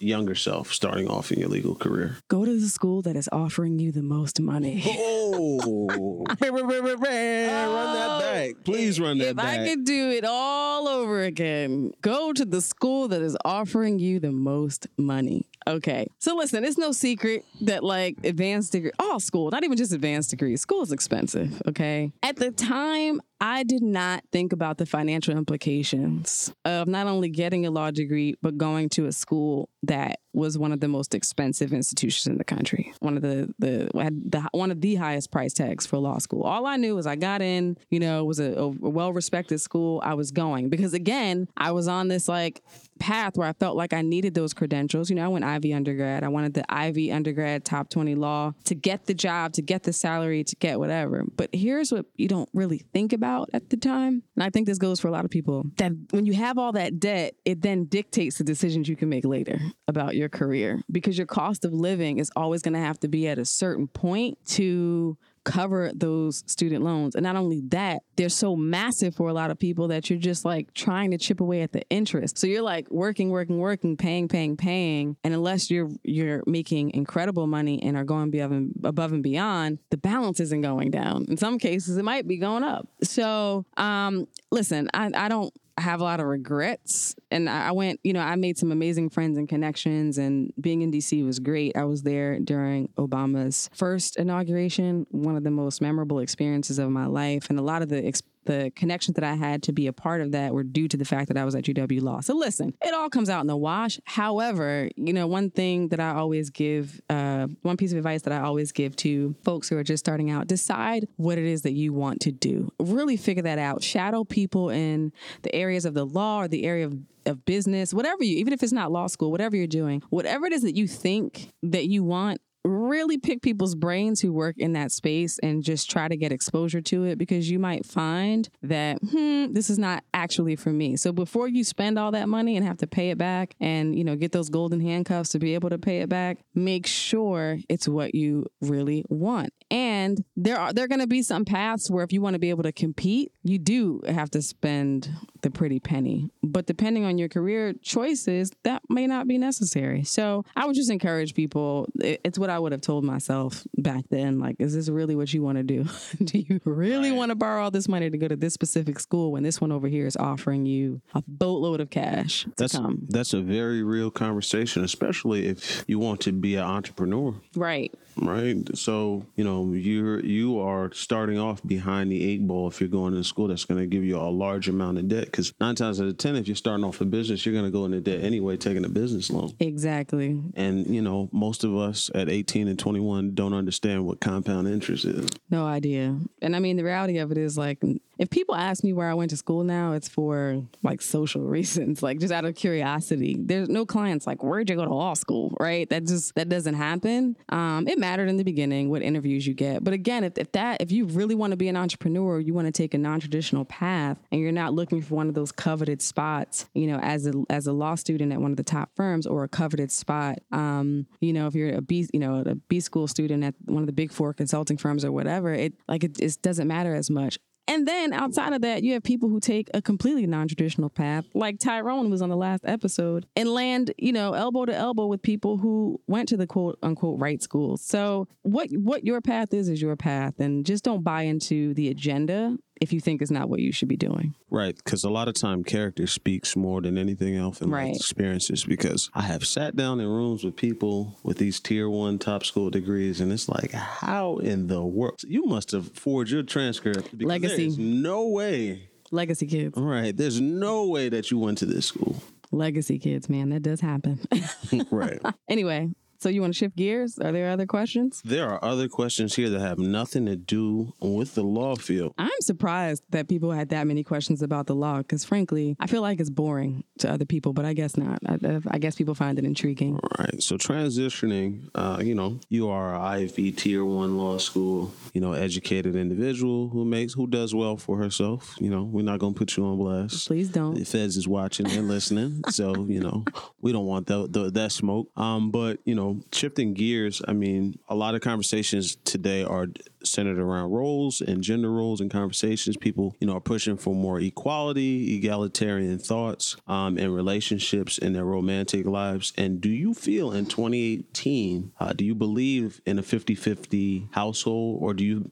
younger 0.00 0.34
self 0.34 0.72
starting 0.72 1.08
off 1.08 1.32
in 1.32 1.38
your 1.38 1.48
legal 1.48 1.74
career? 1.74 2.16
Go 2.28 2.44
to 2.44 2.60
the 2.60 2.68
school 2.68 3.02
that 3.02 3.16
is 3.16 3.28
offering 3.32 3.78
you 3.78 3.92
the 3.92 4.02
most 4.02 4.40
money. 4.40 4.82
Oh, 5.28 6.24
run 6.40 7.94
that 7.94 8.06
oh, 8.08 8.20
back. 8.20 8.64
Please 8.64 9.00
run 9.00 9.18
that 9.18 9.30
if 9.30 9.36
back. 9.36 9.58
If 9.58 9.60
I 9.60 9.68
could 9.68 9.84
do 9.84 10.10
it 10.10 10.24
all 10.24 10.86
over 10.86 11.22
again, 11.22 11.92
go 12.00 12.32
to 12.32 12.44
the 12.44 12.60
school 12.60 13.08
that 13.08 13.22
is 13.22 13.36
offering 13.44 13.98
you 13.98 14.20
the 14.20 14.32
most 14.32 14.86
money. 14.96 15.46
Okay. 15.66 16.06
So 16.18 16.36
listen, 16.36 16.64
it's 16.64 16.78
no 16.78 16.92
secret 16.92 17.44
that 17.62 17.82
like 17.82 18.16
advanced 18.24 18.72
degree, 18.72 18.92
all 18.98 19.18
school, 19.18 19.50
not 19.50 19.64
even 19.64 19.76
just 19.76 19.92
advanced 19.92 20.30
degrees, 20.30 20.60
school 20.60 20.82
is 20.82 20.92
expensive. 20.92 21.60
Okay. 21.66 22.12
At 22.22 22.36
the 22.36 22.52
time, 22.52 23.20
I 23.40 23.64
did 23.64 23.82
not 23.82 24.24
think 24.32 24.52
about 24.52 24.78
the 24.78 24.86
financial 24.86 25.36
implications 25.36 26.54
of 26.64 26.88
not 26.88 27.06
only 27.06 27.28
getting 27.28 27.66
a 27.66 27.70
law 27.70 27.90
degree, 27.90 28.34
but 28.40 28.56
going 28.56 28.88
to 28.90 29.06
a 29.06 29.12
school 29.12 29.68
that 29.82 30.20
was 30.36 30.58
one 30.58 30.70
of 30.70 30.80
the 30.80 30.88
most 30.88 31.14
expensive 31.14 31.72
institutions 31.72 32.26
in 32.26 32.36
the 32.36 32.44
country. 32.44 32.92
One 33.00 33.16
of 33.16 33.22
the 33.22 33.52
the 33.58 33.90
had 33.98 34.30
the 34.30 34.48
one 34.52 34.70
of 34.70 34.80
the 34.80 34.94
highest 34.96 35.32
price 35.32 35.54
tags 35.54 35.86
for 35.86 35.96
law 35.98 36.18
school. 36.18 36.42
All 36.42 36.66
I 36.66 36.76
knew 36.76 36.94
was 36.94 37.06
I 37.06 37.16
got 37.16 37.40
in, 37.40 37.78
you 37.90 37.98
know, 37.98 38.20
it 38.20 38.26
was 38.26 38.38
a, 38.38 38.52
a 38.52 38.68
well 38.68 39.12
respected 39.12 39.58
school. 39.60 40.00
I 40.04 40.14
was 40.14 40.30
going 40.30 40.68
because 40.68 40.92
again, 40.92 41.48
I 41.56 41.72
was 41.72 41.88
on 41.88 42.08
this 42.08 42.28
like 42.28 42.62
path 42.98 43.36
where 43.36 43.48
I 43.48 43.52
felt 43.54 43.76
like 43.76 43.92
I 43.92 44.02
needed 44.02 44.34
those 44.34 44.52
credentials. 44.52 45.10
You 45.10 45.16
know, 45.16 45.24
I 45.24 45.28
went 45.28 45.44
Ivy 45.44 45.72
undergrad. 45.72 46.22
I 46.22 46.28
wanted 46.28 46.54
the 46.54 46.64
Ivy 46.68 47.10
undergrad 47.12 47.64
top 47.64 47.88
20 47.88 48.14
law 48.14 48.52
to 48.64 48.74
get 48.74 49.06
the 49.06 49.14
job, 49.14 49.52
to 49.54 49.62
get 49.62 49.84
the 49.84 49.92
salary, 49.92 50.44
to 50.44 50.56
get 50.56 50.78
whatever. 50.78 51.24
But 51.36 51.50
here's 51.54 51.92
what 51.92 52.06
you 52.16 52.28
don't 52.28 52.48
really 52.52 52.78
think 52.92 53.12
about 53.12 53.50
at 53.52 53.70
the 53.70 53.76
time. 53.76 54.22
And 54.34 54.42
I 54.42 54.50
think 54.50 54.66
this 54.66 54.78
goes 54.78 55.00
for 55.00 55.08
a 55.08 55.12
lot 55.12 55.24
of 55.24 55.30
people 55.30 55.64
that 55.76 55.92
when 56.10 56.26
you 56.26 56.34
have 56.34 56.58
all 56.58 56.72
that 56.72 57.00
debt, 57.00 57.34
it 57.44 57.62
then 57.62 57.84
dictates 57.84 58.38
the 58.38 58.44
decisions 58.44 58.88
you 58.88 58.96
can 58.96 59.08
make 59.08 59.24
later 59.24 59.58
about 59.88 60.16
your 60.16 60.25
career 60.28 60.80
because 60.90 61.16
your 61.16 61.26
cost 61.26 61.64
of 61.64 61.72
living 61.72 62.18
is 62.18 62.30
always 62.36 62.62
going 62.62 62.74
to 62.74 62.80
have 62.80 62.98
to 63.00 63.08
be 63.08 63.28
at 63.28 63.38
a 63.38 63.44
certain 63.44 63.88
point 63.88 64.38
to 64.46 65.16
cover 65.46 65.92
those 65.94 66.42
student 66.46 66.84
loans. 66.84 67.14
And 67.14 67.22
not 67.22 67.36
only 67.36 67.62
that, 67.68 68.02
they're 68.16 68.28
so 68.28 68.56
massive 68.56 69.14
for 69.14 69.28
a 69.28 69.32
lot 69.32 69.50
of 69.50 69.58
people 69.58 69.88
that 69.88 70.10
you're 70.10 70.18
just 70.18 70.44
like 70.44 70.74
trying 70.74 71.12
to 71.12 71.18
chip 71.18 71.40
away 71.40 71.62
at 71.62 71.72
the 71.72 71.82
interest. 71.88 72.36
So 72.36 72.48
you're 72.48 72.62
like 72.62 72.90
working, 72.90 73.30
working, 73.30 73.58
working, 73.58 73.96
paying, 73.96 74.26
paying, 74.26 74.56
paying. 74.56 75.16
And 75.22 75.32
unless 75.32 75.70
you're 75.70 75.88
you're 76.02 76.42
making 76.46 76.90
incredible 76.90 77.46
money 77.46 77.80
and 77.82 77.96
are 77.96 78.04
going 78.04 78.28
above 78.34 78.50
and, 78.50 78.72
above 78.84 79.12
and 79.12 79.22
beyond, 79.22 79.78
the 79.90 79.96
balance 79.96 80.40
isn't 80.40 80.62
going 80.62 80.90
down. 80.90 81.26
In 81.28 81.36
some 81.36 81.58
cases, 81.58 81.96
it 81.96 82.04
might 82.04 82.26
be 82.26 82.38
going 82.38 82.64
up. 82.64 82.88
So 83.02 83.64
um, 83.76 84.26
listen, 84.50 84.90
I, 84.92 85.12
I 85.14 85.28
don't 85.28 85.54
I 85.78 85.82
have 85.82 86.00
a 86.00 86.04
lot 86.04 86.20
of 86.20 86.26
regrets. 86.26 87.14
And 87.30 87.50
I 87.50 87.72
went, 87.72 88.00
you 88.02 88.12
know, 88.12 88.20
I 88.20 88.34
made 88.36 88.56
some 88.56 88.72
amazing 88.72 89.10
friends 89.10 89.36
and 89.36 89.48
connections, 89.48 90.16
and 90.16 90.52
being 90.58 90.80
in 90.82 90.90
DC 90.90 91.24
was 91.24 91.38
great. 91.38 91.76
I 91.76 91.84
was 91.84 92.02
there 92.02 92.40
during 92.40 92.88
Obama's 92.96 93.68
first 93.74 94.16
inauguration, 94.16 95.06
one 95.10 95.36
of 95.36 95.44
the 95.44 95.50
most 95.50 95.82
memorable 95.82 96.20
experiences 96.20 96.78
of 96.78 96.90
my 96.90 97.06
life. 97.06 97.50
And 97.50 97.58
a 97.58 97.62
lot 97.62 97.82
of 97.82 97.90
the 97.90 98.06
ex- 98.06 98.22
the 98.46 98.72
connections 98.74 99.14
that 99.16 99.24
I 99.24 99.34
had 99.34 99.62
to 99.64 99.72
be 99.72 99.86
a 99.86 99.92
part 99.92 100.20
of 100.20 100.32
that 100.32 100.54
were 100.54 100.64
due 100.64 100.88
to 100.88 100.96
the 100.96 101.04
fact 101.04 101.28
that 101.28 101.36
I 101.36 101.44
was 101.44 101.54
at 101.54 101.64
GW 101.64 102.00
Law. 102.02 102.20
So 102.20 102.34
listen, 102.34 102.74
it 102.82 102.94
all 102.94 103.08
comes 103.08 103.28
out 103.28 103.40
in 103.40 103.46
the 103.46 103.56
wash. 103.56 104.00
However, 104.04 104.88
you 104.96 105.12
know, 105.12 105.26
one 105.26 105.50
thing 105.50 105.88
that 105.88 106.00
I 106.00 106.14
always 106.14 106.50
give, 106.50 107.00
uh, 107.10 107.48
one 107.62 107.76
piece 107.76 107.92
of 107.92 107.98
advice 107.98 108.22
that 108.22 108.32
I 108.32 108.40
always 108.40 108.72
give 108.72 108.96
to 108.96 109.34
folks 109.44 109.68
who 109.68 109.76
are 109.76 109.84
just 109.84 110.04
starting 110.04 110.30
out, 110.30 110.46
decide 110.46 111.08
what 111.16 111.38
it 111.38 111.44
is 111.44 111.62
that 111.62 111.72
you 111.72 111.92
want 111.92 112.20
to 112.22 112.32
do. 112.32 112.72
Really 112.80 113.16
figure 113.16 113.42
that 113.42 113.58
out. 113.58 113.82
Shadow 113.82 114.24
people 114.24 114.70
in 114.70 115.12
the 115.42 115.54
areas 115.54 115.84
of 115.84 115.94
the 115.94 116.04
law 116.04 116.42
or 116.42 116.48
the 116.48 116.64
area 116.64 116.86
of 116.86 116.96
of 117.26 117.44
business, 117.44 117.92
whatever 117.92 118.22
you, 118.24 118.36
even 118.38 118.52
if 118.52 118.62
it's 118.62 118.72
not 118.72 118.92
law 118.92 119.08
school, 119.08 119.30
whatever 119.30 119.56
you're 119.56 119.66
doing, 119.66 120.02
whatever 120.10 120.46
it 120.46 120.52
is 120.52 120.62
that 120.62 120.76
you 120.76 120.86
think 120.86 121.50
that 121.62 121.86
you 121.86 122.04
want, 122.04 122.40
really 122.66 123.18
pick 123.18 123.42
people's 123.42 123.74
brains 123.74 124.20
who 124.20 124.32
work 124.32 124.56
in 124.58 124.72
that 124.72 124.92
space 124.92 125.38
and 125.38 125.62
just 125.62 125.90
try 125.90 126.08
to 126.08 126.16
get 126.16 126.32
exposure 126.32 126.80
to 126.80 127.04
it 127.04 127.18
because 127.18 127.50
you 127.50 127.58
might 127.58 127.86
find 127.86 128.48
that 128.62 128.98
hmm, 128.98 129.52
this 129.52 129.70
is 129.70 129.78
not 129.78 130.04
actually 130.14 130.56
for 130.56 130.70
me. 130.70 130.96
So 130.96 131.12
before 131.12 131.48
you 131.48 131.64
spend 131.64 131.98
all 131.98 132.10
that 132.12 132.28
money 132.28 132.56
and 132.56 132.66
have 132.66 132.78
to 132.78 132.86
pay 132.86 133.10
it 133.10 133.18
back 133.18 133.54
and 133.60 133.96
you 133.96 134.04
know 134.04 134.16
get 134.16 134.32
those 134.32 134.48
golden 134.48 134.80
handcuffs 134.80 135.30
to 135.30 135.38
be 135.38 135.54
able 135.54 135.70
to 135.70 135.78
pay 135.78 136.00
it 136.00 136.08
back, 136.08 136.38
make 136.54 136.86
sure 136.86 137.58
it's 137.68 137.88
what 137.88 138.14
you 138.14 138.46
really 138.60 139.04
want. 139.08 139.52
And 139.70 140.24
there 140.36 140.58
are 140.58 140.72
there 140.72 140.84
are 140.84 140.88
going 140.88 141.00
to 141.00 141.06
be 141.06 141.22
some 141.22 141.44
paths 141.44 141.90
where 141.90 142.04
if 142.04 142.12
you 142.12 142.20
want 142.20 142.34
to 142.34 142.40
be 142.40 142.50
able 142.50 142.62
to 142.64 142.72
compete, 142.72 143.32
you 143.42 143.58
do 143.58 144.00
have 144.06 144.30
to 144.30 144.42
spend 144.42 145.10
the 145.42 145.50
pretty 145.50 145.80
penny. 145.80 146.28
But 146.42 146.66
depending 146.66 147.04
on 147.04 147.18
your 147.18 147.28
career 147.28 147.74
choices, 147.82 148.50
that 148.64 148.82
may 148.88 149.06
not 149.06 149.28
be 149.28 149.38
necessary. 149.38 150.04
So 150.04 150.44
I 150.54 150.66
would 150.66 150.74
just 150.74 150.90
encourage 150.90 151.34
people. 151.34 151.88
It's 152.00 152.38
what 152.38 152.50
I 152.56 152.58
would 152.58 152.72
have 152.72 152.80
told 152.80 153.04
myself 153.04 153.66
back 153.76 154.04
then. 154.08 154.38
Like, 154.38 154.56
is 154.60 154.74
this 154.74 154.88
really 154.88 155.14
what 155.14 155.30
you 155.34 155.42
want 155.42 155.58
to 155.58 155.62
do? 155.62 155.84
do 156.24 156.38
you 156.38 156.58
really 156.64 157.10
right. 157.10 157.16
want 157.16 157.28
to 157.28 157.34
borrow 157.34 157.64
all 157.64 157.70
this 157.70 157.86
money 157.86 158.08
to 158.08 158.16
go 158.16 158.28
to 158.28 158.36
this 158.36 158.54
specific 158.54 158.98
school 158.98 159.30
when 159.30 159.42
this 159.42 159.60
one 159.60 159.70
over 159.70 159.88
here 159.88 160.06
is 160.06 160.16
offering 160.16 160.64
you 160.64 161.02
a 161.14 161.22
boatload 161.28 161.80
of 161.80 161.90
cash? 161.90 162.46
that's 162.56 162.72
come? 162.72 163.06
that's 163.10 163.34
a 163.34 163.42
very 163.42 163.82
real 163.82 164.10
conversation, 164.10 164.82
especially 164.82 165.46
if 165.46 165.84
you 165.86 165.98
want 165.98 166.22
to 166.22 166.32
be 166.32 166.56
an 166.56 166.64
entrepreneur. 166.64 167.34
Right 167.54 167.92
right? 168.16 168.56
So 168.76 169.26
you 169.34 169.44
know 169.44 169.72
you're 169.72 170.20
you 170.20 170.60
are 170.60 170.92
starting 170.92 171.38
off 171.38 171.62
behind 171.64 172.10
the 172.10 172.24
eight 172.24 172.46
ball 172.46 172.68
if 172.68 172.80
you're 172.80 172.88
going 172.88 173.14
to 173.14 173.24
school 173.24 173.48
that's 173.48 173.64
going 173.64 173.80
to 173.80 173.86
give 173.86 174.04
you 174.04 174.16
a 174.16 174.30
large 174.30 174.68
amount 174.68 174.98
of 174.98 175.08
debt 175.08 175.26
because 175.26 175.52
nine 175.60 175.74
times 175.74 176.00
out 176.00 176.08
of 176.08 176.16
ten 176.18 176.36
if 176.36 176.48
you're 176.48 176.56
starting 176.56 176.84
off 176.84 177.00
a 177.00 177.04
business 177.04 177.44
you're 177.44 177.52
going 177.52 177.64
to 177.64 177.70
go 177.70 177.84
into 177.84 178.00
debt 178.00 178.22
anyway 178.22 178.56
taking 178.56 178.84
a 178.84 178.88
business 178.88 179.30
loan. 179.30 179.52
Exactly. 179.60 180.40
And 180.54 180.86
you 180.86 181.02
know 181.02 181.28
most 181.32 181.64
of 181.64 181.76
us 181.76 182.10
at 182.14 182.28
18 182.28 182.68
and 182.68 182.78
21 182.78 183.34
don't 183.34 183.54
understand 183.54 184.06
what 184.06 184.20
compound 184.20 184.68
interest 184.68 185.04
is. 185.04 185.28
No 185.50 185.66
idea. 185.66 186.18
And 186.40 186.56
i 186.56 186.58
mean 186.58 186.76
the 186.76 186.84
reality 186.84 187.18
of 187.18 187.30
it 187.32 187.38
is 187.38 187.58
like 187.58 187.82
if 188.18 188.30
people 188.30 188.54
ask 188.54 188.82
me 188.82 188.92
where 188.92 189.10
I 189.10 189.14
went 189.14 189.30
to 189.30 189.36
school 189.36 189.64
now, 189.64 189.92
it's 189.92 190.08
for 190.08 190.62
like 190.82 191.02
social 191.02 191.42
reasons, 191.56 192.02
like 192.02 192.18
just 192.18 192.32
out 192.32 192.44
of 192.44 192.54
curiosity. 192.54 193.36
There's 193.38 193.68
no 193.68 193.84
clients 193.84 194.26
like, 194.26 194.42
where'd 194.42 194.70
you 194.70 194.76
go 194.76 194.84
to 194.84 194.94
law 194.94 195.14
school? 195.14 195.56
Right? 195.60 195.88
That 195.90 196.04
just 196.04 196.34
that 196.34 196.48
doesn't 196.48 196.74
happen. 196.74 197.36
Um, 197.48 197.86
it 197.88 197.98
mattered 197.98 198.28
in 198.28 198.36
the 198.36 198.44
beginning 198.44 198.90
what 198.90 199.02
interviews 199.02 199.46
you 199.46 199.54
get, 199.54 199.84
but 199.84 199.92
again, 199.92 200.24
if, 200.24 200.38
if 200.38 200.52
that 200.52 200.80
if 200.80 200.90
you 200.92 201.06
really 201.06 201.34
want 201.34 201.52
to 201.52 201.56
be 201.56 201.68
an 201.68 201.76
entrepreneur, 201.76 202.40
you 202.40 202.54
want 202.54 202.66
to 202.66 202.72
take 202.72 202.94
a 202.94 202.98
non-traditional 202.98 203.64
path, 203.64 204.18
and 204.32 204.40
you're 204.40 204.52
not 204.52 204.72
looking 204.72 205.02
for 205.02 205.14
one 205.14 205.28
of 205.28 205.34
those 205.34 205.52
coveted 205.52 206.00
spots, 206.02 206.66
you 206.74 206.86
know, 206.86 206.98
as 206.98 207.26
a 207.26 207.32
as 207.50 207.66
a 207.66 207.72
law 207.72 207.94
student 207.94 208.32
at 208.32 208.40
one 208.40 208.50
of 208.50 208.56
the 208.56 208.62
top 208.62 208.90
firms 208.96 209.26
or 209.26 209.44
a 209.44 209.48
coveted 209.48 209.90
spot, 209.90 210.38
um, 210.52 211.06
you 211.20 211.32
know, 211.32 211.46
if 211.46 211.54
you're 211.54 211.74
a 211.74 211.82
B, 211.82 212.08
you 212.12 212.20
know, 212.20 212.42
a 212.46 212.54
B 212.54 212.80
school 212.80 213.06
student 213.06 213.44
at 213.44 213.54
one 213.64 213.82
of 213.82 213.86
the 213.86 213.92
big 213.92 214.12
four 214.12 214.32
consulting 214.32 214.76
firms 214.76 215.04
or 215.04 215.12
whatever, 215.12 215.52
it 215.52 215.74
like 215.88 216.04
it, 216.04 216.18
it 216.20 216.38
doesn't 216.42 216.68
matter 216.68 216.94
as 216.94 217.10
much. 217.10 217.38
And 217.68 217.86
then 217.86 218.12
outside 218.12 218.52
of 218.52 218.62
that, 218.62 218.82
you 218.82 218.92
have 218.92 219.02
people 219.02 219.28
who 219.28 219.40
take 219.40 219.68
a 219.74 219.82
completely 219.82 220.26
non-traditional 220.26 220.90
path, 220.90 221.24
like 221.34 221.58
Tyrone 221.58 222.10
was 222.10 222.22
on 222.22 222.28
the 222.28 222.36
last 222.36 222.64
episode, 222.64 223.26
and 223.34 223.48
land, 223.48 223.92
you 223.98 224.12
know, 224.12 224.34
elbow 224.34 224.66
to 224.66 224.74
elbow 224.74 225.06
with 225.06 225.22
people 225.22 225.58
who 225.58 226.00
went 226.06 226.28
to 226.28 226.36
the 226.36 226.46
quote 226.46 226.78
unquote 226.82 227.18
right 227.18 227.42
schools. 227.42 227.82
So 227.82 228.28
what 228.42 228.68
what 228.72 229.04
your 229.04 229.20
path 229.20 229.52
is 229.52 229.68
is 229.68 229.82
your 229.82 229.96
path, 229.96 230.38
and 230.38 230.64
just 230.64 230.84
don't 230.84 231.02
buy 231.02 231.22
into 231.22 231.74
the 231.74 231.88
agenda 231.88 232.56
if 232.80 232.92
you 232.92 233.00
think 233.00 233.22
is 233.22 233.30
not 233.30 233.48
what 233.48 233.60
you 233.60 233.72
should 233.72 233.88
be 233.88 233.96
doing. 233.96 234.34
Right, 234.50 234.76
because 234.76 235.04
a 235.04 235.10
lot 235.10 235.28
of 235.28 235.34
time 235.34 235.64
character 235.64 236.06
speaks 236.06 236.56
more 236.56 236.80
than 236.80 236.98
anything 236.98 237.36
else 237.36 237.60
in 237.60 237.70
right. 237.70 237.88
life 237.88 237.96
experiences. 237.96 238.64
Because 238.64 239.10
I 239.14 239.22
have 239.22 239.46
sat 239.46 239.76
down 239.76 240.00
in 240.00 240.08
rooms 240.08 240.44
with 240.44 240.56
people 240.56 241.18
with 241.22 241.38
these 241.38 241.60
tier 241.60 241.88
one 241.88 242.18
top 242.18 242.44
school 242.44 242.70
degrees, 242.70 243.20
and 243.20 243.32
it's 243.32 243.48
like, 243.48 243.72
how 243.72 244.38
in 244.38 244.66
the 244.66 244.84
world 244.84 245.20
you 245.26 245.46
must 245.46 245.70
have 245.72 245.92
forged 245.92 246.32
your 246.32 246.42
transcript? 246.42 247.20
Legacy. 247.20 247.74
no 247.78 248.28
way. 248.28 248.88
Legacy 249.10 249.46
kids. 249.46 249.76
All 249.76 249.84
right, 249.84 250.16
there's 250.16 250.40
no 250.40 250.88
way 250.88 251.08
that 251.08 251.30
you 251.30 251.38
went 251.38 251.58
to 251.58 251.66
this 251.66 251.86
school. 251.86 252.16
Legacy 252.52 252.98
kids, 252.98 253.28
man, 253.28 253.50
that 253.50 253.62
does 253.62 253.80
happen. 253.80 254.20
right. 254.90 255.20
anyway, 255.48 255.90
so 256.18 256.28
you 256.28 256.40
want 256.40 256.52
to 256.52 256.58
shift 256.58 256.76
gears? 256.76 257.18
Are 257.18 257.32
there 257.32 257.50
other 257.50 257.66
questions? 257.66 258.22
There 258.24 258.48
are 258.48 258.62
other 258.64 258.88
questions 258.88 259.34
here 259.34 259.50
that 259.50 259.60
have 259.60 259.78
nothing 259.78 260.26
to 260.26 260.36
do 260.36 260.94
with 261.00 261.34
the 261.34 261.42
law 261.42 261.76
field. 261.76 262.14
I'm 262.18 262.30
surprised 262.40 263.02
that 263.10 263.28
people 263.28 263.50
had 263.50 263.68
that 263.70 263.86
many 263.86 264.04
questions 264.04 264.42
about 264.42 264.66
the 264.66 264.74
law 264.74 264.98
because, 264.98 265.24
frankly, 265.24 265.76
I 265.80 265.86
feel 265.86 266.02
like 266.02 266.20
it's 266.20 266.30
boring 266.30 266.84
to 266.98 267.10
other 267.10 267.24
people, 267.24 267.52
but 267.52 267.64
I 267.64 267.72
guess 267.72 267.96
not. 267.96 268.18
I, 268.26 268.60
I 268.68 268.78
guess 268.78 268.94
people 268.94 269.14
find 269.14 269.38
it 269.38 269.44
intriguing. 269.44 269.94
All 269.94 270.10
right. 270.18 270.42
So 270.42 270.56
transitioning, 270.56 271.68
uh, 271.74 272.00
you 272.02 272.14
know, 272.14 272.40
you 272.48 272.68
are 272.68 272.94
a 272.94 273.00
Ivy 273.00 273.52
Tier 273.52 273.84
One 273.84 274.16
law 274.16 274.38
school, 274.38 274.92
you 275.12 275.20
know, 275.20 275.32
educated 275.32 275.96
individual 275.96 276.68
who 276.68 276.84
makes 276.84 277.12
who 277.12 277.26
does 277.26 277.54
well 277.54 277.76
for 277.76 277.98
herself. 277.98 278.54
You 278.58 278.70
know, 278.70 278.84
we're 278.84 279.02
not 279.02 279.18
gonna 279.18 279.34
put 279.34 279.56
you 279.56 279.64
on 279.64 279.78
blast. 279.78 280.26
Please 280.26 280.48
don't. 280.48 280.74
The 280.74 280.84
feds 280.84 281.16
is 281.16 281.28
watching 281.28 281.70
and 281.70 281.88
listening, 281.88 282.42
so 282.50 282.74
you 282.88 283.00
know 283.00 283.24
we 283.60 283.72
don't 283.72 283.86
want 283.86 284.06
that 284.06 284.32
the, 284.32 284.50
that 284.50 284.72
smoke. 284.72 285.08
Um, 285.16 285.50
but 285.50 285.78
you 285.84 285.94
know 285.94 286.05
know, 286.06 286.20
shifting 286.32 286.74
gears, 286.74 287.22
I 287.26 287.32
mean, 287.32 287.78
a 287.88 287.94
lot 287.94 288.14
of 288.14 288.20
conversations 288.20 288.96
today 289.04 289.44
are 289.44 289.66
centered 290.02 290.38
around 290.38 290.70
roles 290.70 291.20
and 291.20 291.42
gender 291.42 291.70
roles 291.70 292.00
and 292.00 292.10
conversations. 292.10 292.76
People, 292.76 293.16
you 293.20 293.26
know, 293.26 293.36
are 293.36 293.40
pushing 293.40 293.76
for 293.76 293.94
more 293.94 294.20
equality, 294.20 295.16
egalitarian 295.16 295.98
thoughts, 295.98 296.56
um, 296.66 296.98
and 296.98 297.14
relationships 297.14 297.98
in 297.98 298.12
their 298.12 298.24
romantic 298.24 298.86
lives. 298.86 299.32
And 299.36 299.60
do 299.60 299.68
you 299.68 299.94
feel 299.94 300.32
in 300.32 300.46
2018, 300.46 301.72
uh, 301.78 301.92
do 301.92 302.04
you 302.04 302.14
believe 302.14 302.80
in 302.86 302.98
a 302.98 303.02
50 303.02 303.34
50 303.34 304.08
household, 304.12 304.78
or 304.82 304.94
do 304.94 305.04
you 305.04 305.28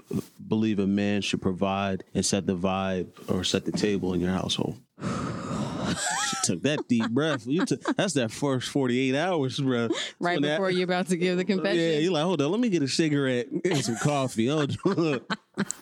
believe 0.46 0.78
a 0.78 0.86
man 0.86 1.22
should 1.22 1.42
provide 1.42 2.04
and 2.14 2.24
set 2.24 2.46
the 2.46 2.56
vibe 2.56 3.08
or 3.28 3.44
set 3.44 3.64
the 3.64 3.72
table 3.72 4.12
in 4.14 4.20
your 4.20 4.32
household? 4.32 4.78
She 6.28 6.36
took 6.44 6.62
that 6.62 6.88
deep 6.88 7.10
breath. 7.10 7.46
You 7.46 7.64
took, 7.64 7.82
that's 7.96 8.14
that 8.14 8.30
first 8.30 8.68
48 8.70 9.16
hours, 9.16 9.60
bro. 9.60 9.88
Right 10.18 10.36
so 10.36 10.40
before 10.42 10.68
that, 10.68 10.74
you're 10.74 10.84
about 10.84 11.08
to 11.08 11.16
give 11.16 11.36
the 11.36 11.44
confession. 11.44 11.78
Yeah, 11.78 11.98
you're 11.98 12.12
like, 12.12 12.24
hold 12.24 12.42
on, 12.42 12.50
let 12.50 12.60
me 12.60 12.68
get 12.68 12.82
a 12.82 12.88
cigarette 12.88 13.48
and 13.50 13.84
some 13.84 13.96
coffee. 13.96 14.50
Oh, 14.50 14.66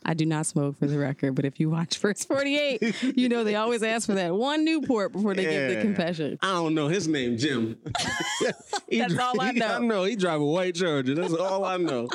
I 0.04 0.14
do 0.14 0.26
not 0.26 0.46
smoke 0.46 0.78
for 0.78 0.86
the 0.86 0.98
record, 0.98 1.34
but 1.34 1.44
if 1.44 1.58
you 1.58 1.70
watch 1.70 1.98
First 1.98 2.28
48, 2.28 3.16
you 3.16 3.28
know 3.28 3.42
they 3.44 3.54
always 3.54 3.82
ask 3.82 4.06
for 4.06 4.14
that 4.14 4.34
one 4.34 4.64
Newport 4.64 5.12
before 5.12 5.34
they 5.34 5.44
yeah. 5.44 5.68
give 5.68 5.76
the 5.76 5.82
confession. 5.82 6.38
I 6.42 6.52
don't 6.54 6.74
know. 6.74 6.88
His 6.88 7.08
name 7.08 7.38
Jim. 7.38 7.78
That's 8.90 9.18
all 9.18 9.40
I 9.40 9.52
know. 9.52 9.66
I 9.66 9.78
know. 9.78 10.04
He 10.04 10.16
drive 10.16 10.40
a 10.40 10.44
white 10.44 10.74
Charger. 10.74 11.14
That's 11.14 11.34
all 11.34 11.64
I 11.64 11.78
know. 11.78 12.08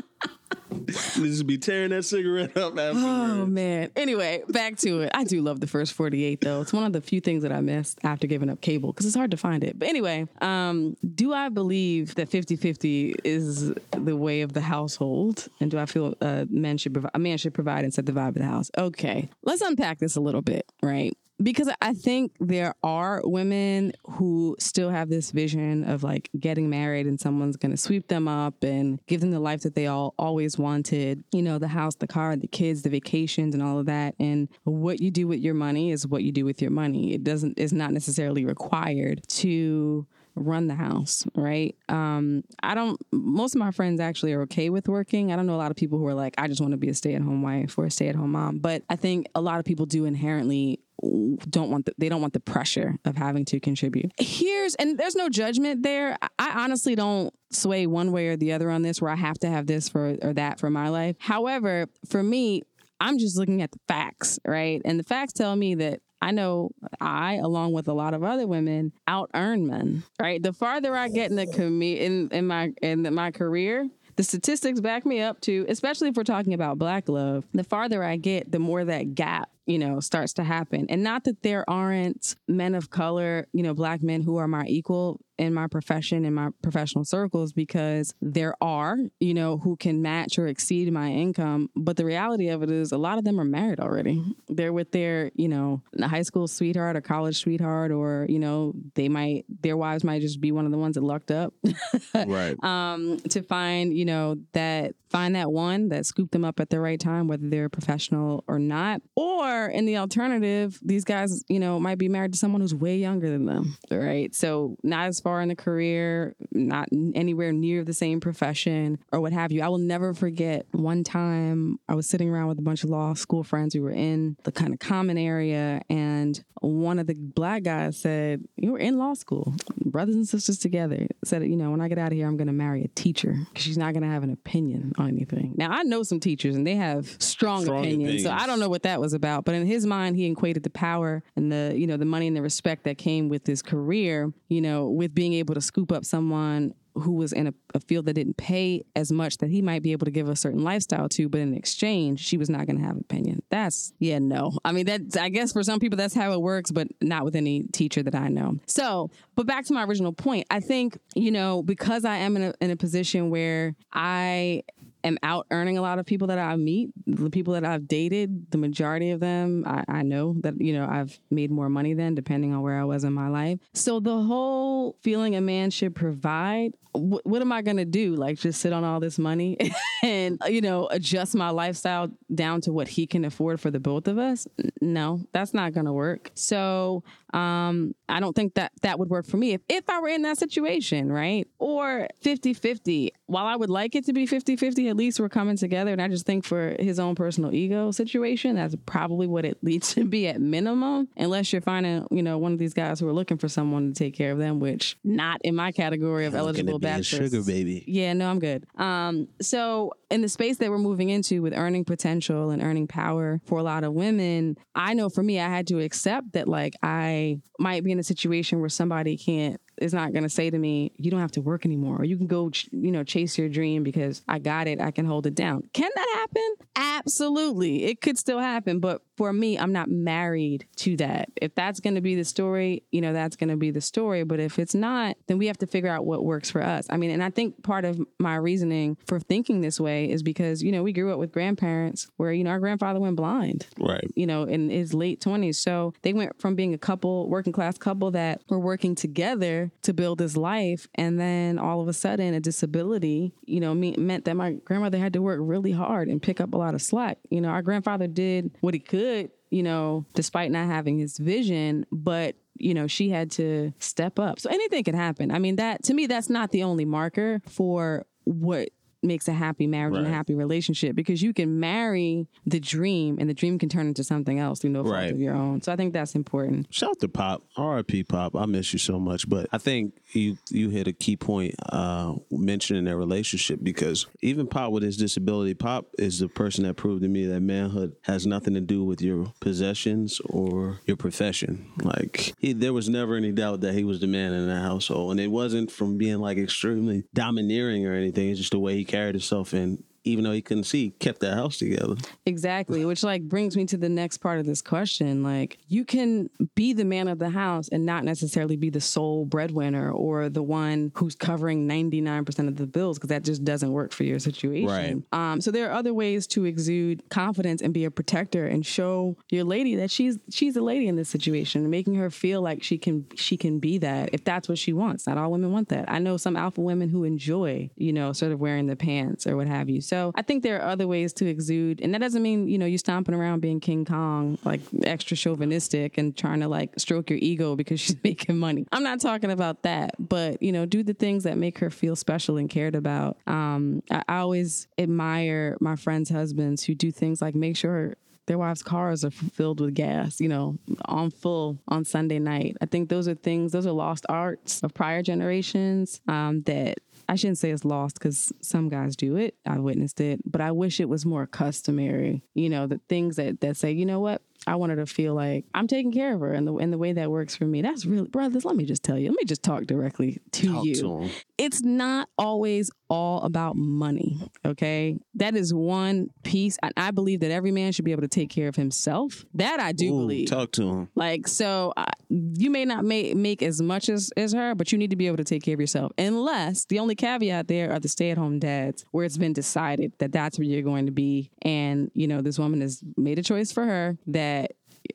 Just 0.88 1.48
be 1.48 1.58
tearing 1.58 1.90
that 1.92 2.04
cigarette 2.04 2.56
up 2.58 2.78
after. 2.78 3.00
Oh 3.00 3.46
man. 3.46 3.92
Anyway, 3.96 4.44
back 4.50 4.78
to 4.78 5.02
it. 5.02 5.12
I 5.14 5.24
do 5.24 5.42
love 5.42 5.60
the 5.60 5.68
first 5.68 5.94
48 5.94 6.42
though. 6.42 6.62
It's 6.62 6.74
one 6.74 6.84
of 6.84 6.94
the 6.94 7.02
few 7.02 7.22
things 7.22 7.44
that 7.44 7.52
I 7.52 7.62
missed 7.62 8.00
after 8.04 8.28
giving 8.28 8.50
up 8.50 8.62
cable 8.62 8.92
because 8.92 9.06
it's 9.06 9.16
hard 9.16 9.32
to 9.32 9.38
find 9.38 9.64
it. 9.64 9.78
But 9.78 9.88
anyway, 9.88 10.28
um, 10.42 10.96
do 11.16 11.34
I 11.34 11.50
believe 11.50 12.16
that 12.16 12.30
50-50 12.30 13.16
is 13.24 13.74
the 13.92 14.16
way 14.16 14.42
of 14.42 14.54
the 14.54 14.62
household? 14.62 15.48
And 15.60 15.72
do 15.72 15.78
I 15.78 15.86
feel 15.86 16.16
uh, 16.22 16.46
men 16.50 16.78
should 16.78 16.94
provide 16.94 17.12
a 17.14 17.20
man 17.20 17.38
should 17.38 17.54
provide 17.54 17.84
and 17.84 17.94
set 17.94 18.06
the 18.06 18.12
vibe 18.12 18.30
of 18.30 18.36
the 18.36 18.46
house? 18.46 18.72
Okay. 18.78 19.30
Let's 19.44 19.62
unpack 19.62 20.00
this 20.00 20.16
a 20.16 20.22
little 20.22 20.42
bit, 20.42 20.72
right? 20.82 21.18
Because 21.42 21.70
I 21.82 21.94
think 21.94 22.34
there 22.40 22.74
are 22.84 23.22
women 23.24 23.94
who 24.06 24.56
still 24.60 24.90
have 24.90 25.10
this 25.10 25.32
vision 25.32 25.84
of 25.84 26.04
like 26.04 26.30
getting 26.40 26.70
married 26.70 27.06
and 27.06 27.20
someone's 27.20 27.58
going 27.58 27.72
to 27.72 27.78
sweep 27.78 28.08
them 28.08 28.28
up 28.28 28.64
and 28.64 29.00
give 29.08 29.22
them 29.22 29.32
the 29.32 29.40
life 29.40 29.62
that 29.62 29.76
they 29.76 29.88
all 29.88 30.16
always 30.18 30.58
wanted. 30.58 31.24
You 31.32 31.44
know, 31.44 31.60
the 31.60 31.68
house, 31.68 31.96
the 31.96 32.08
car, 32.08 32.36
the 32.36 32.48
kids, 32.48 32.82
the 32.82 32.90
vacations 32.90 33.54
and 33.54 33.64
all 33.64 33.80
of 33.80 33.86
that. 33.86 34.16
And 34.20 34.48
what 34.64 35.00
you 35.00 35.12
do 35.12 35.28
with 35.28 35.40
your 35.40 35.54
money 35.54 35.92
is 35.92 36.08
what 36.08 36.24
you 36.24 36.32
do 36.32 36.46
with 36.46 36.62
your 36.62 36.72
money. 36.72 37.14
It 37.14 37.24
doesn't 37.24 37.60
is 37.60 37.74
not 37.74 37.92
necessarily 37.92 38.46
required 38.46 39.28
to 39.30 40.08
run 40.38 40.68
the 40.68 40.76
house, 40.76 41.26
right? 41.36 41.76
Um, 41.90 42.44
I 42.62 42.76
don't, 42.76 43.00
most 43.12 43.56
of 43.56 43.60
my 43.60 43.72
friends 43.72 44.00
actually 44.00 44.34
are 44.34 44.42
okay 44.44 44.70
with 44.70 44.88
working. 44.88 45.32
I 45.32 45.36
don't 45.36 45.48
know 45.48 45.56
a 45.56 45.58
lot 45.58 45.72
of 45.72 45.78
people 45.78 45.98
who 45.98 46.06
are 46.06 46.14
like, 46.14 46.36
I 46.38 46.48
just 46.48 46.62
want 46.62 46.72
to 46.72 46.78
be 46.78 46.90
a 46.90 46.94
stay 46.94 47.16
at 47.16 47.22
home 47.22 47.42
wife 47.42 47.78
or 47.78 47.86
a 47.86 47.92
stay 47.92 48.08
at 48.08 48.16
home 48.16 48.32
mom. 48.32 48.60
But 48.60 48.84
I 48.90 48.96
think 48.96 49.28
a 49.36 49.42
lot 49.42 49.60
of 49.60 49.66
people 49.66 49.86
do 49.86 50.06
inherently 50.06 50.80
don't 51.02 51.70
want 51.70 51.86
the, 51.86 51.94
they 51.98 52.10
don't 52.10 52.22
want 52.22 52.34
the 52.34 52.40
pressure 52.40 52.98
of 53.06 53.16
having 53.16 53.46
to 53.46 53.60
contribute. 53.60 54.12
Here's 54.18 54.76
and 54.76 54.98
there's 54.98 55.16
no 55.16 55.30
judgment 55.30 55.84
there. 55.84 56.18
I 56.40 56.64
honestly 56.64 56.96
don't 56.96 57.34
sway 57.52 57.88
one 57.88 58.12
way 58.12 58.28
or 58.30 58.38
the 58.38 58.54
other 58.54 58.70
on 58.72 58.82
this 58.82 59.02
where 59.02 59.12
I 59.12 59.16
have 59.16 59.38
to 59.40 59.50
have 59.50 59.68
this 59.68 59.90
for 59.90 60.18
or 60.22 60.34
that 60.34 60.60
for 60.60 60.70
my 60.70 60.90
life. 60.90 61.16
However, 61.20 61.88
for 62.08 62.24
me, 62.24 62.64
I'm 63.00 63.20
just 63.20 63.38
looking 63.38 63.62
at 63.62 63.72
the 63.72 63.80
facts, 63.88 64.40
right? 64.46 64.82
And 64.84 65.00
the 65.00 65.04
facts 65.04 65.34
tell 65.34 65.56
me 65.56 65.76
that 65.76 66.02
I 66.20 66.32
know 66.32 66.72
I, 67.00 67.36
along 67.36 67.74
with 67.74 67.88
a 67.88 67.94
lot 67.94 68.16
of 68.16 68.24
other 68.24 68.48
women, 68.48 68.92
out 69.08 69.30
earn 69.36 69.68
men. 69.68 70.04
Right. 70.20 70.42
The 70.42 70.54
farther 70.54 70.96
I 70.96 71.10
get 71.10 71.30
in 71.30 71.36
the 71.36 71.46
com- 71.46 71.82
in 71.82 72.30
in 72.32 72.48
my 72.48 72.74
in 72.82 73.14
my 73.14 73.30
career, 73.30 73.88
the 74.16 74.24
statistics 74.24 74.80
back 74.80 75.06
me 75.06 75.22
up 75.22 75.40
too, 75.42 75.66
especially 75.70 76.10
if 76.10 76.16
we're 76.16 76.24
talking 76.24 76.56
about 76.56 76.80
black 76.80 77.08
love. 77.08 77.46
The 77.54 77.64
farther 77.64 78.04
I 78.04 78.18
get, 78.18 78.52
the 78.52 78.58
more 78.60 78.84
that 78.84 79.14
gap 79.14 79.50
you 79.68 79.78
know, 79.78 80.00
starts 80.00 80.34
to 80.34 80.44
happen. 80.44 80.88
And 80.90 81.04
not 81.04 81.26
that 81.26 81.44
there 81.44 81.70
aren't 81.70 82.36
men 82.48 82.74
of 82.74 82.90
color, 82.90 83.48
you 83.54 83.62
know, 83.62 83.74
black 83.74 84.02
men 84.02 84.22
who 84.22 84.38
are 84.38 84.48
my 84.48 84.66
equal 84.66 85.20
in 85.38 85.54
my 85.54 85.68
profession, 85.68 86.26
in 86.26 86.34
my 86.34 86.50
professional 86.62 87.06
circles, 87.06 87.54
because 87.54 88.14
there 88.22 88.56
are, 88.62 88.98
you 89.20 89.34
know, 89.34 89.58
who 89.58 89.76
can 89.76 90.02
match 90.02 90.38
or 90.38 90.48
exceed 90.48 90.92
my 90.92 91.10
income. 91.10 91.70
But 91.76 91.98
the 91.98 92.06
reality 92.06 92.50
of 92.50 92.64
it 92.64 92.72
is 92.72 92.92
a 92.92 92.98
lot 92.98 93.18
of 93.18 93.24
them 93.24 93.40
are 93.40 93.46
married 93.46 93.80
already. 93.80 94.24
They're 94.48 94.74
with 94.74 94.92
their, 94.92 95.32
you 95.36 95.48
know, 95.48 95.82
high 96.02 96.22
school 96.24 96.48
sweetheart 96.48 96.96
or 96.96 97.02
college 97.02 97.38
sweetheart, 97.38 97.92
or, 97.92 98.26
you 98.30 98.40
know, 98.40 98.74
they 98.96 99.10
might, 99.10 99.46
their 99.62 99.78
wives 99.78 100.04
might 100.04 100.22
just 100.22 100.42
be 100.42 100.52
one 100.52 100.66
of 100.66 100.72
the 100.72 100.78
ones 100.78 100.96
that 100.96 101.04
lucked 101.04 101.32
up. 101.32 101.54
right. 102.16 102.62
Um, 102.64 103.20
to 103.30 103.42
find, 103.42 103.96
you 103.96 104.06
know, 104.06 104.38
that 104.54 104.94
find 105.10 105.36
that 105.36 105.52
one 105.52 105.90
that 105.90 106.06
scooped 106.06 106.32
them 106.32 106.44
up 106.44 106.60
at 106.60 106.70
the 106.70 106.80
right 106.80 107.00
time, 107.00 107.28
whether 107.28 107.48
they're 107.48 107.70
professional 107.70 108.44
or 108.48 108.60
not. 108.60 109.02
Or 109.16 109.68
in 109.68 109.86
the 109.86 109.98
alternative, 109.98 110.80
these 110.84 111.04
guys, 111.04 111.44
you 111.48 111.60
know, 111.60 111.80
might 111.80 111.98
be 111.98 112.10
married 112.10 112.34
to 112.34 112.40
someone 112.40 112.62
who's 112.62 112.76
way 112.76 112.98
younger 112.98 113.30
than 113.30 113.46
them, 113.46 113.78
right? 113.90 114.34
So 114.36 114.76
not 114.84 115.08
as 115.08 115.20
far 115.28 115.42
in 115.42 115.50
the 115.50 115.56
career, 115.58 116.38
not 116.54 116.88
anywhere 117.14 117.52
near 117.52 117.84
the 117.84 117.94
same 117.94 118.22
profession 118.22 118.98
or 119.12 119.20
what 119.20 119.34
have 119.34 119.52
you. 119.52 119.62
I 119.62 119.68
will 119.68 119.78
never 119.78 120.14
forget 120.14 120.66
one 120.72 121.04
time 121.04 121.80
I 121.90 121.96
was 121.96 122.08
sitting 122.08 122.30
around 122.30 122.48
with 122.48 122.60
a 122.60 122.62
bunch 122.62 122.86
of 122.86 122.90
law 122.90 123.14
school 123.14 123.44
friends. 123.44 123.76
We 123.76 123.82
were 123.82 123.92
in 123.92 124.38
the 124.44 124.54
kind 124.54 124.72
of 124.72 124.80
common 124.80 125.18
area, 125.18 125.82
and 125.90 126.42
one 126.62 126.98
of 126.98 127.08
the 127.08 127.14
black 127.14 127.64
guys 127.64 127.98
said, 127.98 128.46
You 128.56 128.72
were 128.72 128.80
in 128.80 128.98
law 128.98 129.16
school, 129.16 129.54
brothers 129.86 130.16
and 130.16 130.28
sisters 130.28 130.58
together. 130.60 131.08
Said, 131.26 131.44
You 131.44 131.58
know, 131.58 131.72
when 131.72 131.82
I 131.82 131.90
get 131.90 131.98
out 131.98 132.14
of 132.14 132.18
here, 132.18 132.26
I'm 132.26 132.38
going 132.38 132.48
to 132.48 132.54
marry 132.54 132.84
a 132.84 132.88
teacher 132.90 133.36
because 133.50 133.64
she's 133.66 133.78
not 133.78 133.94
going 133.94 134.04
to 134.04 134.10
have 134.10 134.24
an 134.24 134.32
opinion 134.32 134.94
on 134.98 135.10
anything. 135.10 135.56
Now, 135.58 135.72
I 135.72 135.84
know 135.84 136.04
some 136.04 136.22
teachers 136.22 136.56
and 136.56 136.66
they 136.66 136.76
have 136.76 137.06
strong, 137.20 137.64
Strong 137.64 137.80
opinions, 137.80 138.24
opinions. 138.24 138.24
so 138.24 138.32
I 138.32 138.48
don't 138.48 138.62
know 138.62 138.70
what 138.70 138.84
that 138.84 139.02
was 139.02 139.12
about. 139.12 139.44
But 139.44 139.56
in 139.56 139.68
his 139.68 139.86
mind, 139.86 140.16
he 140.16 140.26
equated 140.26 140.64
the 140.64 140.70
power 140.70 141.22
and 141.36 141.52
the, 141.52 141.74
you 141.76 141.86
know, 141.86 141.98
the 141.98 142.06
money 142.06 142.28
and 142.28 142.36
the 142.36 142.42
respect 142.42 142.86
that 142.86 142.98
came 142.98 143.28
with 143.30 143.46
his 143.46 143.62
career, 143.62 144.32
you 144.48 144.62
know, 144.62 144.88
with 144.88 145.14
being 145.18 145.34
able 145.34 145.56
to 145.56 145.62
scoop 145.62 145.92
up 145.92 146.06
someone 146.06 146.76
who 146.94 147.14
was 147.14 147.34
in 147.34 147.48
a, 147.48 147.54
a 147.74 147.80
field 147.80 148.06
that 148.06 148.14
didn't 148.14 148.38
pay 148.38 148.84
as 148.96 149.12
much 149.12 149.40
that 149.40 149.50
he 149.50 149.64
might 149.64 149.82
be 149.82 149.92
able 149.92 150.06
to 150.06 150.12
give 150.12 150.30
a 150.30 150.36
certain 150.36 150.64
lifestyle 150.64 151.10
to, 151.10 151.28
but 151.28 151.42
in 151.42 151.56
exchange, 151.56 152.20
she 152.20 152.38
was 152.38 152.52
not 152.52 152.68
going 152.68 152.78
to 152.78 152.84
have 152.84 152.96
an 152.96 153.02
opinion. 153.02 153.42
That's 153.50 153.94
yeah, 153.98 154.20
no. 154.20 154.52
I 154.64 154.72
mean, 154.74 154.86
that 154.86 155.18
I 155.20 155.30
guess 155.30 155.54
for 155.54 155.64
some 155.64 155.80
people 155.80 155.98
that's 155.98 156.14
how 156.14 156.34
it 156.34 156.42
works, 156.42 156.70
but 156.70 156.88
not 157.02 157.26
with 157.26 157.36
any 157.36 157.64
teacher 157.64 158.04
that 158.04 158.14
I 158.14 158.28
know. 158.28 158.60
So, 158.68 159.10
but 159.36 159.48
back 159.48 159.66
to 159.66 159.74
my 159.74 159.86
original 159.86 160.14
point, 160.14 160.46
I 160.52 160.60
think 160.60 161.00
you 161.16 161.32
know 161.32 161.64
because 161.64 162.06
I 162.06 162.18
am 162.18 162.36
in 162.36 162.44
a 162.44 162.54
in 162.62 162.70
a 162.70 162.76
position 162.76 163.32
where 163.32 163.76
I 163.92 164.62
am 165.04 165.18
out 165.24 165.48
earning 165.52 165.78
a 165.78 165.82
lot 165.82 166.00
of 166.00 166.06
people 166.06 166.28
that 166.28 166.40
I 166.40 166.56
meet, 166.56 166.90
the 167.06 167.30
people 167.30 167.54
that 167.54 167.66
I've 167.66 167.88
dated, 167.88 168.52
the 168.52 168.58
majority 168.58 169.12
of 169.12 169.20
them, 169.20 169.64
I, 169.66 169.84
I 169.88 170.02
know 170.04 170.36
that, 170.42 170.60
you 170.60 170.74
know, 170.74 170.88
I've 170.88 171.20
made 171.30 171.52
more 171.52 171.70
money 171.70 171.94
than 171.94 172.16
depending 172.16 172.54
on 172.54 172.62
where 172.62 172.80
I 172.80 172.84
was 172.84 173.04
in 173.04 173.14
my 173.14 173.30
life. 173.30 173.60
So 173.74 174.00
the 174.00 174.22
whole 174.22 174.98
feeling 175.02 175.36
a 175.36 175.42
man 175.42 175.72
should 175.72 175.96
provide, 175.96 176.74
wh- 176.94 177.26
what 177.26 177.42
am 177.42 177.52
I 177.52 177.62
going 177.62 177.78
to 177.78 177.86
do? 177.86 178.16
Like 178.16 178.38
just 178.40 178.62
sit 178.62 178.74
on 178.74 178.84
all 178.84 179.00
this 179.00 179.18
money 179.18 179.58
and, 180.04 180.42
you 180.48 180.62
know, 180.62 180.88
adjust 180.88 181.36
my 181.36 181.50
lifestyle 181.50 182.10
down 182.34 182.62
to 182.62 182.74
what 182.74 182.88
he 182.88 183.08
can 183.08 183.26
afford 183.26 183.60
for 183.60 183.72
the 183.72 183.80
both 183.80 184.08
of 184.08 184.18
us? 184.18 184.48
No, 184.82 185.22
that's 185.32 185.54
not 185.54 185.74
going 185.74 185.86
to 185.86 185.94
work. 185.94 186.32
So 186.34 187.04
um, 187.34 187.94
I 188.10 188.20
don't 188.20 188.36
think 188.36 188.54
that 188.56 188.72
that 188.84 189.00
would 189.00 189.10
work 189.10 189.26
for 189.26 189.38
me 189.38 189.54
if, 189.54 189.62
if 189.68 189.90
I 189.90 190.00
were 190.00 190.08
in 190.08 190.22
that 190.22 190.38
situation, 190.38 191.12
right? 191.12 191.48
Or 191.60 192.08
50 192.22 192.54
50. 192.54 193.12
While 193.26 193.46
I 193.46 193.56
would 193.56 193.70
like 193.70 193.96
it 193.96 194.06
to 194.06 194.14
be 194.14 194.26
50 194.26 194.56
50, 194.56 194.88
at 194.88 194.96
least 194.96 195.20
we're 195.20 195.28
coming 195.30 195.58
together. 195.58 195.92
And 195.92 196.02
I 196.02 196.08
just 196.08 196.26
think 196.26 196.46
for 196.46 196.76
his 196.80 197.00
own 197.00 197.16
personal 197.16 197.54
ego 197.54 197.92
situation, 197.92 198.56
that's 198.56 198.76
probably 198.86 199.28
what 199.28 199.44
it 199.46 199.58
needs 199.64 199.94
to 199.96 200.06
be 200.06 200.28
at 200.28 200.40
minimum, 200.40 201.10
unless 201.18 201.52
you're 201.52 201.62
finding, 201.62 202.08
you 202.12 202.24
know, 202.24 202.38
one 202.38 202.54
of 202.54 202.60
these 202.60 202.74
guys 202.74 203.00
who 203.00 203.08
are 203.10 203.14
looking 203.14 203.38
for 203.38 203.50
someone 203.50 203.94
to 203.94 203.94
take 203.94 204.14
care 204.16 204.32
of 204.32 204.38
them, 204.38 204.60
which 204.60 204.98
not 205.04 205.42
in 205.44 205.56
my 205.56 205.72
category 205.72 206.26
of 206.26 206.34
Looking 206.34 206.46
eligible 206.48 206.74
to 206.74 206.80
be 206.80 206.88
a 206.88 206.90
bachelors. 206.98 207.32
sugar 207.32 207.44
baby. 207.44 207.84
Yeah, 207.88 208.14
no, 208.14 208.30
I'm 208.30 208.40
good. 208.40 208.66
Um, 208.78 209.28
so 209.42 209.92
in 210.10 210.22
the 210.22 210.30
space 210.30 210.58
that 210.60 210.70
we're 210.70 210.78
moving 210.78 211.10
into 211.10 211.42
with 211.42 211.54
earning 211.54 211.84
potential 211.84 212.52
and 212.52 212.64
earning 212.64 212.88
power 212.88 213.42
for 213.46 213.60
a 213.60 213.64
lot 213.64 213.84
of 213.84 213.92
women, 213.94 214.58
I 214.76 214.94
know 214.94 215.10
for 215.10 215.24
me, 215.24 215.40
I 215.42 215.50
had 215.50 215.68
to 215.68 215.80
accept 215.82 216.32
that 216.34 216.48
like 216.48 216.74
I 216.82 217.17
might 217.60 217.84
be 217.84 217.92
in 217.92 218.00
a 218.00 218.04
situation 218.04 218.60
where 218.60 218.70
somebody 218.70 219.18
can't 219.18 219.62
is 219.78 219.94
not 219.94 220.12
going 220.12 220.24
to 220.24 220.30
say 220.30 220.50
to 220.50 220.58
me, 220.58 220.92
you 220.98 221.12
don't 221.12 221.20
have 221.20 221.32
to 221.32 221.42
work 221.42 221.66
anymore, 221.66 221.98
or 222.02 222.04
you 222.06 222.18
can 222.18 222.28
go, 222.28 222.50
ch- 222.50 222.70
you 222.72 222.92
know, 222.92 223.04
chase 223.04 223.38
your 223.38 223.50
dream 223.50 223.84
because 223.84 224.22
I 224.28 224.40
got 224.40 224.68
it, 224.68 224.82
I 224.82 224.92
can 224.92 225.06
hold 225.06 225.26
it 225.28 225.36
down. 225.36 225.64
Can 225.74 225.90
that 225.96 226.08
happen? 226.16 226.56
Absolutely. 226.76 227.86
It 227.86 228.02
could 228.02 228.18
still 228.18 228.40
happen. 228.40 228.80
But 228.80 229.02
for 229.18 229.32
me, 229.34 229.58
I'm 229.58 229.72
not 229.72 229.90
married 229.90 230.66
to 230.78 230.98
that. 230.98 231.30
If 231.42 231.56
that's 231.56 231.80
going 231.80 231.96
to 231.96 232.02
be 232.02 232.16
the 232.16 232.26
story, 232.26 232.84
you 232.92 233.02
know, 233.02 233.14
that's 233.14 233.36
going 233.36 233.50
to 233.50 233.56
be 233.56 233.72
the 233.72 233.82
story. 233.82 234.24
But 234.24 234.40
if 234.40 234.60
it's 234.60 234.76
not, 234.76 235.16
then 235.28 235.38
we 235.38 235.48
have 235.48 235.58
to 235.60 235.68
figure 235.68 235.90
out 235.90 236.06
what 236.06 236.24
works 236.24 236.50
for 236.52 236.62
us. 236.64 236.86
I 236.90 236.98
mean, 236.98 237.12
and 237.12 237.24
I 237.24 237.30
think 237.30 237.64
part 237.64 237.86
of 237.86 238.00
my 238.20 238.36
reasoning 238.36 238.98
for 239.08 239.20
thinking 239.20 239.62
this 239.62 239.80
way 239.80 240.10
is 240.10 240.24
because, 240.24 240.62
you 240.64 240.72
know, 240.72 240.84
we 240.84 240.94
grew 240.94 241.12
up 241.12 241.20
with 241.20 241.32
grandparents 241.32 242.08
where, 242.18 242.32
you 242.32 242.44
know, 242.44 242.52
our 242.52 242.60
grandfather 242.60 243.00
went 243.00 243.16
blind 243.16 243.68
Right. 243.80 244.08
you 244.16 244.26
know, 244.28 244.44
in 244.44 244.70
his 244.70 244.94
late 244.94 245.22
20s. 245.22 245.56
So 245.56 245.94
they 246.02 246.14
went 246.14 246.40
from 246.40 246.56
being 246.56 246.74
a 246.74 246.78
couple, 246.78 247.28
working 247.30 247.54
class 247.54 247.78
couple 247.78 248.12
that 248.12 248.42
were 248.50 248.60
working 248.60 248.96
together 248.96 249.67
to 249.84 249.94
build 249.94 250.20
this 250.20 250.38
life. 250.38 250.88
And 250.96 251.20
then 251.20 251.60
all 251.60 251.82
of 251.82 251.88
a 251.88 251.94
sudden, 251.94 252.34
a 252.34 252.40
disability, 252.40 253.34
you 253.46 253.60
know, 253.60 253.74
me, 253.74 253.96
meant 253.98 254.26
that 254.26 254.36
my 254.36 254.54
grandmother 254.54 254.98
had 254.98 255.14
to 255.14 255.22
work 255.22 255.40
really 255.42 255.72
hard 255.72 256.08
and 256.08 256.22
pick 256.22 256.42
up 256.42 256.54
a 256.54 256.58
lot 256.58 256.74
of 256.74 256.82
slack. 256.82 257.18
You 257.30 257.42
know, 257.42 257.50
our 257.50 257.62
grandfather 257.62 258.08
did 258.08 258.52
what 258.62 258.74
he 258.74 258.80
could, 258.80 259.32
you 259.50 259.64
know, 259.64 260.06
despite 260.14 260.52
not 260.52 260.68
having 260.68 261.00
his 261.00 261.18
vision, 261.18 261.86
but 261.92 262.36
you 262.60 262.74
know, 262.74 262.88
she 262.88 263.10
had 263.10 263.30
to 263.32 263.72
step 263.80 264.18
up. 264.18 264.40
So 264.40 264.50
anything 264.50 264.84
can 264.84 264.96
happen. 264.96 265.32
I 265.32 265.40
mean, 265.40 265.58
that 265.58 265.84
to 265.84 265.94
me, 265.94 266.08
that's 266.08 266.30
not 266.30 266.52
the 266.52 266.64
only 266.64 266.86
marker 266.86 267.42
for 267.48 268.06
what 268.24 268.70
makes 269.04 269.28
a 269.28 269.34
happy 269.34 269.68
marriage 269.68 269.96
and 269.96 270.08
a 270.08 270.10
happy 270.10 270.34
relationship 270.34 270.96
because 270.96 271.22
you 271.22 271.34
can 271.34 271.60
marry 271.60 272.28
the 272.46 272.60
dream 272.60 273.18
and 273.20 273.30
the 273.30 273.34
dream 273.34 273.60
can 273.60 273.70
turn 273.70 273.88
into 273.88 274.04
something 274.04 274.40
else 274.40 274.60
through 274.60 274.72
no 274.72 274.84
fault 274.84 274.94
Right. 274.96 275.12
of 275.12 275.20
your 275.20 275.36
own. 275.36 275.62
So 275.62 275.72
I 275.72 275.76
think 275.76 275.94
that's 275.94 276.16
important. 276.16 276.68
Shout 276.74 276.90
out 276.90 277.00
to 277.02 277.08
Pop, 277.08 277.44
R.I.P. 277.56 278.04
Pop. 278.06 278.36
I 278.36 278.46
miss 278.48 278.74
you 278.74 278.80
so 278.80 279.00
much, 279.00 279.30
but 279.30 279.48
I 279.52 279.58
think 279.60 279.94
you 280.14 280.38
you 280.50 280.70
hit 280.70 280.88
a 280.88 280.94
key 280.94 281.16
point 281.16 281.54
uh, 281.70 282.14
mentioning 282.32 282.86
their 282.86 282.98
relationship 282.98 283.60
because 283.62 284.08
even 284.22 284.48
Pop 284.48 284.72
with 284.72 284.84
his 284.84 284.98
disability, 284.98 285.54
Pop 285.54 285.86
is 286.00 286.20
the 286.20 286.28
person 286.28 286.64
that 286.64 286.74
proved 286.76 287.04
to 287.04 287.08
me 287.10 287.26
that 287.28 287.42
manhood 287.42 287.96
has 288.04 288.26
nothing 288.26 288.54
to 288.56 288.62
do 288.62 288.84
with 288.84 289.02
your 289.02 289.32
possessions 289.40 290.20
or 290.26 290.80
your 290.86 290.98
profession. 290.98 291.70
Like 291.84 292.34
he, 292.40 292.54
there 292.54 292.74
was 292.74 292.90
never 292.90 293.16
any 293.16 293.32
doubt 293.32 293.62
that 293.62 293.74
he 293.74 293.84
was 293.84 294.00
the 294.00 294.08
man 294.08 294.34
in 294.34 294.48
the 294.48 294.60
household, 294.60 295.12
and 295.12 295.20
it 295.20 295.28
wasn't 295.28 295.72
from 295.72 295.98
being 295.98 296.18
like 296.20 296.38
extremely 296.38 297.04
domineering 297.14 297.86
or 297.86 297.94
anything. 297.94 298.30
It's 298.30 298.40
just 298.40 298.52
the 298.52 298.60
way 298.60 298.76
he 298.76 298.84
carried 298.88 299.16
himself 299.16 299.54
and. 299.54 299.84
Even 300.08 300.24
though 300.24 300.32
he 300.32 300.42
couldn't 300.42 300.66
see, 300.66 300.92
kept 301.00 301.20
that 301.22 301.34
house 301.34 301.58
together. 301.58 301.96
Exactly, 302.26 302.86
which 302.86 303.04
like 303.04 303.24
brings 303.24 303.56
me 303.56 303.66
to 303.66 303.78
the 303.78 303.90
next 303.90 304.18
part 304.18 304.40
of 304.40 304.46
this 304.46 304.62
question. 304.62 305.24
Like 305.24 305.58
you 305.68 305.86
can 305.86 306.30
be 306.56 306.74
the 306.74 306.86
man 306.86 307.08
of 307.08 307.20
the 307.20 307.30
house 307.30 307.70
and 307.70 307.86
not 307.86 308.04
necessarily 308.04 308.56
be 308.56 308.70
the 308.70 308.82
sole 308.82 309.26
breadwinner 309.26 309.92
or 309.92 310.30
the 310.30 310.44
one 310.44 310.92
who's 310.96 311.16
covering 311.16 311.68
99% 311.68 312.48
of 312.48 312.56
the 312.56 312.68
bills 312.68 312.98
because 312.98 313.10
that 313.10 313.24
just 313.24 313.44
doesn't 313.44 313.72
work 313.72 313.92
for 313.92 314.04
your 314.04 314.20
situation. 314.20 315.04
Um, 315.12 315.42
so 315.42 315.52
there 315.52 315.70
are 315.70 315.74
other 315.74 315.94
ways 315.94 316.28
to 316.28 316.46
exude 316.46 317.04
confidence 317.10 317.62
and 317.62 317.74
be 317.74 317.86
a 317.86 317.92
protector 317.92 318.46
and 318.46 318.66
show 318.66 319.18
your 319.30 319.44
lady 319.44 319.76
that 319.76 319.92
she's 319.92 320.18
she's 320.30 320.56
a 320.56 320.62
lady 320.62 320.88
in 320.88 320.96
this 320.96 321.10
situation, 321.10 321.70
making 321.70 321.96
her 321.96 322.10
feel 322.10 322.42
like 322.42 322.64
she 322.64 322.78
can 322.78 323.06
she 323.16 323.38
can 323.38 323.60
be 323.60 323.78
that 323.80 324.10
if 324.14 324.24
that's 324.24 324.48
what 324.48 324.58
she 324.58 324.74
wants. 324.74 325.08
Not 325.08 325.18
all 325.18 325.32
women 325.32 325.52
want 325.52 325.70
that. 325.70 325.90
I 325.90 326.00
know 326.00 326.18
some 326.18 326.36
alpha 326.36 326.62
women 326.62 326.90
who 326.90 327.04
enjoy, 327.04 327.70
you 327.76 327.94
know, 327.94 328.14
sort 328.14 328.32
of 328.32 328.40
wearing 328.40 328.68
the 328.68 328.76
pants 328.76 329.28
or 329.28 329.36
what 329.36 329.48
have 329.48 329.70
you. 329.70 329.82
So 329.82 329.97
I 330.16 330.22
think 330.22 330.44
there 330.44 330.62
are 330.62 330.70
other 330.70 330.88
ways 330.88 331.14
to 331.14 331.26
exude, 331.26 331.82
and 331.82 331.94
that 331.94 332.00
doesn't 332.00 332.22
mean 332.22 332.48
you 332.48 332.58
know 332.58 332.66
you 332.66 332.78
stomping 332.78 333.16
around 333.16 333.42
being 333.42 333.60
King 333.60 333.86
Kong, 333.86 334.38
like 334.44 334.62
extra 334.84 335.16
chauvinistic 335.18 335.98
and 335.98 336.16
trying 336.16 336.40
to 336.42 336.48
like 336.48 336.80
stroke 336.80 337.10
your 337.10 337.20
ego 337.22 337.56
because 337.56 337.80
she's 337.82 337.96
making 338.04 338.38
money. 338.38 338.66
I'm 338.72 338.84
not 338.84 339.02
talking 339.02 339.32
about 339.32 339.64
that, 339.64 339.96
but 340.00 340.42
you 340.42 340.52
know, 340.52 340.66
do 340.66 340.84
the 340.84 340.94
things 340.94 341.24
that 341.24 341.38
make 341.38 341.60
her 341.60 341.70
feel 341.70 341.96
special 341.96 342.38
and 342.38 342.50
cared 342.50 342.76
about. 342.76 343.18
Um, 343.28 343.84
I, 343.92 344.04
I 344.08 344.18
always 344.18 344.68
admire 344.78 345.58
my 345.60 345.76
friends' 345.76 346.10
husbands 346.10 346.64
who 346.64 346.76
do 346.76 346.92
things 346.92 347.22
like 347.22 347.36
make 347.36 347.58
sure 347.58 347.96
their 348.28 348.38
wives' 348.38 348.62
cars 348.62 349.04
are 349.04 349.12
filled 349.12 349.62
with 349.62 349.74
gas, 349.74 350.20
you 350.20 350.28
know, 350.28 350.58
on 350.86 351.10
full 351.10 351.58
on 351.68 351.86
Sunday 351.86 352.20
night. 352.20 352.58
I 352.62 352.66
think 352.66 352.90
those 352.90 353.08
are 353.08 353.16
things, 353.16 353.54
those 353.54 353.66
are 353.66 353.72
lost 353.72 354.06
arts 354.10 354.62
of 354.64 354.74
prior 354.74 355.02
generations 355.02 356.02
um, 356.08 356.42
that 356.44 356.78
I 357.10 357.16
shouldn't 357.16 357.38
say 357.38 357.52
it's 357.52 357.66
lost 357.66 357.96
because 357.96 358.34
some 358.42 358.70
guys 358.70 358.96
do 358.96 359.16
it. 359.16 359.36
I 359.46 359.60
witnessed 359.60 360.02
it, 360.02 360.20
but 360.30 360.42
I 360.42 360.52
wish 360.52 360.80
it 360.80 360.90
was 360.90 361.06
more 361.06 361.26
customary. 361.26 362.24
You 362.34 362.50
know, 362.50 362.68
the 362.68 362.82
things 362.90 363.16
that 363.16 363.40
that 363.42 363.58
say, 363.58 363.72
you 363.72 363.86
know 363.86 364.00
what, 364.00 364.22
I 364.46 364.56
want 364.56 364.72
her 364.72 364.76
to 364.78 364.86
feel 364.86 365.14
like 365.14 365.46
I'm 365.54 365.68
taking 365.68 365.92
care 365.92 366.14
of 366.14 366.22
her 366.22 366.32
and 366.34 366.48
the 366.48 366.54
and 366.56 366.72
the 366.72 366.78
way 366.78 366.94
that 366.94 367.10
works 367.10 367.36
for 367.36 367.46
me. 367.46 367.62
That's 367.62 367.86
really 367.86 368.08
brothers, 368.08 368.46
let 368.46 368.56
me 368.56 368.66
just 368.66 368.84
tell 368.84 368.98
you. 368.98 369.10
Let 369.10 369.18
me 369.18 369.26
just 369.26 369.44
talk 369.44 369.66
directly 369.66 370.20
to 370.34 370.54
Talk 370.54 370.66
you. 370.66 370.76
to. 370.76 371.10
It's 371.38 371.62
not 371.64 372.10
always 372.18 372.70
all 372.90 373.22
about 373.24 373.56
money, 373.58 374.18
okay? 374.46 374.98
That 375.16 375.36
is 375.36 375.54
one 375.54 376.10
piece. 376.24 376.58
And 376.64 376.74
I 376.78 376.92
believe 376.92 377.20
that 377.20 377.32
every 377.32 377.52
man 377.52 377.72
should 377.74 377.84
be 377.86 377.92
able 377.92 378.04
to 378.04 378.08
take 378.08 378.30
care 378.30 378.48
of 378.48 378.56
himself. 378.56 379.26
That 379.34 379.60
I 379.60 379.72
do 379.72 379.88
Ooh, 379.94 380.00
believe. 380.00 380.30
Talk 380.30 380.52
to 380.54 380.64
him. 380.70 380.90
Like 380.96 381.28
so, 381.28 381.74
uh, 381.76 381.86
you 382.10 382.50
may 382.50 382.66
not 382.66 382.86
make 382.86 383.16
make 383.16 383.42
as 383.42 383.62
much 383.62 383.90
as 383.90 384.12
as 384.16 384.34
her, 384.34 384.56
but 384.56 384.72
you 384.72 384.78
need 384.78 384.92
to 384.92 384.96
be 384.96 385.08
able 385.08 385.18
to 385.18 385.24
take 385.24 385.44
care 385.44 385.54
of 385.56 385.60
yourself. 385.60 385.92
Unless 385.98 386.66
the 386.66 386.80
only 386.80 386.96
caveat 386.96 387.48
there 387.48 387.72
are 387.72 387.80
the 387.80 387.90
stay 387.90 388.12
at 388.12 388.18
home 388.18 388.40
dads, 388.40 388.86
where 388.92 389.06
it's 389.06 389.18
been 389.18 389.34
decided 389.34 389.94
that 390.00 390.12
that's 390.12 390.38
where 390.40 390.46
you're 390.48 390.62
going 390.62 390.86
to 390.86 390.92
be, 390.92 391.32
and 391.42 391.92
you 391.94 392.08
know 392.08 392.22
this 392.22 392.40
woman 392.40 392.62
has 392.62 392.82
made 392.96 393.20
a 393.20 393.24
choice 393.24 393.52
for 393.52 393.66
her 393.66 393.98
that. 394.08 394.27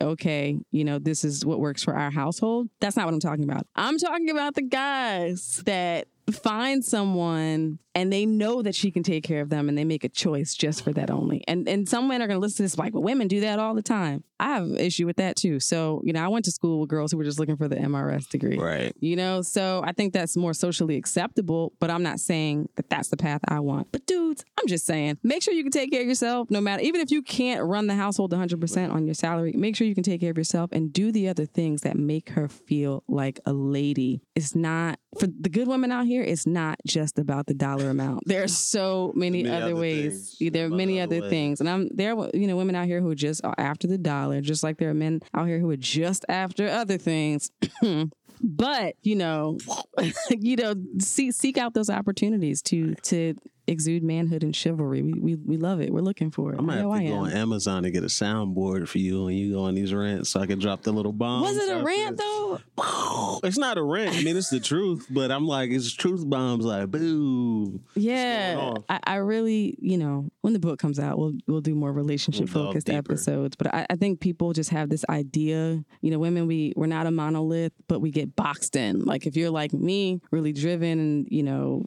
Okay, 0.00 0.58
you 0.70 0.84
know, 0.84 0.98
this 0.98 1.22
is 1.24 1.44
what 1.44 1.60
works 1.60 1.82
for 1.82 1.94
our 1.94 2.10
household. 2.10 2.68
That's 2.80 2.96
not 2.96 3.04
what 3.04 3.14
I'm 3.14 3.20
talking 3.20 3.44
about. 3.44 3.66
I'm 3.76 3.98
talking 3.98 4.30
about 4.30 4.54
the 4.54 4.62
guys 4.62 5.62
that 5.66 6.08
find 6.30 6.84
someone 6.84 7.78
and 7.94 8.12
they 8.12 8.26
know 8.26 8.62
that 8.62 8.74
she 8.74 8.90
can 8.90 9.02
take 9.02 9.24
care 9.24 9.40
of 9.40 9.50
them 9.50 9.68
and 9.68 9.76
they 9.76 9.84
make 9.84 10.04
a 10.04 10.08
choice 10.08 10.54
just 10.54 10.82
for 10.82 10.92
that 10.92 11.10
only. 11.10 11.44
And 11.46 11.68
and 11.68 11.88
some 11.88 12.08
men 12.08 12.22
are 12.22 12.26
gonna 12.26 12.40
listen 12.40 12.58
to 12.58 12.62
this 12.62 12.78
like, 12.78 12.94
well, 12.94 13.02
women 13.02 13.28
do 13.28 13.40
that 13.40 13.58
all 13.58 13.74
the 13.74 13.82
time. 13.82 14.24
I 14.42 14.54
have 14.54 14.64
an 14.64 14.76
issue 14.76 15.06
with 15.06 15.18
that 15.18 15.36
too. 15.36 15.60
So, 15.60 16.02
you 16.04 16.12
know, 16.12 16.22
I 16.22 16.26
went 16.26 16.44
to 16.46 16.50
school 16.50 16.80
with 16.80 16.88
girls 16.88 17.12
who 17.12 17.18
were 17.18 17.22
just 17.22 17.38
looking 17.38 17.56
for 17.56 17.68
the 17.68 17.76
MRS 17.76 18.28
degree. 18.28 18.58
Right. 18.58 18.92
You 18.98 19.14
know, 19.14 19.40
so 19.40 19.82
I 19.84 19.92
think 19.92 20.12
that's 20.12 20.36
more 20.36 20.52
socially 20.52 20.96
acceptable, 20.96 21.74
but 21.78 21.90
I'm 21.90 22.02
not 22.02 22.18
saying 22.18 22.68
that 22.74 22.90
that's 22.90 23.08
the 23.08 23.16
path 23.16 23.40
I 23.46 23.60
want. 23.60 23.92
But 23.92 24.04
dudes, 24.04 24.44
I'm 24.58 24.66
just 24.66 24.84
saying, 24.84 25.18
make 25.22 25.44
sure 25.44 25.54
you 25.54 25.62
can 25.62 25.70
take 25.70 25.92
care 25.92 26.00
of 26.00 26.08
yourself 26.08 26.50
no 26.50 26.60
matter, 26.60 26.82
even 26.82 27.00
if 27.00 27.12
you 27.12 27.22
can't 27.22 27.64
run 27.64 27.86
the 27.86 27.94
household 27.94 28.32
100% 28.32 28.92
on 28.92 29.06
your 29.06 29.14
salary, 29.14 29.52
make 29.52 29.76
sure 29.76 29.86
you 29.86 29.94
can 29.94 30.02
take 30.02 30.20
care 30.20 30.32
of 30.32 30.38
yourself 30.38 30.70
and 30.72 30.92
do 30.92 31.12
the 31.12 31.28
other 31.28 31.46
things 31.46 31.82
that 31.82 31.96
make 31.96 32.30
her 32.30 32.48
feel 32.48 33.04
like 33.06 33.38
a 33.46 33.52
lady. 33.52 34.22
It's 34.34 34.56
not, 34.56 34.98
for 35.20 35.28
the 35.28 35.50
good 35.50 35.68
women 35.68 35.92
out 35.92 36.06
here, 36.06 36.22
it's 36.22 36.46
not 36.46 36.78
just 36.84 37.16
about 37.16 37.46
the 37.46 37.54
dollar 37.54 37.81
amount. 37.90 38.22
There 38.26 38.42
are 38.42 38.48
so 38.48 39.12
many, 39.14 39.42
Many 39.42 39.54
other, 39.54 39.64
other 39.66 39.76
ways. 39.76 40.36
things. 40.38 40.52
There 40.52 40.66
are 40.66 40.70
many 40.70 41.00
other 41.00 41.28
things. 41.28 41.60
And 41.60 41.68
I'm 41.68 41.88
there 41.94 42.16
are 42.16 42.30
you 42.34 42.46
know 42.46 42.56
women 42.56 42.74
out 42.74 42.86
here 42.86 43.00
who 43.00 43.10
are 43.10 43.14
just 43.14 43.44
are 43.44 43.54
after 43.58 43.86
the 43.86 43.98
dollar, 43.98 44.40
just 44.40 44.62
like 44.62 44.78
there 44.78 44.90
are 44.90 44.94
men 44.94 45.20
out 45.34 45.46
here 45.46 45.58
who 45.58 45.70
are 45.70 45.76
just 45.76 46.24
after 46.28 46.68
other 46.68 46.98
things. 46.98 47.50
but 48.42 48.96
you 49.02 49.16
know, 49.16 49.58
you 50.30 50.56
know, 50.56 50.74
see, 50.98 51.30
seek 51.30 51.58
out 51.58 51.74
those 51.74 51.90
opportunities 51.90 52.62
to 52.62 52.94
to 53.02 53.34
exude 53.72 54.02
manhood 54.02 54.44
and 54.44 54.54
chivalry. 54.54 55.02
We 55.02 55.14
we, 55.14 55.34
we 55.34 55.56
love 55.56 55.80
it. 55.80 55.92
We're 55.92 56.00
looking 56.00 56.30
for 56.30 56.52
it. 56.52 56.58
I 56.58 56.62
might 56.62 56.76
have 56.76 56.84
to 56.84 56.90
I 56.90 57.06
go 57.06 57.14
am. 57.14 57.18
on 57.22 57.32
Amazon 57.32 57.84
and 57.84 57.92
get 57.92 58.04
a 58.04 58.08
soundboard 58.08 58.88
for 58.88 58.98
you 58.98 59.24
when 59.24 59.34
you 59.34 59.52
go 59.54 59.64
on 59.64 59.74
these 59.74 59.92
rants 59.92 60.30
so 60.30 60.40
I 60.40 60.46
can 60.46 60.58
drop 60.58 60.82
the 60.82 60.92
little 60.92 61.12
bombs. 61.12 61.48
Was 61.48 61.56
it 61.56 61.76
a 61.76 61.82
rant 61.82 62.16
though? 62.18 62.60
It's 63.44 63.58
not 63.58 63.76
a 63.76 63.82
rant. 63.82 64.14
I 64.16 64.22
mean, 64.22 64.36
it's 64.36 64.50
the 64.50 64.60
truth, 64.60 65.06
but 65.10 65.32
I'm 65.32 65.46
like, 65.46 65.70
it's 65.70 65.92
truth 65.92 66.28
bombs. 66.28 66.64
Like, 66.64 66.90
boo. 66.90 67.80
Yeah. 67.94 68.74
I, 68.88 69.00
I 69.04 69.14
really, 69.16 69.76
you 69.80 69.98
know, 69.98 70.30
when 70.42 70.52
the 70.52 70.58
book 70.60 70.78
comes 70.78 71.00
out, 71.00 71.18
we'll 71.18 71.32
we'll 71.48 71.60
do 71.60 71.74
more 71.74 71.92
relationship 71.92 72.54
We'll 72.54 72.66
focused 72.66 72.88
episodes. 72.88 73.56
But 73.56 73.74
I, 73.74 73.86
I 73.90 73.96
think 73.96 74.20
people 74.20 74.52
just 74.52 74.70
have 74.70 74.90
this 74.90 75.04
idea, 75.08 75.84
you 76.00 76.10
know, 76.10 76.18
women 76.18 76.46
we 76.46 76.72
we're 76.76 76.86
not 76.86 77.06
a 77.06 77.10
monolith, 77.10 77.72
but 77.88 78.00
we 78.00 78.10
get 78.10 78.36
boxed 78.36 78.76
in. 78.76 79.04
Like 79.04 79.26
if 79.26 79.36
you're 79.36 79.50
like 79.50 79.72
me, 79.72 80.20
really 80.30 80.52
driven 80.52 80.98
and 80.98 81.28
you 81.30 81.42
know 81.42 81.86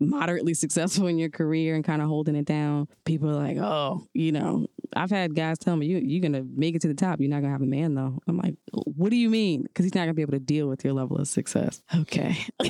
moderately 0.00 0.54
successful 0.54 1.06
in 1.06 1.18
your 1.18 1.30
career 1.30 1.74
and 1.74 1.84
kind 1.84 2.02
of 2.02 2.08
holding 2.08 2.36
it 2.36 2.44
down, 2.44 2.88
people 3.04 3.28
are 3.28 3.34
like, 3.34 3.56
oh, 3.56 4.06
you 4.14 4.32
know, 4.32 4.66
I've 4.94 5.10
had 5.10 5.34
guys 5.34 5.58
tell 5.58 5.76
me 5.76 5.86
you 5.86 5.98
you're 5.98 6.22
gonna 6.22 6.44
make 6.54 6.74
it 6.74 6.82
to 6.82 6.88
the 6.88 6.94
top. 6.94 7.20
You're 7.20 7.30
not 7.30 7.40
gonna 7.40 7.52
have 7.52 7.62
a 7.62 7.66
man 7.66 7.94
though. 7.94 8.18
I'm 8.26 8.38
like, 8.38 8.56
what 8.72 9.10
do 9.10 9.16
you 9.16 9.30
mean? 9.30 9.62
Because 9.62 9.84
he's 9.84 9.94
not 9.94 10.02
gonna 10.02 10.14
be 10.14 10.22
able 10.22 10.32
to 10.32 10.40
deal 10.40 10.68
with 10.68 10.84
your 10.84 10.92
level 10.92 11.16
of 11.16 11.28
success. 11.28 11.82
Okay. 11.94 12.36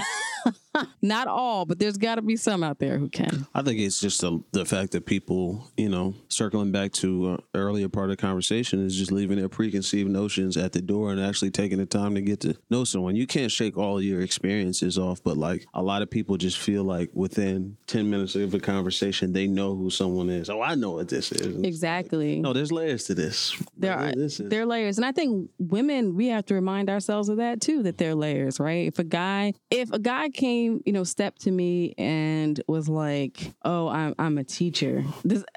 Not 1.02 1.26
all, 1.28 1.64
but 1.66 1.78
there's 1.78 1.96
got 1.96 2.16
to 2.16 2.22
be 2.22 2.36
some 2.36 2.62
out 2.62 2.78
there 2.78 2.98
who 2.98 3.08
can. 3.08 3.46
I 3.54 3.62
think 3.62 3.78
it's 3.80 4.00
just 4.00 4.20
the, 4.20 4.42
the 4.52 4.64
fact 4.64 4.92
that 4.92 5.06
people, 5.06 5.70
you 5.76 5.88
know, 5.88 6.14
circling 6.28 6.72
back 6.72 6.92
to 6.94 7.32
uh, 7.32 7.36
earlier 7.54 7.88
part 7.88 8.10
of 8.10 8.16
the 8.16 8.20
conversation 8.20 8.84
is 8.84 8.96
just 8.96 9.12
leaving 9.12 9.38
their 9.38 9.48
preconceived 9.48 10.10
notions 10.10 10.56
at 10.56 10.72
the 10.72 10.80
door 10.82 11.10
and 11.12 11.20
actually 11.20 11.50
taking 11.50 11.78
the 11.78 11.86
time 11.86 12.14
to 12.14 12.20
get 12.22 12.40
to 12.40 12.56
know 12.70 12.84
someone. 12.84 13.16
You 13.16 13.26
can't 13.26 13.52
shake 13.52 13.76
all 13.76 14.00
your 14.02 14.20
experiences 14.20 14.98
off, 14.98 15.22
but 15.22 15.36
like 15.36 15.66
a 15.74 15.82
lot 15.82 16.02
of 16.02 16.10
people 16.10 16.36
just 16.36 16.58
feel 16.58 16.84
like 16.84 17.10
within 17.14 17.76
10 17.86 18.10
minutes 18.10 18.34
of 18.34 18.54
a 18.54 18.58
conversation, 18.60 19.32
they 19.32 19.46
know 19.46 19.74
who 19.76 19.90
someone 19.90 20.30
is. 20.30 20.48
Oh, 20.50 20.62
I 20.62 20.74
know 20.74 20.92
what 20.92 21.08
this 21.08 21.30
is. 21.32 21.62
Exactly. 21.62 22.40
No, 22.40 22.52
there's 22.52 22.72
layers 22.72 23.04
to 23.04 23.14
this. 23.14 23.54
there 23.76 23.94
are 23.96 24.12
This 24.12 24.40
is- 24.40 24.48
there 24.48 24.62
are 24.62 24.66
layers, 24.66 24.98
and 24.98 25.04
I 25.04 25.12
think 25.12 25.50
women 25.58 26.14
we 26.16 26.28
have 26.28 26.46
to 26.46 26.54
remind 26.54 26.90
ourselves 26.90 27.28
of 27.28 27.36
that 27.38 27.60
too. 27.60 27.82
That 27.82 27.98
there 27.98 28.10
are 28.10 28.14
layers, 28.14 28.58
right? 28.60 28.86
If 28.86 28.98
a 28.98 29.04
guy, 29.04 29.54
if 29.70 29.92
a 29.92 29.98
guy 29.98 30.28
came, 30.30 30.63
you 30.64 30.92
know, 30.92 31.04
stepped 31.04 31.42
to 31.42 31.50
me 31.50 31.94
and 31.98 32.60
was 32.66 32.88
like, 32.88 33.52
"Oh, 33.64 33.88
I'm 33.88 34.14
I'm 34.18 34.38
a 34.38 34.44
teacher," 34.44 35.04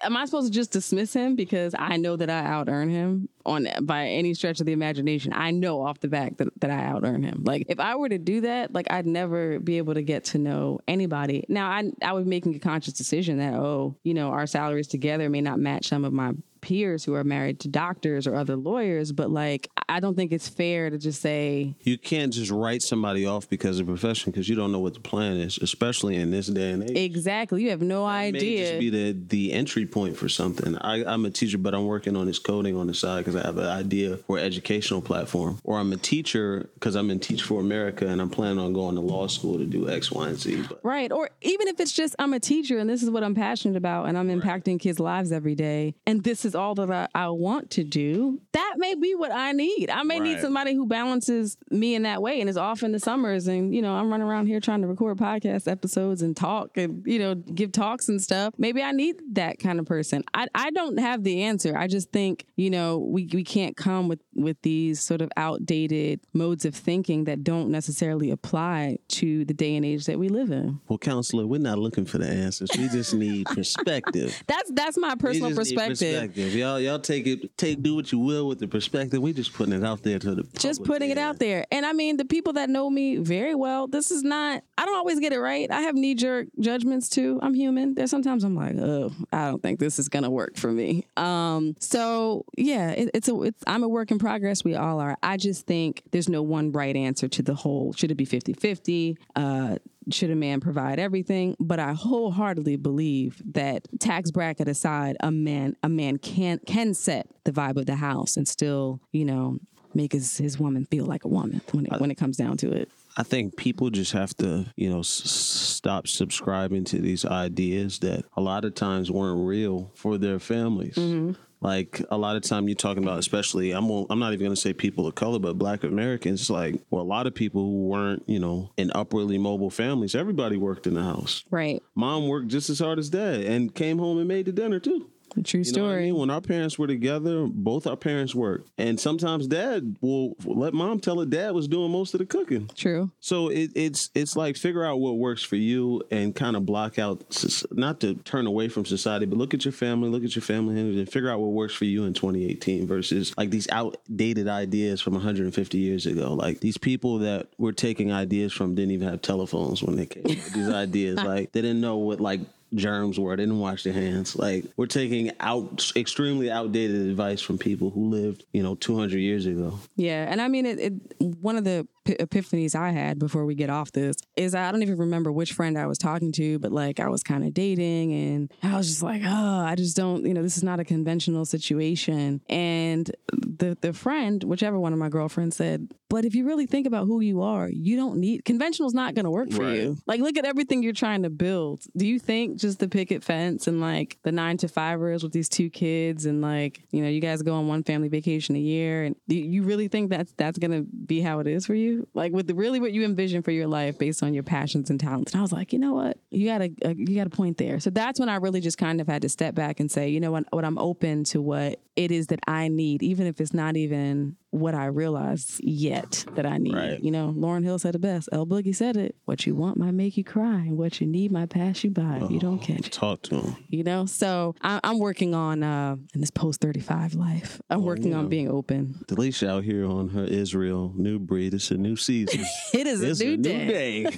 am 0.02 0.18
I 0.18 0.26
supposed 0.26 0.48
to 0.48 0.54
just 0.54 0.72
dismiss 0.72 1.14
him 1.14 1.36
because 1.36 1.76
I 1.78 1.98
know 1.98 2.16
that 2.16 2.30
I 2.30 2.40
out 2.40 2.70
earn 2.70 2.90
him 2.90 3.30
on 3.46 3.68
by 3.82 4.08
any 4.08 4.34
stretch 4.34 4.60
of 4.60 4.66
the 4.66 4.74
imagination? 4.74 5.34
I 5.34 5.52
know 5.52 5.82
off 5.82 6.00
the 6.00 6.08
back 6.08 6.38
that, 6.38 6.50
that 6.62 6.72
I 6.72 6.84
out 6.86 7.04
earn 7.04 7.24
him. 7.24 7.44
Like 7.46 7.66
if 7.70 7.80
I 7.80 7.96
were 7.96 8.10
to 8.10 8.18
do 8.18 8.42
that, 8.42 8.74
like 8.74 8.92
I'd 8.92 9.08
never 9.08 9.60
be 9.60 9.78
able 9.78 9.94
to 9.94 10.02
get 10.02 10.26
to 10.26 10.38
know 10.38 10.80
anybody. 10.88 11.46
Now 11.50 11.70
I 11.70 11.92
I 12.02 12.14
was 12.14 12.26
making 12.26 12.56
a 12.56 12.60
conscious 12.60 12.94
decision 12.94 13.38
that 13.38 13.54
oh, 13.54 13.96
you 14.04 14.14
know, 14.14 14.30
our 14.30 14.48
salaries 14.48 14.88
together 14.88 15.30
may 15.30 15.42
not 15.42 15.60
match 15.60 15.88
some 15.88 16.06
of 16.06 16.14
my 16.14 16.34
peers 16.68 17.06
who 17.06 17.14
are 17.14 17.24
married 17.24 17.62
to 17.62 17.70
doctors 17.70 18.28
or 18.28 18.36
other 18.36 18.58
lawyers, 18.58 19.14
but 19.14 19.30
like 19.30 19.70
I 19.88 20.02
don't 20.02 20.16
think 20.16 20.34
it's 20.34 20.50
fair 20.50 20.90
to 20.90 20.98
just 20.98 21.22
say 21.22 21.76
you 21.82 21.98
can't 21.98 22.34
just 22.34 22.52
write 22.52 22.82
somebody 22.82 23.26
off 23.26 23.50
because 23.50 23.80
of 23.80 23.88
profession 23.88 24.34
because 24.34 24.50
you 24.50 24.56
don't 24.56 24.74
know 24.74 24.80
what 24.80 24.94
the 24.94 25.00
plan 25.00 25.38
is, 25.38 25.58
especially 25.60 26.18
in 26.18 26.30
this 26.30 26.48
day 26.48 26.72
and 26.72 26.84
age. 26.84 26.98
exactly. 26.98 27.64
You 27.64 27.70
have 27.70 27.82
no 27.82 28.06
may 28.06 28.28
idea. 28.28 28.68
just 28.68 28.80
be 28.82 28.90
the 28.90 29.14
the 29.14 29.54
entry 29.54 29.86
point 29.86 30.18
for 30.18 30.28
something. 30.28 30.78
I, 30.80 31.06
I'm 31.06 31.24
a 31.24 31.30
teacher, 31.30 31.58
but 31.58 31.74
I'm 31.74 31.86
working 31.86 32.18
on 32.18 32.26
this 32.26 32.38
coding 32.38 32.76
on 32.76 32.88
the 32.88 32.94
side 32.94 33.20
because 33.20 33.38
I 33.38 33.46
have 33.46 33.58
an 33.58 33.68
idea 33.68 34.18
for 34.18 34.38
an 34.38 34.44
educational 34.44 35.02
platform. 35.02 35.60
Or 35.64 35.80
I'm 35.80 35.94
a 35.94 35.98
teacher 35.98 36.70
because 36.74 36.96
I'm 36.96 37.10
in 37.10 37.22
Teach 37.22 37.44
for 37.44 37.62
America 37.62 38.06
and 38.06 38.22
I'm 38.22 38.30
planning 38.30 38.60
on 38.60 38.74
going 38.74 38.96
to 38.96 39.02
law 39.02 39.28
school 39.28 39.58
to 39.58 39.66
do 39.66 39.90
X, 39.90 40.12
Y, 40.12 40.28
and 40.28 40.38
Z. 40.38 40.66
But 40.68 40.82
Right. 40.84 41.14
Or 41.14 41.30
even 41.42 41.70
if 41.70 41.80
it's 41.80 41.94
just 41.94 42.14
I'm 42.20 42.34
a 42.34 42.42
teacher 42.42 42.78
and 42.78 42.90
this 42.90 43.04
is 43.04 43.10
what 43.10 43.24
I'm 43.24 43.36
passionate 43.36 43.78
about 43.78 44.10
and 44.10 44.18
I'm 44.18 44.28
impacting 44.28 44.82
kids' 44.82 45.00
lives 45.00 45.32
every 45.32 45.56
day 45.56 45.96
and 46.06 46.26
this 46.26 46.44
is 46.44 46.57
all 46.58 46.76
that 46.76 46.92
I, 46.92 47.08
I 47.16 47.30
want 47.30 47.72
to 47.72 47.84
do, 47.84 48.42
that 48.54 48.74
may 48.78 48.96
be 48.96 49.16
what 49.16 49.32
I 49.32 49.52
need. 49.52 49.90
I 49.90 50.04
may 50.04 50.20
need 50.20 50.40
somebody 50.42 50.74
who 50.74 50.86
balances 50.88 51.58
me 51.72 51.96
in 51.96 52.04
that 52.04 52.22
way 52.22 52.42
and 52.42 52.50
is 52.50 52.58
off 52.58 52.84
in 52.84 52.92
the 52.92 53.00
summers 53.00 53.48
and, 53.48 53.74
you 53.74 53.82
know, 53.82 53.94
I'm 53.94 54.10
running 54.10 54.28
around 54.28 54.48
here 54.48 54.60
trying 54.60 54.82
to 54.82 54.88
record 54.88 55.18
podcast 55.18 55.72
episodes 55.72 56.22
and 56.22 56.36
talk 56.36 56.78
and, 56.78 57.04
you 57.06 57.20
know, 57.20 57.36
give 57.36 57.72
talks 57.72 58.10
and 58.10 58.22
stuff. 58.22 58.54
Maybe 58.58 58.82
I 58.82 58.92
need 58.92 59.16
that 59.34 59.60
kind 59.60 59.80
of 59.80 59.86
person. 59.86 60.24
I, 60.34 60.48
I 60.54 60.72
don't 60.72 60.98
have 61.00 61.24
the 61.24 61.44
answer. 61.44 61.78
I 61.78 61.88
just 61.88 62.12
think, 62.12 62.46
you 62.56 62.70
know, 62.70 62.98
we, 62.98 63.30
we 63.32 63.44
can't 63.44 63.78
come 63.78 64.08
with, 64.08 64.20
with 64.34 64.62
these 64.64 65.02
sort 65.02 65.22
of 65.22 65.32
outdated 65.38 66.20
modes 66.34 66.66
of 66.66 66.76
thinking 66.76 67.26
that 67.26 67.44
don't 67.44 67.70
necessarily 67.70 68.32
apply 68.32 68.98
to 69.10 69.46
the 69.46 69.54
day 69.54 69.76
and 69.76 69.86
age 69.86 70.06
that 70.06 70.18
we 70.20 70.30
live 70.30 70.52
in. 70.52 70.80
well, 70.88 70.98
counselor, 70.98 71.46
we're 71.46 71.60
not 71.60 71.78
looking 71.78 72.06
for 72.06 72.18
the 72.18 72.28
answers. 72.28 72.70
We 72.78 72.88
just 72.90 73.14
need 73.14 73.46
perspective. 73.54 74.42
That's 74.48 74.72
that's 74.74 74.98
my 74.98 75.16
personal 75.16 75.50
need 75.50 75.56
perspective. 75.56 76.37
Perspective. 76.38 76.60
Y'all, 76.60 76.80
y'all 76.80 77.00
take 77.00 77.28
it, 77.28 77.58
take 77.58 77.82
do 77.82 77.96
what 77.96 78.12
you 78.12 78.20
will 78.20 78.48
with 78.48 78.60
the 78.60 78.68
perspective. 78.68 79.22
We 79.22 79.34
just 79.34 79.54
putting 79.54 79.74
it 79.74 79.84
out 79.84 80.04
there 80.04 80.20
to 80.20 80.36
the 80.36 80.44
Just 80.58 80.84
putting 80.84 81.10
it 81.10 81.18
out 81.18 81.40
there. 81.40 81.66
And 81.72 81.86
I 81.86 81.94
mean, 81.94 82.18
the 82.18 82.26
people 82.26 82.54
that 82.54 82.70
know 82.70 82.90
me 82.90 83.18
very 83.18 83.56
well, 83.56 83.88
this 83.88 84.12
is 84.12 84.24
not, 84.24 84.64
I 84.78 84.86
don't 84.86 84.96
always 84.96 85.20
get 85.20 85.34
it 85.34 85.40
right. 85.40 85.70
I 85.72 85.82
have 85.82 85.96
knee 85.96 86.16
jerk 86.16 86.48
judgments 86.60 87.10
too. 87.10 87.40
I'm 87.42 87.54
human. 87.54 87.96
There's 87.96 88.12
sometimes 88.12 88.44
I'm 88.44 88.56
like, 88.56 88.76
oh, 88.78 89.12
I 89.32 89.48
don't 89.48 89.62
think 89.62 89.80
this 89.80 90.00
is 90.00 90.10
going 90.10 90.24
to 90.24 90.30
work 90.30 90.58
for 90.58 90.72
me. 90.72 91.06
Um, 91.16 91.76
so 91.80 92.46
yeah, 92.58 92.92
it, 92.92 93.12
it's 93.14 93.30
a, 93.30 93.42
it's, 93.44 93.64
I'm 93.66 93.84
a 93.84 93.88
work 93.88 94.12
in 94.12 94.20
progress. 94.20 94.64
We 94.64 94.76
all 94.76 95.00
are. 95.00 95.18
I 95.24 95.38
just 95.38 95.66
think 95.66 96.04
there's 96.12 96.30
no 96.30 96.42
one 96.42 96.72
right 96.72 96.96
answer 96.96 97.28
to 97.28 97.42
the 97.42 97.56
whole, 97.56 97.94
should 97.94 98.12
it 98.12 98.16
be 98.16 98.26
50 98.26 98.54
50? 98.54 99.18
Uh, 99.36 99.78
should 100.12 100.32
a 100.32 100.36
man 100.36 100.60
provide 100.60 101.00
everything? 101.00 101.56
But 101.60 101.80
I 101.80 101.94
wholeheartedly 101.94 102.78
believe 102.78 103.42
that 103.54 103.88
tax 104.00 104.32
bracket 104.32 104.68
aside, 104.68 105.18
a 105.20 105.32
man 105.32 105.76
a 105.84 105.90
man 105.90 106.18
can 106.18 106.60
can 106.66 106.94
set 106.94 107.28
the 107.44 107.52
vibe 107.52 107.78
of 107.78 107.86
the 107.86 107.96
house 107.96 108.38
and 108.38 108.48
still, 108.48 109.02
you 109.12 109.26
know, 109.26 109.58
make 109.94 110.12
his, 110.14 110.38
his 110.38 110.60
woman 110.60 110.86
feel 110.86 111.06
like 111.06 111.24
a 111.26 111.28
woman 111.28 111.62
when 111.72 111.86
it, 111.88 112.00
when 112.00 112.12
it 112.12 112.16
comes 112.16 112.38
down 112.38 112.58
to 112.58 112.72
it. 112.72 112.90
I 113.20 113.24
think 113.24 113.58
people 113.58 113.90
just 113.90 114.12
have 114.12 114.36
to, 114.38 114.68
you 114.76 114.92
know, 114.92 115.00
s- 115.00 115.08
stop 115.08 116.08
subscribing 116.08 116.84
to 116.86 117.00
these 117.00 117.26
ideas 117.26 117.98
that 118.00 118.26
a 118.36 118.42
lot 118.42 118.64
of 118.64 118.76
times 118.76 119.10
weren't 119.10 119.48
real 119.48 119.92
for 119.96 120.20
their 120.20 120.38
families. 120.38 120.96
Mm-hmm. 120.96 121.32
Like 121.60 122.02
a 122.12 122.18
lot 122.18 122.36
of 122.36 122.44
time 122.44 122.68
you're 122.68 122.76
talking 122.76 123.04
about, 123.04 123.20
especially 123.20 123.72
I'm 123.72 123.90
I'm 123.90 124.20
not 124.20 124.34
even 124.34 124.46
going 124.46 124.56
to 124.56 124.62
say 124.62 124.74
people 124.74 125.08
of 125.08 125.16
color, 125.16 125.40
but 125.40 125.58
Black 125.58 125.84
Americans. 125.84 126.50
Like, 126.50 126.82
well, 126.90 127.02
a 127.02 127.04
lot 127.04 127.26
of 127.28 127.34
people 127.34 127.62
who 127.62 127.88
weren't, 127.88 128.24
you 128.28 128.40
know, 128.40 128.72
in 128.78 128.92
upwardly 128.94 129.38
mobile 129.38 129.70
families. 129.72 130.14
Everybody 130.14 130.58
worked 130.58 130.86
in 130.86 130.94
the 130.94 131.04
house. 131.04 131.44
Right. 131.50 131.82
Mom 131.96 132.28
worked 132.28 132.50
just 132.50 132.70
as 132.70 132.80
hard 132.80 133.00
as 133.00 133.10
dad 133.10 133.42
and 133.42 133.74
came 133.74 133.98
home 133.98 134.20
and 134.20 134.28
made 134.28 134.46
the 134.46 134.52
dinner 134.52 134.80
too. 134.80 135.10
True 135.44 135.62
You 135.62 135.72
know 135.74 135.86
I 135.86 135.90
story. 135.92 136.04
mean? 136.06 136.16
When 136.16 136.30
our 136.30 136.42
parents 136.42 136.80
were 136.80 136.88
together, 136.88 137.46
both 137.48 137.86
our 137.86 137.96
parents 137.96 138.34
worked, 138.34 138.70
and 138.78 139.00
sometimes 139.00 139.48
dad 139.48 139.98
will 140.02 140.36
let 140.46 140.74
mom 140.74 141.00
tell 141.00 141.20
her 141.20 141.26
dad 141.26 141.52
was 141.52 141.68
doing 141.68 141.92
most 141.92 142.14
of 142.14 142.20
the 142.20 142.26
cooking. 142.26 142.70
True. 142.76 143.12
So 143.20 143.50
it, 143.50 143.72
it's 143.76 144.10
it's 144.16 144.36
like 144.36 144.58
figure 144.58 144.84
out 144.84 145.00
what 145.00 145.18
works 145.18 145.44
for 145.44 145.56
you 145.56 146.02
and 146.12 146.34
kind 146.36 146.56
of 146.56 146.66
block 146.66 146.98
out 146.98 147.44
not 147.72 148.00
to 148.02 148.16
turn 148.16 148.48
away 148.48 148.68
from 148.68 148.86
society, 148.86 149.26
but 149.26 149.38
look 149.38 149.54
at 149.54 149.64
your 149.66 149.72
family, 149.72 150.10
look 150.10 150.24
at 150.24 150.36
your 150.36 150.44
family, 150.44 150.80
and 150.80 151.10
figure 151.10 151.30
out 151.30 151.40
what 151.40 151.52
works 151.52 151.74
for 151.76 151.86
you 151.86 152.06
in 152.06 152.14
2018 152.14 152.88
versus 152.88 153.34
like 153.38 153.50
these 153.52 153.68
outdated 153.72 154.48
ideas 154.48 155.02
from 155.02 155.14
150 155.14 155.78
years 155.78 156.06
ago. 156.06 156.34
Like 156.34 156.60
these 156.62 156.78
people 156.78 157.20
that 157.20 157.48
were 157.58 157.74
taking 157.74 158.12
ideas 158.12 158.54
from 158.54 158.76
didn't 158.76 158.92
even 158.92 159.08
have 159.08 159.22
telephones 159.22 159.84
when 159.84 159.96
they 159.96 160.06
came. 160.06 160.24
these 160.24 160.70
ideas 160.74 161.18
like 161.24 161.52
they 161.52 161.62
didn't 161.62 161.82
know 161.82 161.98
what 161.98 162.20
like 162.20 162.42
germs 162.74 163.20
were. 163.20 163.36
They 163.36 163.44
didn't 163.44 163.60
wash 163.60 163.84
their 163.84 163.94
hands. 163.94 164.36
Like 164.36 164.66
we're 164.76 164.88
taking 164.88 165.32
out 165.40 165.92
extremely 165.96 166.52
outdated 166.52 167.08
advice 167.08 167.42
from 167.42 167.58
people 167.58 167.90
who 167.90 168.10
lived, 168.10 168.44
you 168.54 168.64
know, 168.64 168.76
200 168.76 169.18
years 169.18 169.46
ago. 169.46 169.80
Yeah, 169.96 170.26
and 170.30 170.42
I 170.42 170.48
mean, 170.48 170.66
it, 170.66 170.80
it. 170.80 170.94
One 171.20 171.58
of 171.58 171.64
the 171.64 171.88
epiphanies 172.16 172.76
I 172.76 172.92
had 172.92 173.20
before 173.20 173.46
we 173.46 173.56
get 173.56 173.70
off 173.70 173.92
this 173.92 174.16
is 174.36 174.56
I 174.56 174.72
don't 174.72 174.82
even 174.82 174.98
remember 174.98 175.32
which 175.32 175.54
friend 175.54 175.78
I 175.78 175.86
was 175.88 175.98
talking 175.98 176.32
to, 176.34 176.60
but 176.60 176.72
like 176.72 177.00
I 177.00 177.10
was 177.10 177.24
kind 177.24 177.44
of 177.46 177.54
dating, 177.54 178.14
and 178.14 178.52
I 178.64 178.78
was 178.78 178.88
just 178.88 179.02
like, 179.04 179.22
oh, 179.26 179.60
I 179.62 179.76
just 179.76 179.96
don't, 179.96 180.26
you 180.26 180.34
know, 180.34 180.42
this 180.44 180.58
is 180.58 180.64
not 180.64 180.80
a 180.80 180.86
conventional 180.86 181.46
situation. 181.46 182.42
And 182.50 183.10
the 183.32 183.78
the 183.82 183.94
friend, 183.94 184.44
whichever 184.44 184.80
one 184.80 184.94
of 184.94 185.00
my 185.00 185.10
girlfriends 185.10 185.56
said, 185.56 185.90
but 186.10 186.24
if 186.24 186.36
you 186.36 186.46
really 186.46 186.66
think 186.66 186.88
about 186.88 187.06
who 187.06 187.20
you 187.20 187.42
are, 187.42 187.68
you 187.70 187.96
don't 187.98 188.18
need 188.20 188.46
conventional's 188.46 188.94
not 188.94 189.14
going 189.14 189.26
to 189.26 189.32
work 189.32 189.52
for 189.52 189.64
Right. 189.64 189.76
you. 189.82 189.98
Like, 190.06 190.22
look 190.22 190.38
at 190.38 190.46
everything 190.46 190.82
you're 190.84 190.94
trying 190.94 191.24
to 191.24 191.30
build. 191.30 191.82
Do 191.98 192.06
you 192.08 192.18
think 192.20 192.58
just 192.58 192.80
the 192.80 192.88
picket 192.88 193.24
fence 193.24 193.68
and 193.68 193.82
like 193.82 194.18
the 194.24 194.32
nine 194.32 194.58
to 194.58 194.68
fivers 194.68 195.24
with 195.24 195.34
these 195.34 195.50
two 195.50 195.70
kids 195.70 196.26
and 196.26 196.42
like, 196.42 196.82
you 196.92 197.02
know, 197.02 197.10
you 197.10 197.20
guys 197.20 197.42
go 197.42 197.54
on 197.56 197.68
one 197.68 197.84
family 197.84 198.08
vacation 198.08 198.56
a 198.56 198.60
year 198.60 199.04
and 199.04 199.16
do 199.28 199.36
you 199.36 199.64
really 199.64 199.88
think 199.90 200.10
that's 200.10 200.32
that's 200.38 200.58
gonna 200.60 200.84
be 200.84 201.22
how 201.22 201.40
it 201.40 201.48
is 201.48 201.66
for 201.66 201.74
you? 201.76 201.97
Like 202.14 202.32
with 202.32 202.50
really 202.52 202.80
what 202.80 202.92
you 202.92 203.04
envision 203.04 203.42
for 203.42 203.52
your 203.52 203.68
life 203.68 203.98
based 203.98 204.24
on 204.24 204.34
your 204.34 204.44
passions 204.44 204.90
and 204.90 205.00
talents. 205.00 205.34
And 205.34 205.40
I 205.40 205.42
was 205.42 205.52
like, 205.52 205.74
you 205.74 205.80
know 205.80 205.94
what? 205.94 206.18
You 206.32 206.48
got 206.48 206.62
a, 206.62 206.74
a 206.84 206.90
uh, 206.90 206.94
you 206.96 207.16
got 207.16 207.28
a 207.28 207.30
point 207.30 207.58
there. 207.58 207.80
So 207.80 207.90
that's 207.90 208.20
when 208.20 208.30
I 208.30 208.36
really 208.36 208.62
just 208.62 208.78
kind 208.78 209.02
of 209.02 209.08
had 209.08 209.22
to 209.24 209.30
step 209.30 209.56
back 209.56 209.80
and 209.80 209.92
say, 209.92 210.10
you 210.10 210.20
know 210.20 210.32
what, 210.32 210.46
what 210.52 210.66
I'm 210.66 210.78
open 210.78 211.24
to 211.26 211.42
what 211.42 211.80
it 211.96 212.12
is 212.12 212.28
that 212.28 212.40
I 212.48 212.68
need, 212.68 213.04
even 213.04 213.28
if 213.28 213.42
it's 213.42 213.54
not 213.54 213.76
even 213.78 214.36
what 214.52 214.74
I 214.76 214.86
realize 214.86 215.60
yet 215.62 216.26
that 216.36 216.46
I 216.46 216.58
need. 216.58 216.76
Right. 216.76 217.00
You 217.04 217.12
know, 217.12 217.34
Lauryn 217.38 217.64
Hill 217.64 217.80
said 217.80 217.96
it 217.96 218.00
best. 218.00 218.30
L 218.32 218.46
Boogie 218.46 218.76
said 218.76 218.98
it. 218.98 219.16
What 219.26 219.46
you 219.46 219.56
want 219.56 219.78
might 219.78 219.92
make 219.92 220.18
you 220.18 220.24
cry, 220.24 220.56
and 220.56 220.78
what 220.78 221.02
you 221.02 221.08
need 221.08 221.32
might 221.32 221.50
pass 221.50 221.84
you 221.84 221.92
by 221.92 222.20
if 222.22 222.32
you 222.32 222.40
don't 222.40 222.60
catch 222.60 222.88
it. 222.88 222.92
Talk 222.92 223.22
to 223.24 223.42
them. 223.42 223.58
You 223.70 223.84
know, 223.84 224.06
so 224.06 224.56
I, 224.62 224.80
I'm 224.84 225.00
working 225.00 225.36
on 225.36 225.64
uh, 225.64 225.98
in 226.14 226.22
this 226.22 226.32
post 226.32 226.62
35 226.62 227.16
life. 227.16 227.62
I'm 227.70 227.84
working 227.84 228.12
yeah. 228.12 228.18
on 228.18 228.30
being 228.30 228.50
open. 228.50 229.04
Delisha 229.08 229.48
out 229.48 229.64
here 229.64 229.86
on 229.86 230.10
her 230.10 230.24
Israel 230.24 230.94
new 230.96 231.20
breed. 231.20 231.54
It's 231.54 231.72
a 231.72 231.78
new 231.78 231.96
season. 231.96 232.46
It 232.74 232.86
is 232.86 233.02
it's 233.02 233.22
a 233.22 233.24
new 233.24 233.38
day. 233.38 234.04
day. 234.04 234.18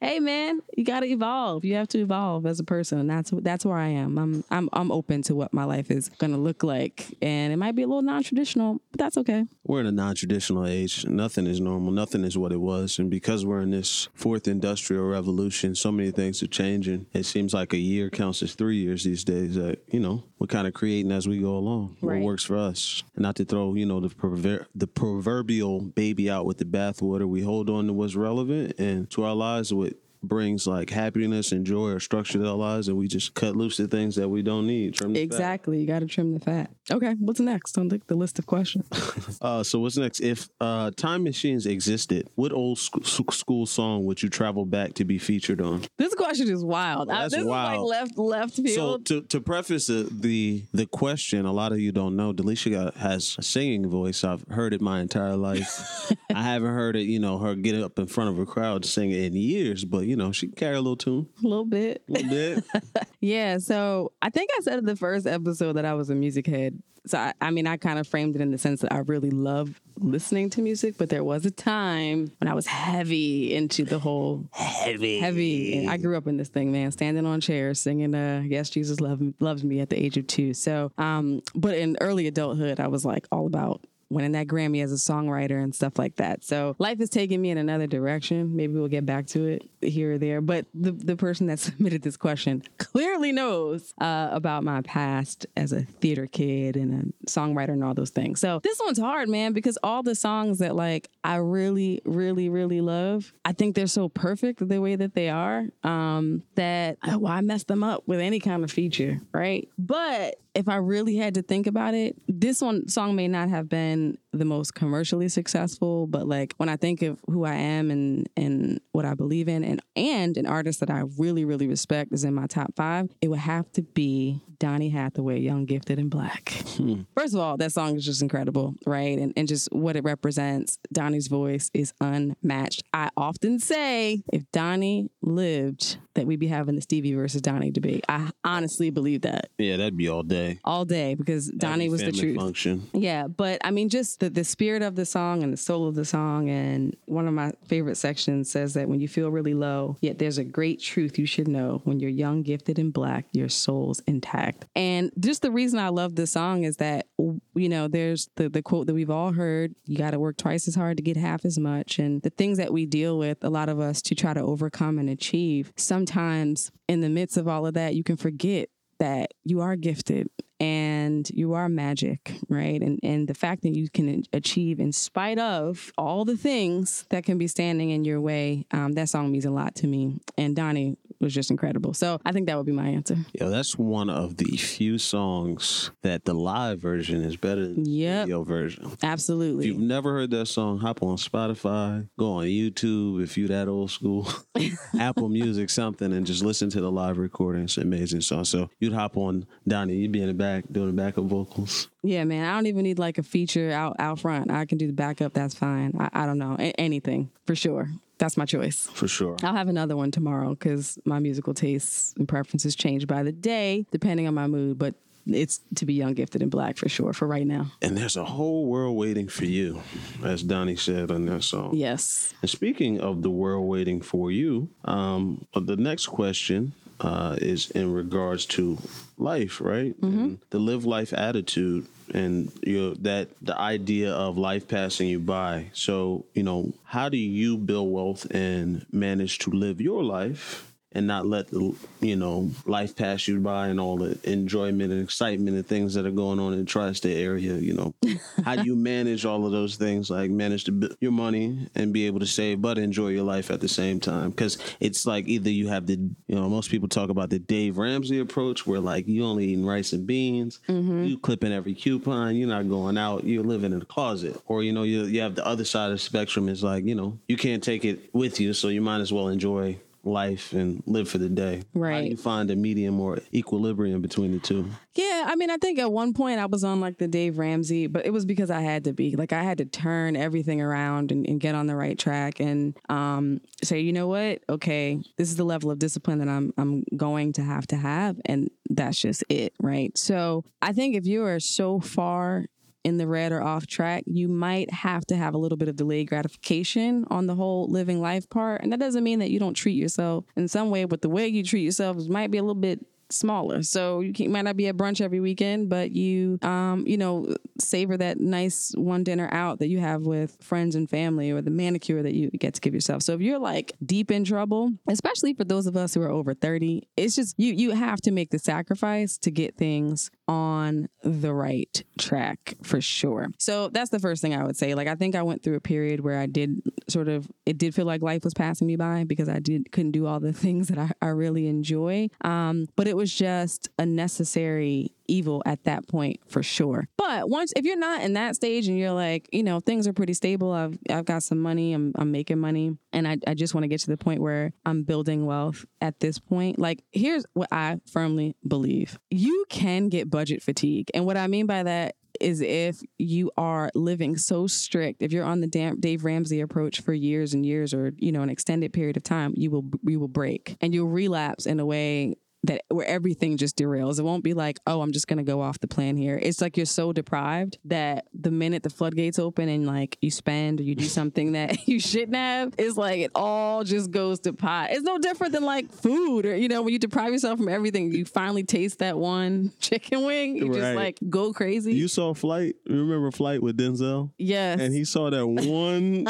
Hey 0.00 0.20
man, 0.20 0.60
you 0.76 0.84
got 0.84 1.00
to 1.00 1.06
evolve. 1.06 1.64
You 1.64 1.74
have 1.76 1.88
to 1.88 1.98
evolve 2.00 2.44
as 2.44 2.60
a 2.60 2.64
person, 2.64 2.98
and 2.98 3.08
that's 3.08 3.30
that's 3.30 3.64
where 3.64 3.78
I 3.78 3.88
am. 3.88 4.18
I'm 4.18 4.44
I'm 4.50 4.68
I'm 4.74 4.92
open 4.92 5.22
to 5.22 5.34
what 5.34 5.54
my 5.54 5.64
life 5.64 5.90
is 5.90 6.10
going 6.10 6.32
to 6.32 6.36
look 6.36 6.62
like, 6.62 7.16
and 7.22 7.50
it 7.50 7.56
might 7.56 7.74
be 7.74 7.82
a 7.82 7.86
little 7.86 8.02
non-traditional, 8.02 8.82
but 8.90 8.98
that's 8.98 9.16
okay. 9.16 9.46
we're 9.64 9.80
in 9.80 9.86
a 9.86 9.92
non-traditional 9.92 10.66
age. 10.66 11.06
Nothing 11.06 11.46
is 11.46 11.62
normal. 11.62 11.92
Nothing 11.92 12.24
is 12.24 12.36
what 12.36 12.52
it 12.52 12.60
was. 12.60 12.98
And 12.98 13.10
because 13.10 13.46
we're 13.46 13.62
in 13.62 13.70
this 13.70 14.10
fourth 14.12 14.46
industrial 14.46 15.06
revolution, 15.06 15.74
so 15.74 15.90
many 15.90 16.10
things 16.10 16.42
are 16.42 16.46
changing. 16.46 17.06
It 17.14 17.24
seems 17.24 17.54
like 17.54 17.72
a 17.72 17.78
year 17.78 18.10
counts 18.10 18.42
as 18.42 18.54
three 18.54 18.76
years 18.76 19.02
these 19.02 19.24
days. 19.24 19.54
That 19.54 19.82
you 19.88 20.00
know 20.00 20.24
we're 20.38 20.46
kind 20.46 20.66
of 20.66 20.74
creating 20.74 21.12
as 21.12 21.26
we 21.26 21.38
go 21.38 21.56
along. 21.56 21.96
Right. 22.00 22.18
What 22.18 22.26
works 22.26 22.44
for 22.44 22.56
us, 22.56 23.02
and 23.14 23.22
not 23.22 23.36
to 23.36 23.44
throw 23.44 23.74
you 23.74 23.86
know 23.86 24.00
the 24.00 24.08
prover- 24.08 24.66
the 24.74 24.86
proverbial 24.86 25.80
baby 25.80 26.30
out 26.30 26.46
with 26.46 26.58
the 26.58 26.64
bathwater. 26.64 27.26
We 27.26 27.42
hold 27.42 27.70
on 27.70 27.86
to 27.86 27.92
what's 27.92 28.14
relevant 28.16 28.78
and 28.78 29.10
to 29.10 29.24
our 29.24 29.34
lives 29.34 29.72
what 29.72 29.94
brings 30.26 30.66
like 30.66 30.90
happiness 30.90 31.52
and 31.52 31.64
joy 31.66 31.90
or 31.90 32.00
structure 32.00 32.38
to 32.38 32.48
our 32.48 32.54
lives 32.56 32.88
and 32.88 32.96
we 32.96 33.08
just 33.08 33.34
cut 33.34 33.56
loose 33.56 33.76
the 33.76 33.88
things 33.88 34.14
that 34.16 34.28
we 34.28 34.42
don't 34.42 34.66
need 34.66 34.94
trim 34.94 35.12
the 35.12 35.20
fat. 35.20 35.24
Exactly. 35.24 35.80
You 35.80 35.86
got 35.86 36.00
to 36.00 36.06
trim 36.06 36.32
the 36.34 36.40
fat. 36.40 36.70
Okay, 36.90 37.14
what's 37.18 37.40
next 37.40 37.76
on 37.78 37.88
the, 37.88 38.00
the 38.06 38.14
list 38.14 38.38
of 38.38 38.46
questions? 38.46 38.86
Uh, 39.42 39.62
so 39.62 39.78
what's 39.80 39.96
next? 39.96 40.20
If 40.20 40.48
uh, 40.60 40.90
time 40.96 41.22
machines 41.22 41.66
existed, 41.66 42.28
what 42.36 42.52
old 42.52 42.78
sc- 42.78 43.04
sc- 43.04 43.32
school 43.32 43.66
song 43.66 44.04
would 44.06 44.22
you 44.22 44.28
travel 44.28 44.64
back 44.64 44.94
to 44.94 45.04
be 45.04 45.18
featured 45.18 45.60
on? 45.60 45.82
this 45.98 46.14
question 46.14 46.48
is 46.48 46.64
wild. 46.64 47.10
I- 47.10 47.22
That's 47.22 47.34
this 47.34 47.44
wild. 47.44 47.84
is 47.84 47.90
like 47.90 48.00
left 48.16 48.18
left 48.18 48.56
So 48.56 48.62
field. 48.62 49.06
to, 49.06 49.22
to 49.22 49.40
preface 49.40 49.88
the, 49.88 50.08
the 50.10 50.62
the 50.72 50.86
question, 50.86 51.44
a 51.44 51.52
lot 51.52 51.72
of 51.72 51.80
you 51.80 51.92
don't 51.92 52.16
know, 52.16 52.32
Delisha 52.32 52.70
got, 52.72 52.94
has 52.94 53.36
a 53.38 53.42
singing 53.42 53.88
voice. 53.88 54.24
I've 54.24 54.44
heard 54.48 54.72
it 54.72 54.80
my 54.80 55.00
entire 55.00 55.36
life. 55.36 56.12
I 56.34 56.42
haven't 56.42 56.72
heard 56.74 56.96
it, 56.96 57.02
you 57.02 57.18
know, 57.20 57.38
her 57.38 57.54
get 57.54 57.80
up 57.82 57.98
in 57.98 58.06
front 58.06 58.30
of 58.30 58.38
a 58.38 58.46
crowd 58.46 58.82
to 58.84 58.88
sing 58.88 59.10
it 59.10 59.22
in 59.24 59.34
years, 59.34 59.84
but 59.84 60.06
you 60.06 60.15
know, 60.16 60.32
she 60.32 60.46
can 60.48 60.56
carry 60.56 60.74
a 60.76 60.80
little 60.80 60.96
tune, 60.96 61.28
a 61.44 61.46
little 61.46 61.64
bit. 61.64 62.02
a 62.08 62.12
little 62.12 62.28
bit. 62.30 62.64
Yeah, 63.20 63.58
so 63.58 64.12
I 64.22 64.30
think 64.30 64.50
I 64.56 64.60
said 64.60 64.78
in 64.78 64.84
the 64.84 64.94
first 64.94 65.26
episode 65.26 65.72
that 65.74 65.84
I 65.84 65.94
was 65.94 66.10
a 66.10 66.14
music 66.14 66.46
head. 66.46 66.80
So 67.06 67.18
I, 67.18 67.32
I 67.40 67.50
mean, 67.50 67.66
I 67.66 67.76
kind 67.76 67.98
of 67.98 68.06
framed 68.06 68.34
it 68.36 68.42
in 68.42 68.50
the 68.50 68.58
sense 68.58 68.80
that 68.82 68.92
I 68.92 68.98
really 68.98 69.30
love 69.30 69.80
listening 69.98 70.50
to 70.50 70.62
music, 70.62 70.96
but 70.98 71.08
there 71.08 71.24
was 71.24 71.44
a 71.46 71.50
time 71.50 72.30
when 72.40 72.48
I 72.48 72.54
was 72.54 72.66
heavy 72.66 73.54
into 73.54 73.84
the 73.84 73.98
whole 73.98 74.48
Heavy, 74.52 75.18
heavy. 75.18 75.78
And 75.78 75.90
I 75.90 75.96
grew 75.96 76.16
up 76.16 76.26
in 76.26 76.36
this 76.36 76.48
thing, 76.48 76.70
man, 76.72 76.90
standing 76.92 77.24
on 77.26 77.40
chairs 77.40 77.80
singing 77.80 78.14
uh 78.14 78.42
Yes 78.44 78.70
Jesus 78.70 79.00
Love, 79.00 79.20
loves 79.40 79.64
me 79.64 79.80
at 79.80 79.90
the 79.90 80.00
age 80.00 80.16
of 80.16 80.26
2. 80.26 80.54
So 80.54 80.92
um 80.98 81.42
but 81.54 81.74
in 81.76 81.96
early 82.00 82.26
adulthood 82.26 82.78
I 82.80 82.88
was 82.88 83.04
like 83.04 83.26
all 83.32 83.46
about 83.46 83.82
winning 84.10 84.32
that 84.32 84.46
Grammy 84.46 84.82
as 84.82 84.92
a 84.92 84.96
songwriter 84.96 85.62
and 85.62 85.74
stuff 85.74 85.98
like 85.98 86.16
that. 86.16 86.44
So 86.44 86.76
life 86.78 87.00
is 87.00 87.10
taking 87.10 87.40
me 87.40 87.50
in 87.50 87.58
another 87.58 87.86
direction. 87.86 88.54
Maybe 88.54 88.74
we'll 88.74 88.88
get 88.88 89.06
back 89.06 89.26
to 89.28 89.46
it 89.46 89.68
here 89.80 90.14
or 90.14 90.18
there. 90.18 90.40
But 90.40 90.66
the 90.74 90.92
the 90.92 91.16
person 91.16 91.46
that 91.48 91.58
submitted 91.66 92.02
this 92.02 92.16
question 92.16 92.62
clearly 92.78 93.32
knows 93.32 93.92
uh, 94.00 94.28
about 94.32 94.64
my 94.64 94.82
past 94.82 95.46
as 95.56 95.72
a 95.72 95.82
theater 95.82 96.26
kid 96.26 96.76
and 96.76 97.12
a 97.26 97.30
songwriter 97.30 97.70
and 97.70 97.84
all 97.84 97.94
those 97.94 98.10
things. 98.10 98.40
So 98.40 98.60
this 98.62 98.80
one's 98.84 98.98
hard, 98.98 99.28
man, 99.28 99.52
because 99.52 99.78
all 99.82 100.02
the 100.02 100.14
songs 100.14 100.58
that 100.58 100.76
like 100.76 101.08
I 101.24 101.36
really, 101.36 102.00
really, 102.04 102.48
really 102.48 102.80
love, 102.80 103.32
I 103.44 103.52
think 103.52 103.74
they're 103.74 103.86
so 103.86 104.08
perfect 104.08 104.66
the 104.66 104.80
way 104.80 104.96
that 104.96 105.14
they 105.14 105.28
are 105.28 105.66
um, 105.82 106.42
that 106.54 106.98
uh, 107.02 107.18
why 107.18 107.40
mess 107.40 107.64
them 107.64 107.82
up 107.82 108.04
with 108.06 108.20
any 108.20 108.40
kind 108.40 108.64
of 108.64 108.70
feature, 108.70 109.20
right? 109.32 109.68
But 109.78 110.36
if 110.56 110.68
I 110.68 110.76
really 110.76 111.16
had 111.16 111.34
to 111.34 111.42
think 111.42 111.66
about 111.66 111.94
it, 111.94 112.16
this 112.26 112.62
one 112.62 112.88
song 112.88 113.14
may 113.14 113.28
not 113.28 113.50
have 113.50 113.68
been 113.68 114.16
the 114.32 114.46
most 114.46 114.74
commercially 114.74 115.28
successful, 115.28 116.06
but 116.06 116.26
like 116.26 116.54
when 116.56 116.68
I 116.68 116.76
think 116.76 117.02
of 117.02 117.20
who 117.26 117.44
I 117.44 117.54
am 117.54 117.90
and 117.90 118.28
and 118.36 118.80
what 118.92 119.04
I 119.04 119.14
believe 119.14 119.48
in 119.48 119.62
and 119.64 119.82
and 119.94 120.36
an 120.36 120.46
artist 120.46 120.80
that 120.80 120.90
I 120.90 121.02
really, 121.18 121.44
really 121.44 121.68
respect 121.68 122.12
is 122.12 122.24
in 122.24 122.34
my 122.34 122.46
top 122.46 122.74
five, 122.74 123.10
it 123.20 123.28
would 123.28 123.38
have 123.38 123.70
to 123.72 123.82
be 123.82 124.40
Donny 124.58 124.88
Hathaway, 124.88 125.40
Young 125.40 125.66
Gifted 125.66 125.98
and 125.98 126.10
Black. 126.10 126.50
Hmm. 126.76 127.02
First 127.16 127.34
of 127.34 127.40
all, 127.40 127.56
that 127.58 127.72
song 127.72 127.96
is 127.96 128.04
just 128.04 128.22
incredible, 128.22 128.74
right? 128.86 129.18
And 129.18 129.32
and 129.36 129.46
just 129.46 129.68
what 129.72 129.96
it 129.96 130.04
represents. 130.04 130.78
Donny's 130.92 131.28
voice 131.28 131.70
is 131.74 131.92
unmatched. 132.00 132.82
I 132.94 133.10
often 133.16 133.58
say 133.58 134.22
if 134.32 134.42
Donny 134.52 135.10
lived, 135.22 135.98
that 136.14 136.26
we'd 136.26 136.40
be 136.40 136.48
having 136.48 136.74
the 136.74 136.80
Stevie 136.80 137.14
versus 137.14 137.40
Donny 137.40 137.70
debate. 137.70 138.04
I 138.08 138.30
honestly 138.44 138.90
believe 138.90 139.22
that 139.22 139.50
Yeah, 139.58 139.76
that'd 139.76 139.96
be 139.96 140.08
all 140.08 140.22
day. 140.22 140.45
All 140.64 140.84
day 140.84 141.14
because 141.14 141.48
Donny 141.48 141.88
was 141.88 142.02
the 142.02 142.12
truth. 142.12 142.36
Function. 142.36 142.88
Yeah, 142.92 143.26
but 143.26 143.60
I 143.64 143.70
mean, 143.70 143.88
just 143.88 144.20
the, 144.20 144.30
the 144.30 144.44
spirit 144.44 144.82
of 144.82 144.96
the 144.96 145.06
song 145.06 145.42
and 145.42 145.52
the 145.52 145.56
soul 145.56 145.88
of 145.88 145.94
the 145.94 146.04
song. 146.04 146.48
And 146.48 146.96
one 147.06 147.26
of 147.26 147.34
my 147.34 147.52
favorite 147.66 147.96
sections 147.96 148.50
says 148.50 148.74
that 148.74 148.88
when 148.88 149.00
you 149.00 149.08
feel 149.08 149.30
really 149.30 149.54
low, 149.54 149.96
yet 150.00 150.18
there's 150.18 150.38
a 150.38 150.44
great 150.44 150.80
truth 150.80 151.18
you 151.18 151.26
should 151.26 151.48
know. 151.48 151.80
When 151.84 152.00
you're 152.00 152.10
young, 152.10 152.42
gifted, 152.42 152.78
and 152.78 152.92
black, 152.92 153.26
your 153.32 153.48
soul's 153.48 154.00
intact. 154.06 154.66
And 154.74 155.10
just 155.18 155.42
the 155.42 155.50
reason 155.50 155.78
I 155.78 155.88
love 155.88 156.16
this 156.16 156.32
song 156.32 156.64
is 156.64 156.76
that, 156.76 157.06
you 157.18 157.68
know, 157.68 157.88
there's 157.88 158.28
the, 158.36 158.48
the 158.48 158.62
quote 158.62 158.86
that 158.86 158.94
we've 158.94 159.10
all 159.10 159.32
heard 159.32 159.74
you 159.86 159.96
got 159.96 160.12
to 160.12 160.18
work 160.18 160.36
twice 160.36 160.68
as 160.68 160.74
hard 160.74 160.96
to 160.96 161.02
get 161.02 161.16
half 161.16 161.44
as 161.44 161.58
much. 161.58 161.98
And 161.98 162.22
the 162.22 162.30
things 162.30 162.58
that 162.58 162.72
we 162.72 162.86
deal 162.86 163.18
with, 163.18 163.42
a 163.42 163.50
lot 163.50 163.68
of 163.68 163.80
us 163.80 164.02
to 164.02 164.14
try 164.14 164.34
to 164.34 164.40
overcome 164.40 164.98
and 164.98 165.08
achieve, 165.08 165.72
sometimes 165.76 166.70
in 166.88 167.00
the 167.00 167.08
midst 167.08 167.36
of 167.36 167.48
all 167.48 167.66
of 167.66 167.74
that, 167.74 167.94
you 167.94 168.04
can 168.04 168.16
forget 168.16 168.68
that 168.98 169.32
you 169.44 169.60
are 169.60 169.76
gifted 169.76 170.28
and 170.60 171.28
you 171.30 171.54
are 171.54 171.68
magic, 171.68 172.34
right? 172.48 172.80
And 172.80 172.98
and 173.02 173.28
the 173.28 173.34
fact 173.34 173.62
that 173.62 173.74
you 173.76 173.88
can 173.88 174.24
achieve 174.32 174.80
in 174.80 174.92
spite 174.92 175.38
of 175.38 175.92
all 175.98 176.24
the 176.24 176.36
things 176.36 177.04
that 177.10 177.24
can 177.24 177.38
be 177.38 177.46
standing 177.46 177.90
in 177.90 178.04
your 178.04 178.20
way, 178.20 178.66
um, 178.72 178.92
that 178.94 179.08
song 179.08 179.30
means 179.32 179.44
a 179.44 179.50
lot 179.50 179.74
to 179.76 179.86
me. 179.86 180.18
And 180.38 180.56
Donny 180.56 180.96
was 181.20 181.32
just 181.32 181.50
incredible. 181.50 181.94
So 181.94 182.20
I 182.26 182.32
think 182.32 182.46
that 182.46 182.56
would 182.56 182.66
be 182.66 182.72
my 182.72 182.88
answer. 182.88 183.16
Yeah, 183.32 183.48
that's 183.48 183.78
one 183.78 184.10
of 184.10 184.36
the 184.36 184.56
few 184.56 184.98
songs 184.98 185.90
that 186.02 186.24
the 186.26 186.34
live 186.34 186.78
version 186.78 187.22
is 187.22 187.36
better 187.36 187.62
than 187.66 187.84
Yep. 187.86 188.14
the 188.14 188.20
video 188.26 188.42
version. 188.44 188.90
Absolutely. 189.02 189.64
If 189.66 189.72
you've 189.72 189.80
never 189.82 190.12
heard 190.12 190.30
that 190.32 190.46
song, 190.46 190.78
hop 190.78 191.02
on 191.02 191.16
Spotify, 191.16 192.06
go 192.18 192.32
on 192.34 192.44
YouTube 192.44 193.22
if 193.22 193.38
you 193.38 193.48
that 193.48 193.66
old 193.68 193.90
school, 193.90 194.28
Apple 195.00 195.28
Music, 195.30 195.70
something, 195.70 196.12
and 196.12 196.26
just 196.26 196.44
listen 196.44 196.68
to 196.70 196.80
the 196.80 196.90
live 196.92 197.16
recording. 197.18 197.62
It's 197.64 197.76
an 197.78 197.84
amazing 197.84 198.20
song. 198.20 198.44
So 198.44 198.68
you'd 198.78 198.92
hop 198.92 199.16
on 199.16 199.46
Donny, 199.66 199.96
you'd 199.96 200.12
be 200.12 200.20
in 200.20 200.28
the 200.28 200.34
back 200.34 200.45
doing 200.70 200.88
the 200.88 200.92
backup 201.02 201.24
vocals. 201.24 201.88
Yeah, 202.02 202.24
man. 202.24 202.46
I 202.48 202.54
don't 202.56 202.66
even 202.66 202.82
need 202.84 202.98
like 202.98 203.18
a 203.18 203.22
feature 203.22 203.70
out 203.70 203.96
out 203.98 204.20
front. 204.20 204.50
I 204.50 204.64
can 204.66 204.78
do 204.78 204.86
the 204.86 204.92
backup. 204.92 205.32
That's 205.32 205.54
fine. 205.54 205.92
I, 205.98 206.22
I 206.22 206.26
don't 206.26 206.38
know 206.38 206.56
A- 206.58 206.78
anything 206.80 207.30
for 207.46 207.54
sure. 207.54 207.88
That's 208.18 208.36
my 208.36 208.46
choice. 208.46 208.88
For 208.94 209.08
sure. 209.08 209.36
I'll 209.42 209.52
have 209.54 209.68
another 209.68 209.94
one 209.96 210.10
tomorrow 210.10 210.50
because 210.50 210.98
my 211.04 211.18
musical 211.18 211.52
tastes 211.52 212.14
and 212.16 212.26
preferences 212.26 212.74
change 212.74 213.06
by 213.06 213.22
the 213.22 213.32
day 213.32 213.84
depending 213.90 214.26
on 214.26 214.34
my 214.34 214.46
mood. 214.46 214.78
But 214.78 214.94
it's 215.26 215.60
to 215.74 215.84
be 215.84 215.94
young, 215.94 216.14
gifted, 216.14 216.40
and 216.40 216.50
black 216.50 216.76
for 216.76 216.88
sure 216.88 217.12
for 217.12 217.26
right 217.26 217.46
now. 217.46 217.72
And 217.82 217.98
there's 217.98 218.16
a 218.16 218.24
whole 218.24 218.66
world 218.66 218.96
waiting 218.96 219.26
for 219.28 219.44
you, 219.44 219.82
as 220.24 220.42
Donny 220.42 220.76
said 220.76 221.10
on 221.10 221.26
that 221.26 221.42
song. 221.42 221.74
Yes. 221.74 222.32
And 222.42 222.50
speaking 222.50 223.00
of 223.00 223.22
the 223.22 223.30
world 223.30 223.66
waiting 223.66 224.00
for 224.00 224.30
you, 224.30 224.70
um, 224.84 225.44
the 225.54 225.76
next 225.76 226.06
question 226.06 226.72
uh, 227.00 227.36
is 227.40 227.70
in 227.70 227.92
regards 227.92 228.46
to 228.46 228.78
life, 229.18 229.60
right? 229.60 229.94
And 230.02 230.38
the 230.50 230.58
live 230.58 230.84
life 230.84 231.12
attitude 231.12 231.86
and 232.14 232.52
you 232.62 232.80
know, 232.80 232.94
that 232.94 233.28
the 233.42 233.58
idea 233.58 234.12
of 234.12 234.38
life 234.38 234.68
passing 234.68 235.08
you 235.08 235.18
by. 235.18 235.70
So, 235.72 236.24
you 236.34 236.42
know, 236.42 236.72
how 236.84 237.08
do 237.08 237.16
you 237.16 237.56
build 237.58 237.92
wealth 237.92 238.26
and 238.30 238.86
manage 238.92 239.38
to 239.40 239.50
live 239.50 239.80
your 239.80 240.04
life? 240.04 240.72
And 240.92 241.06
not 241.06 241.26
let 241.26 241.48
the 241.48 241.74
you 242.00 242.16
know 242.16 242.50
life 242.64 242.96
pass 242.96 243.28
you 243.28 243.38
by 243.40 243.68
and 243.68 243.78
all 243.78 243.98
the 243.98 244.18
enjoyment 244.24 244.92
and 244.92 245.02
excitement 245.02 245.56
and 245.56 245.66
things 245.66 245.94
that 245.94 246.06
are 246.06 246.10
going 246.10 246.38
on 246.38 246.54
in 246.54 246.60
the 246.60 246.64
tri-state 246.64 247.22
area. 247.22 247.54
You 247.54 247.74
know, 247.74 247.94
how 248.44 248.56
do 248.56 248.64
you 248.64 248.76
manage 248.76 249.26
all 249.26 249.44
of 249.44 249.52
those 249.52 249.76
things? 249.76 250.08
Like 250.08 250.30
manage 250.30 250.64
to 250.64 250.72
build 250.72 250.96
your 251.00 251.12
money 251.12 251.68
and 251.74 251.92
be 251.92 252.06
able 252.06 252.20
to 252.20 252.26
save, 252.26 252.62
but 252.62 252.78
enjoy 252.78 253.08
your 253.08 253.24
life 253.24 253.50
at 253.50 253.60
the 253.60 253.68
same 253.68 254.00
time. 254.00 254.30
Because 254.30 254.58
it's 254.80 255.06
like 255.06 255.28
either 255.28 255.50
you 255.50 255.68
have 255.68 255.86
the 255.86 255.94
you 256.26 256.34
know 256.34 256.48
most 256.48 256.70
people 256.70 256.88
talk 256.88 257.10
about 257.10 257.30
the 257.30 257.38
Dave 257.38 257.76
Ramsey 257.78 258.20
approach, 258.20 258.66
where 258.66 258.80
like 258.80 259.06
you 259.06 259.24
only 259.24 259.46
eating 259.46 259.66
rice 259.66 259.92
and 259.92 260.06
beans, 260.06 260.60
mm-hmm. 260.68 261.04
you 261.04 261.18
clipping 261.18 261.52
every 261.52 261.74
coupon, 261.74 262.36
you're 262.36 262.48
not 262.48 262.68
going 262.68 262.96
out, 262.96 263.24
you're 263.24 263.44
living 263.44 263.72
in 263.72 263.82
a 263.82 263.86
closet, 263.86 264.40
or 264.46 264.62
you 264.62 264.72
know 264.72 264.82
you 264.82 265.04
you 265.04 265.20
have 265.20 265.34
the 265.34 265.46
other 265.46 265.64
side 265.64 265.86
of 265.86 265.92
the 265.92 265.98
spectrum 265.98 266.48
is 266.48 266.62
like 266.62 266.84
you 266.84 266.94
know 266.94 267.18
you 267.28 267.36
can't 267.36 267.62
take 267.62 267.84
it 267.84 268.14
with 268.14 268.40
you, 268.40 268.52
so 268.52 268.68
you 268.68 268.80
might 268.80 269.00
as 269.00 269.12
well 269.12 269.28
enjoy 269.28 269.78
life 270.06 270.52
and 270.52 270.82
live 270.86 271.08
for 271.08 271.18
the 271.18 271.28
day. 271.28 271.62
How 271.74 271.80
Right. 271.80 272.02
do 272.04 272.10
you 272.10 272.16
find 272.16 272.50
a 272.50 272.56
medium 272.56 273.00
or 273.00 273.18
equilibrium 273.34 274.00
between 274.00 274.32
the 274.32 274.38
two? 274.38 274.66
Yeah, 274.94 275.24
I 275.26 275.36
mean, 275.36 275.50
I 275.50 275.56
think 275.58 275.78
at 275.78 275.92
one 275.92 276.14
point 276.14 276.38
I 276.38 276.46
was 276.46 276.64
on 276.64 276.80
like 276.80 276.98
the 276.98 277.08
Dave 277.08 277.36
Ramsey, 277.38 277.86
but 277.86 278.06
it 278.06 278.10
was 278.12 278.24
because 278.24 278.50
I 278.50 278.60
had 278.60 278.84
to 278.84 278.92
be. 278.92 279.16
Like 279.16 279.32
I 279.32 279.42
had 279.42 279.58
to 279.58 279.64
turn 279.66 280.16
everything 280.16 280.60
around 280.62 281.12
and, 281.12 281.26
and 281.28 281.40
get 281.40 281.54
on 281.54 281.66
the 281.66 281.76
right 281.76 281.98
track 281.98 282.40
and 282.40 282.74
um, 282.88 283.40
say, 283.62 283.80
you 283.80 283.92
know 283.92 284.06
what? 284.08 284.42
Okay, 284.48 284.98
this 285.18 285.28
is 285.28 285.36
the 285.36 285.44
level 285.44 285.70
of 285.70 285.78
discipline 285.78 286.18
that 286.20 286.28
I'm 286.28 286.52
I'm 286.56 286.84
going 286.96 287.32
to 287.34 287.42
have 287.42 287.66
to 287.68 287.76
have, 287.76 288.16
and 288.24 288.48
that's 288.70 289.00
just 289.00 289.24
it, 289.28 289.52
right? 289.60 289.96
So 289.98 290.44
I 290.62 290.72
think 290.72 290.94
if 290.96 291.06
you 291.06 291.24
are 291.24 291.40
so 291.40 291.80
far 291.80 292.46
in 292.86 292.98
the 292.98 293.06
red 293.08 293.32
or 293.32 293.42
off 293.42 293.66
track, 293.66 294.04
you 294.06 294.28
might 294.28 294.70
have 294.72 295.04
to 295.06 295.16
have 295.16 295.34
a 295.34 295.38
little 295.38 295.58
bit 295.58 295.68
of 295.68 295.74
delayed 295.74 296.08
gratification 296.08 297.04
on 297.10 297.26
the 297.26 297.34
whole 297.34 297.66
living 297.66 298.00
life 298.00 298.30
part. 298.30 298.62
And 298.62 298.72
that 298.72 298.78
doesn't 298.78 299.02
mean 299.02 299.18
that 299.18 299.30
you 299.30 299.40
don't 299.40 299.54
treat 299.54 299.72
yourself 299.72 300.24
in 300.36 300.46
some 300.46 300.70
way, 300.70 300.84
but 300.84 301.02
the 301.02 301.08
way 301.08 301.26
you 301.26 301.42
treat 301.42 301.62
yourself 301.62 301.96
might 302.06 302.30
be 302.30 302.38
a 302.38 302.42
little 302.42 302.54
bit 302.54 302.86
smaller. 303.10 303.62
So 303.62 304.00
you 304.00 304.12
can, 304.12 304.30
might 304.30 304.42
not 304.42 304.56
be 304.56 304.68
at 304.68 304.76
brunch 304.76 305.00
every 305.00 305.18
weekend, 305.18 305.68
but 305.68 305.90
you, 305.90 306.38
um, 306.42 306.84
you 306.86 306.96
know, 306.96 307.34
savor 307.60 307.96
that 307.96 308.20
nice 308.20 308.72
one 308.76 309.02
dinner 309.02 309.28
out 309.32 309.58
that 309.58 309.68
you 309.68 309.80
have 309.80 310.02
with 310.02 310.36
friends 310.40 310.76
and 310.76 310.88
family, 310.88 311.30
or 311.30 311.42
the 311.42 311.50
manicure 311.50 312.02
that 312.02 312.14
you 312.14 312.30
get 312.30 312.54
to 312.54 312.60
give 312.60 312.74
yourself. 312.74 313.02
So 313.02 313.14
if 313.14 313.20
you're 313.20 313.38
like 313.38 313.72
deep 313.84 314.10
in 314.10 314.24
trouble, 314.24 314.72
especially 314.88 315.34
for 315.34 315.44
those 315.44 315.66
of 315.66 315.76
us 315.76 315.94
who 315.94 316.02
are 316.02 316.10
over 316.10 316.34
thirty, 316.34 316.88
it's 316.96 317.16
just 317.16 317.34
you 317.38 317.52
you 317.52 317.72
have 317.72 318.00
to 318.02 318.10
make 318.10 318.30
the 318.30 318.38
sacrifice 318.38 319.18
to 319.18 319.30
get 319.30 319.56
things 319.56 320.10
on 320.28 320.88
the 321.02 321.32
right 321.32 321.82
track 321.98 322.54
for 322.62 322.80
sure. 322.80 323.28
So 323.38 323.68
that's 323.68 323.90
the 323.90 324.00
first 324.00 324.22
thing 324.22 324.34
I 324.34 324.44
would 324.44 324.56
say. 324.56 324.74
Like 324.74 324.88
I 324.88 324.94
think 324.94 325.14
I 325.14 325.22
went 325.22 325.42
through 325.42 325.56
a 325.56 325.60
period 325.60 326.00
where 326.00 326.18
I 326.18 326.26
did 326.26 326.62
sort 326.88 327.08
of 327.08 327.28
it 327.44 327.58
did 327.58 327.74
feel 327.74 327.86
like 327.86 328.02
life 328.02 328.24
was 328.24 328.34
passing 328.34 328.66
me 328.66 328.76
by 328.76 329.04
because 329.04 329.28
I 329.28 329.38
did 329.38 329.70
couldn't 329.72 329.92
do 329.92 330.06
all 330.06 330.20
the 330.20 330.32
things 330.46 330.68
that 330.68 330.78
I, 330.78 330.90
I 331.00 331.08
really 331.08 331.46
enjoy. 331.46 332.08
Um, 332.22 332.66
but 332.76 332.88
it 332.88 332.96
was 332.96 333.14
just 333.14 333.68
a 333.78 333.86
necessary 333.86 334.92
evil 335.08 335.42
at 335.46 335.64
that 335.64 335.88
point 335.88 336.20
for 336.26 336.42
sure. 336.42 336.88
But 336.96 337.28
once 337.28 337.52
if 337.56 337.64
you're 337.64 337.78
not 337.78 338.02
in 338.02 338.14
that 338.14 338.36
stage 338.36 338.68
and 338.68 338.78
you're 338.78 338.92
like, 338.92 339.28
you 339.32 339.42
know, 339.42 339.60
things 339.60 339.86
are 339.86 339.92
pretty 339.92 340.14
stable, 340.14 340.52
I've 340.52 340.78
I've 340.90 341.04
got 341.04 341.22
some 341.22 341.40
money, 341.40 341.72
I'm 341.72 341.92
I'm 341.96 342.10
making 342.10 342.38
money, 342.38 342.76
and 342.92 343.06
I, 343.06 343.18
I 343.26 343.34
just 343.34 343.54
want 343.54 343.64
to 343.64 343.68
get 343.68 343.80
to 343.80 343.90
the 343.90 343.96
point 343.96 344.20
where 344.20 344.52
I'm 344.64 344.82
building 344.82 345.26
wealth 345.26 345.64
at 345.80 346.00
this 346.00 346.18
point. 346.18 346.58
Like 346.58 346.82
here's 346.92 347.24
what 347.34 347.48
I 347.52 347.78
firmly 347.90 348.36
believe. 348.46 348.98
You 349.10 349.44
can 349.48 349.88
get 349.88 350.10
budget 350.10 350.42
fatigue. 350.42 350.90
And 350.94 351.06
what 351.06 351.16
I 351.16 351.26
mean 351.26 351.46
by 351.46 351.62
that 351.62 351.96
is 352.20 352.40
if 352.40 352.80
you 352.98 353.30
are 353.36 353.70
living 353.74 354.16
so 354.16 354.46
strict, 354.46 355.02
if 355.02 355.12
you're 355.12 355.24
on 355.24 355.40
the 355.40 355.76
Dave 355.78 356.04
Ramsey 356.04 356.40
approach 356.40 356.80
for 356.80 356.92
years 356.92 357.34
and 357.34 357.44
years 357.44 357.74
or, 357.74 357.92
you 357.96 358.12
know, 358.12 358.22
an 358.22 358.30
extended 358.30 358.72
period 358.72 358.96
of 358.96 359.02
time, 359.02 359.34
you 359.36 359.50
will 359.50 359.64
you 359.82 360.00
will 360.00 360.08
break 360.08 360.56
and 360.60 360.74
you'll 360.74 360.88
relapse 360.88 361.46
in 361.46 361.60
a 361.60 361.66
way 361.66 362.14
that 362.44 362.62
where 362.68 362.86
everything 362.86 363.36
just 363.36 363.56
derails. 363.56 363.98
It 363.98 364.02
won't 364.04 364.22
be 364.22 364.34
like, 364.34 364.58
oh, 364.66 364.80
I'm 364.80 364.92
just 364.92 365.08
gonna 365.08 365.24
go 365.24 365.40
off 365.40 365.58
the 365.60 365.66
plan 365.68 365.96
here. 365.96 366.18
It's 366.22 366.40
like 366.40 366.56
you're 366.56 366.66
so 366.66 366.92
deprived 366.92 367.58
that 367.64 368.06
the 368.14 368.30
minute 368.30 368.62
the 368.62 368.70
floodgates 368.70 369.18
open 369.18 369.48
and 369.48 369.66
like 369.66 369.98
you 370.00 370.10
spend 370.10 370.60
or 370.60 370.62
you 370.62 370.74
do 370.74 370.84
something 370.98 371.32
that 371.32 371.66
you 371.68 371.80
shouldn't 371.80 372.16
have, 372.16 372.54
it's 372.58 372.76
like 372.76 373.00
it 373.00 373.10
all 373.14 373.64
just 373.64 373.90
goes 373.90 374.20
to 374.20 374.32
pot. 374.32 374.68
It's 374.70 374.82
no 374.82 374.98
different 374.98 375.32
than 375.32 375.44
like 375.44 375.72
food 375.72 376.24
or 376.26 376.36
you 376.36 376.48
know, 376.48 376.62
when 376.62 376.72
you 376.72 376.78
deprive 376.78 377.12
yourself 377.12 377.38
from 377.38 377.48
everything, 377.48 377.92
you 377.92 378.04
finally 378.04 378.44
taste 378.44 378.78
that 378.78 378.96
one 378.98 379.52
chicken 379.60 380.04
wing, 380.04 380.36
you 380.36 380.52
just 380.52 380.74
like 380.76 380.98
go 381.08 381.32
crazy. 381.32 381.74
You 381.74 381.88
saw 381.88 382.14
Flight. 382.14 382.56
You 382.64 382.76
remember 382.80 383.10
Flight 383.10 383.42
with 383.42 383.56
Denzel? 383.58 384.10
yes. 384.18 384.60
And 384.60 384.72
he 384.72 384.84
saw 384.84 385.10
that 385.10 385.26
one. 385.26 386.06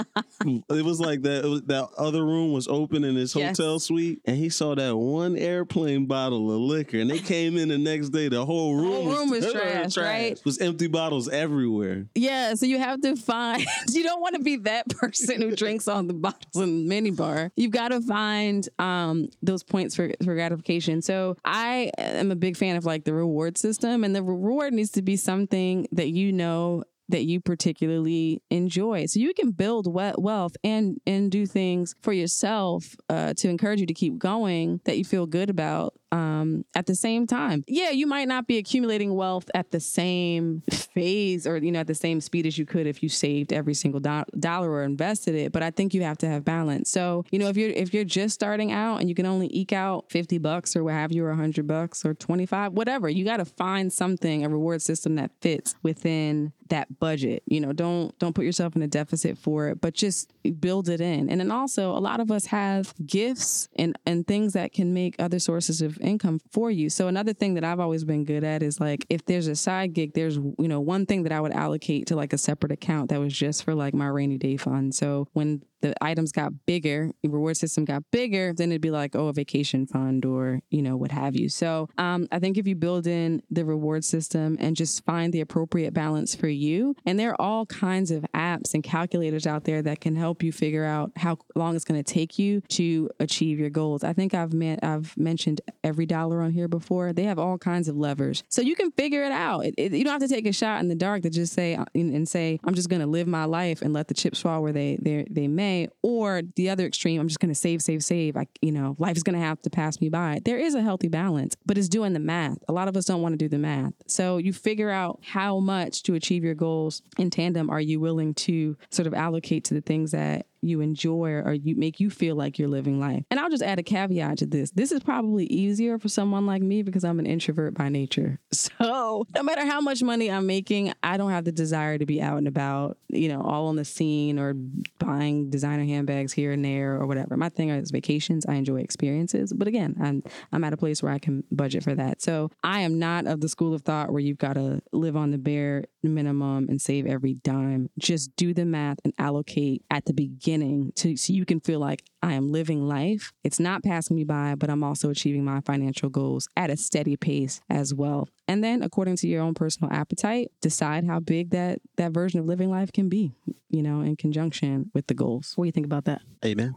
it 0.71 0.85
was 0.85 1.01
like 1.01 1.23
that. 1.23 1.45
Was, 1.45 1.63
that 1.63 1.89
other 1.97 2.25
room 2.25 2.53
was 2.53 2.69
open 2.69 3.05
in 3.05 3.15
his 3.17 3.35
Yes. 3.35 3.59
hotel 3.59 3.79
suite, 3.79 4.21
and 4.25 4.37
he 4.37 4.49
saw 4.49 4.75
that 4.75 4.97
one 4.97 5.37
airplane 5.37 6.07
bottle 6.27 6.51
of 6.51 6.61
liquor. 6.61 6.99
And 6.99 7.11
they 7.11 7.19
came 7.19 7.57
in 7.57 7.69
the 7.69 7.79
next 7.79 8.11
day. 8.11 8.29
The 8.29 8.45
whole 8.45 8.75
room, 8.75 8.93
whole 8.93 9.13
room 9.13 9.31
was 9.31 9.51
trash, 9.51 9.97
right? 9.97 10.33
It 10.33 10.45
was 10.45 10.59
empty 10.59 10.89
bottles 10.89 11.29
everywhere. 11.29 12.07
Yeah, 12.15 12.55
so 12.55 12.67
you 12.67 12.79
have 12.79 13.01
to 13.03 13.17
find 13.17 13.65
you 13.91 14.03
don't 14.03 14.21
want 14.21 14.35
to 14.35 14.43
be 14.43 14.57
that 14.57 14.89
person 14.89 15.41
who 15.41 15.55
drinks 15.55 15.87
all 15.89 16.03
the 16.03 16.15
bottles 16.15 16.57
in 16.57 16.89
the 16.89 16.95
minibar. 16.95 17.51
You've 17.57 17.71
got 17.71 17.89
to 17.89 18.01
find 18.01 18.69
um, 18.79 19.29
those 19.43 19.63
points 19.63 19.95
for, 19.95 20.11
for 20.25 20.35
gratification. 20.35 21.03
So 21.03 21.37
I 21.45 21.91
am 21.99 22.31
a 22.33 22.37
big 22.37 22.57
fan 22.57 22.77
of 22.77 22.85
like 22.85 23.05
the 23.05 23.15
reward 23.15 23.59
system, 23.59 24.03
and 24.05 24.15
the 24.15 24.23
reward 24.23 24.73
needs 24.73 24.91
to 24.93 25.03
be 25.03 25.17
something 25.17 25.87
that 25.93 26.09
you 26.09 26.33
know 26.33 26.85
that 27.09 27.25
you 27.25 27.41
particularly 27.41 28.43
enjoy. 28.51 29.07
So 29.07 29.21
you 29.21 29.33
can 29.35 29.51
build 29.53 29.87
we- 29.87 30.13
wealth 30.19 30.57
and 30.65 31.01
and 31.07 31.31
do 31.31 31.47
things 31.47 31.95
for 32.03 32.13
yourself 32.13 32.97
uh, 33.09 33.35
to 33.35 33.49
encourage 33.49 33.81
you 33.81 33.87
to 33.87 33.95
keep 33.95 34.19
going 34.19 34.81
that 34.85 34.99
you 34.99 35.05
feel 35.05 35.27
good 35.27 35.51
about 35.51 35.95
um, 36.17 36.65
at 36.75 36.87
the 36.87 36.95
same 36.95 37.27
time. 37.27 37.65
Yeah, 37.67 37.91
you 37.91 38.07
might 38.07 38.29
not 38.29 38.47
be 38.47 38.59
accumulating 38.59 39.15
wealth 39.15 39.51
at 39.55 39.71
the 39.71 39.81
same 39.81 40.63
phase 40.71 41.47
or 41.47 41.59
you 41.59 41.71
know 41.71 41.81
at 41.81 41.87
the 41.87 41.95
same 41.95 42.21
speed 42.21 42.47
as 42.47 42.57
you 42.57 42.65
could 42.65 42.87
if 42.87 43.03
you 43.03 43.09
saved 43.09 43.53
every 43.53 43.75
single 43.75 44.01
do- 44.01 44.25
dollar 44.39 44.71
or 44.71 44.83
invested 44.83 45.35
it, 45.35 45.53
but 45.53 45.63
I 45.63 45.71
think 45.71 45.95
you 45.95 46.03
have 46.03 46.19
to 46.19 46.29
have 46.29 46.45
balance. 46.45 46.91
So, 46.91 47.25
you 47.31 47.39
know, 47.39 47.49
if 47.49 47.57
you're 47.57 47.71
if 47.71 47.93
you're 47.93 48.05
just 48.05 48.35
starting 48.35 48.73
out 48.73 49.01
and 49.01 49.09
you 49.09 49.15
can 49.15 49.27
only 49.27 49.49
eke 49.55 49.73
out 49.73 50.11
50 50.11 50.39
bucks 50.39 50.75
or 50.75 50.85
what 50.85 50.95
have 50.95 51.13
you 51.13 51.25
or 51.25 51.29
100 51.29 51.67
bucks 51.67 52.05
or 52.05 52.15
25, 52.15 52.73
whatever, 52.73 53.09
you 53.09 53.25
got 53.25 53.39
to 53.39 53.45
find 53.45 53.93
something 53.93 54.45
a 54.45 54.49
reward 54.49 54.83
system 54.83 55.17
that 55.17 55.31
fits 55.41 55.75
within 55.83 56.53
that 56.69 56.99
budget. 56.99 57.43
You 57.47 57.61
know, 57.61 57.73
don't 57.73 58.19
don't 58.19 58.35
put 58.35 58.45
yourself 58.45 58.75
in 58.77 58.83
a 58.83 58.89
deficit 58.89 59.39
for 59.39 59.69
it, 59.69 59.81
but 59.81 59.95
just 59.95 60.33
build 60.61 60.89
it 60.89 61.01
in. 61.01 61.29
And 61.29 61.41
then 61.41 61.51
also, 61.51 61.93
a 61.93 62.01
lot 62.01 62.21
of 62.21 62.31
us 62.31 62.47
have 62.47 62.95
gifts 63.05 63.69
and 63.77 63.99
and 64.07 64.27
things 64.27 64.55
that 64.55 64.73
can 64.73 64.95
make 64.95 65.17
other 65.19 65.39
sources 65.39 65.83
of 65.83 65.99
income 66.07 66.41
for 66.51 66.71
you. 66.71 66.89
So 66.89 67.09
another 67.09 67.33
thing 67.33 67.55
that 67.55 67.65
I've 67.65 67.81
always 67.81 68.05
been 68.05 68.25
good 68.25 68.45
at 68.45 68.63
is 68.63 68.81
like 68.81 69.05
if 69.11 69.25
there's 69.27 69.49
a 69.49 69.57
side 69.57 69.93
gig, 69.93 70.15
there's 70.15 70.37
you 70.37 70.69
know 70.69 70.81
one 70.81 71.07
thing 71.07 71.25
that 71.25 71.33
I 71.33 71.41
would 71.41 71.53
allocate 71.53 72.07
to 72.09 72.17
like 72.17 72.33
a 72.33 72.39
separate 72.39 72.73
account 72.73 73.11
that 73.11 73.21
was 73.21 73.33
just 73.33 73.65
for 73.65 73.75
like 73.75 73.95
my 73.95 74.07
rainy 74.07 74.39
day 74.39 74.57
fund. 74.57 74.95
So 74.95 75.29
when 75.33 75.63
the 75.83 75.95
items 76.03 76.33
got 76.33 76.53
bigger, 76.67 77.11
the 77.23 77.29
reward 77.29 77.57
system 77.57 77.85
got 77.85 78.03
bigger, 78.11 78.53
then 78.53 78.71
it'd 78.71 78.81
be 78.81 78.91
like, 78.91 79.15
oh, 79.15 79.29
a 79.29 79.33
vacation 79.33 79.87
fund 79.87 80.25
or, 80.25 80.61
you 80.71 80.83
know, 80.83 80.97
what 80.97 81.11
have 81.11 81.37
you. 81.37 81.49
So 81.49 81.89
um, 81.99 82.27
I 82.33 82.39
think 82.39 82.57
if 82.57 82.67
you 82.67 82.75
build 82.75 83.07
in 83.07 83.43
the 83.51 83.65
reward 83.65 84.05
system 84.05 84.57
and 84.59 84.75
just 84.75 85.05
find 85.05 85.33
the 85.33 85.41
appropriate 85.41 85.93
balance 85.93 86.35
for 86.35 86.49
you, 86.49 86.97
and 87.05 87.19
there 87.19 87.31
are 87.33 87.41
all 87.41 87.67
kinds 87.67 88.11
of 88.11 88.25
apps 88.35 88.75
and 88.75 88.83
calculators 88.83 89.47
out 89.47 89.65
there 89.65 89.83
that 89.83 90.01
can 90.01 90.17
help 90.17 90.43
you 90.43 90.53
figure 90.53 90.85
out 90.85 91.13
how 91.17 91.39
long 91.55 91.77
it's 91.77 91.85
going 91.85 92.03
to 92.03 92.13
take 92.13 92.39
you 92.39 92.63
to 92.69 93.11
achieve 93.21 93.59
your 93.59 93.71
goals. 93.71 94.03
I 94.03 94.13
think 94.13 94.35
I've 94.35 94.53
met, 94.55 94.81
I've 94.83 95.17
mentioned 95.17 95.61
EveryDollar 95.85 96.43
on 96.43 96.53
here 96.53 96.69
before. 96.69 97.13
They 97.13 97.25
have 97.25 97.39
all 97.39 97.59
kinds 97.59 97.89
of 97.89 97.97
levers. 97.97 98.43
So 98.49 98.63
you 98.63 98.75
can 98.75 98.93
figure 98.93 99.25
it 99.25 99.33
out. 99.33 99.67
It, 99.67 99.75
it, 99.77 99.93
you 99.93 100.05
don't 100.05 100.21
have 100.21 100.29
to 100.29 100.35
take 100.35 100.47
a 100.47 100.53
shot 100.53 100.81
in 100.81 100.89
the 100.89 100.95
dark 100.95 101.23
to 101.23 101.31
just 101.31 101.53
say, 101.53 101.79
and 101.95 102.29
say, 102.29 102.59
I'm 102.65 102.75
just 102.75 102.89
going 102.89 103.03
to 103.03 103.07
live 103.07 103.27
my 103.27 103.45
life 103.45 103.83
and 103.83 103.93
let 103.93 104.09
the 104.09 104.15
chips 104.15 104.41
fall 104.41 104.63
where 104.63 104.73
they, 104.73 104.99
they, 105.03 105.27
they 105.31 105.49
may 105.49 105.66
or 106.03 106.43
the 106.57 106.71
other 106.71 106.87
extreme, 106.87 107.21
I'm 107.21 107.29
just 107.29 107.41
going 107.41 107.51
to 107.51 107.55
save, 107.55 107.83
save, 107.83 108.03
save. 108.03 108.37
I, 108.37 108.47
you 108.61 108.73
know, 108.73 108.97
life 108.99 109.17
is 109.17 109.23
going 109.23 109.39
to 109.39 109.45
have 109.45 109.61
to 109.63 109.71
pass 109.71 110.01
me 110.01 110.09
by. 110.09 110.41
There 110.45 110.59
is 110.59 110.75
a 110.75 110.83
healthy 110.83 111.09
balance, 111.09 111.57
but 111.65 111.79
it's 111.79 111.89
doing 111.89 112.13
the 112.13 112.21
math. 112.21 112.59
A 112.69 112.73
lot 112.73 112.89
of 112.89 112.97
us 112.97 113.05
don't 113.05 113.23
want 113.23 113.33
to 113.33 113.37
do 113.37 113.49
the 113.49 113.59
math. 113.59 113.93
So 114.07 114.39
you 114.39 114.53
figure 114.53 114.91
out 114.91 115.21
how 115.23 115.61
much 115.61 116.03
to 116.05 116.15
achieve 116.15 116.45
your 116.45 116.55
goals 116.55 117.03
in 117.19 117.31
tandem 117.31 117.71
are 117.71 117.81
you 117.81 118.01
willing 118.01 118.35
to 118.35 118.77
sort 118.91 119.07
of 119.07 119.15
allocate 119.15 119.65
to 119.65 119.75
the 119.75 119.81
things 119.81 120.13
that 120.13 120.47
you 120.63 120.81
enjoy 120.81 121.31
or 121.31 121.55
you 121.55 121.77
make 121.77 122.01
you 122.01 122.11
feel 122.11 122.37
like 122.37 122.59
you're 122.59 122.69
living 122.69 123.01
life. 123.01 123.25
And 123.31 123.41
I'll 123.41 123.51
just 123.51 123.63
add 123.63 123.79
a 123.79 123.83
caveat 123.83 124.39
to 124.39 124.47
this. 124.47 124.71
This 124.71 124.93
is 124.93 125.03
probably 125.03 125.47
easier 125.47 125.99
for 125.99 126.09
someone 126.09 126.47
like 126.47 126.63
me 126.63 126.83
because 126.83 127.05
I'm 127.05 127.19
an 127.19 127.27
introvert 127.27 127.75
by 127.75 127.89
nature. 127.89 128.39
So 128.79 129.27
no 129.35 129.43
matter 129.43 129.65
how 129.65 129.81
much 129.81 130.03
money 130.03 130.31
I'm 130.31 130.47
making, 130.47 130.93
I 131.03 131.17
don't 131.17 131.31
have 131.31 131.45
the 131.45 131.53
desire 131.53 131.99
to 131.99 132.07
be 132.07 132.21
out 132.21 132.39
and 132.39 132.49
about, 132.49 132.99
you 133.09 133.29
know, 133.29 133.41
all 133.41 133.69
on 133.69 133.77
the 133.77 133.85
scene 133.85 134.39
or 134.39 134.55
buying 134.99 135.51
designer 135.51 135.85
handbags 135.85 136.33
here 136.33 136.53
and 136.53 136.65
there 136.65 136.95
or 136.95 137.07
whatever. 137.07 137.37
My 137.37 137.49
thing 137.49 137.71
is 137.71 137.91
vacations. 137.91 138.45
I 138.47 138.55
enjoy 138.55 138.81
experiences. 138.81 139.53
But 139.53 139.69
again, 139.69 139.97
I'm 140.03 140.23
I'm 140.53 140.65
at 140.65 140.73
a 140.73 140.77
place 140.77 141.03
where 141.03 141.13
I 141.13 141.19
can 141.19 141.45
budget 141.51 141.85
for 141.85 141.95
that. 141.95 142.21
So 142.21 142.51
I 142.65 142.81
am 142.81 142.99
not 142.99 143.27
of 143.27 143.41
the 143.41 143.49
school 143.49 143.73
of 143.73 143.83
thought 143.83 144.11
where 144.11 144.21
you've 144.21 144.39
got 144.39 144.55
to 144.55 144.83
live 144.93 145.17
on 145.17 145.31
the 145.31 145.39
bare 145.39 145.85
minimum 146.03 146.67
and 146.69 146.81
save 146.81 147.07
every 147.07 147.35
dime. 147.35 147.89
Just 147.99 148.35
do 148.37 148.53
the 148.53 148.65
math 148.65 148.99
and 149.05 149.15
allocate 149.19 149.85
at 149.91 150.07
the 150.07 150.13
beginning 150.13 150.46
to 150.47 151.17
so 151.17 151.33
you 151.33 151.45
can 151.45 151.61
feel 151.61 151.81
like 151.81 152.05
I 152.23 152.35
am 152.35 152.53
living 152.53 152.87
life. 152.87 153.33
It's 153.43 153.59
not 153.59 153.83
passing 153.83 154.17
me 154.17 154.25
by, 154.25 154.55
but 154.55 154.71
I'm 154.71 154.85
also 154.85 155.11
achieving 155.11 155.45
my 155.45 155.61
financial 155.61 156.09
goals 156.09 156.49
at 156.57 156.71
a 156.71 156.77
steady 156.77 157.17
pace 157.17 157.61
as 157.69 157.93
well. 157.93 158.29
And 158.49 158.63
then 158.63 158.83
according 158.83 159.17
to 159.17 159.29
your 159.29 159.43
own 159.43 159.55
personal 159.55 159.93
appetite, 159.93 160.53
decide 160.61 161.05
how 161.05 161.19
big 161.19 161.51
that 161.51 161.81
that 161.97 162.13
version 162.13 162.39
of 162.39 162.47
living 162.47 162.71
life 162.71 162.93
can 162.93 163.09
be, 163.09 163.33
you 163.71 163.83
know, 163.83 164.03
in 164.03 164.15
conjunction 164.17 164.91
with 164.95 165.09
the 165.09 165.15
goals. 165.15 165.53
What 165.57 165.65
do 165.65 165.67
you 165.67 165.73
think 165.73 165.87
about 165.87 166.05
that? 166.05 166.23
Amen. 166.45 166.75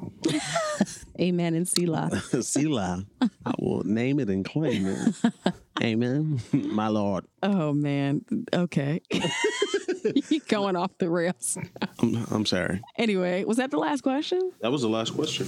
Amen 1.21 1.53
and 1.53 1.67
Selah. 1.67 2.09
Selah. 2.41 3.05
I 3.21 3.53
will 3.59 3.83
name 3.83 4.19
it 4.19 4.29
and 4.29 4.43
claim 4.43 4.87
it. 4.87 5.15
Amen. 5.81 6.41
My 6.51 6.87
Lord. 6.87 7.25
Oh 7.43 7.71
man. 7.73 8.25
Okay. 8.51 9.01
Going 10.47 10.75
off 10.75 10.91
the 10.97 11.09
rails. 11.09 11.57
I'm, 11.99 12.25
I'm 12.31 12.45
sorry. 12.45 12.81
Anyway, 12.97 13.43
was 13.43 13.57
that 13.57 13.71
the 13.71 13.77
last 13.77 14.01
question? 14.01 14.51
That 14.61 14.71
was 14.71 14.81
the 14.81 14.89
last 14.89 15.11
question. 15.11 15.47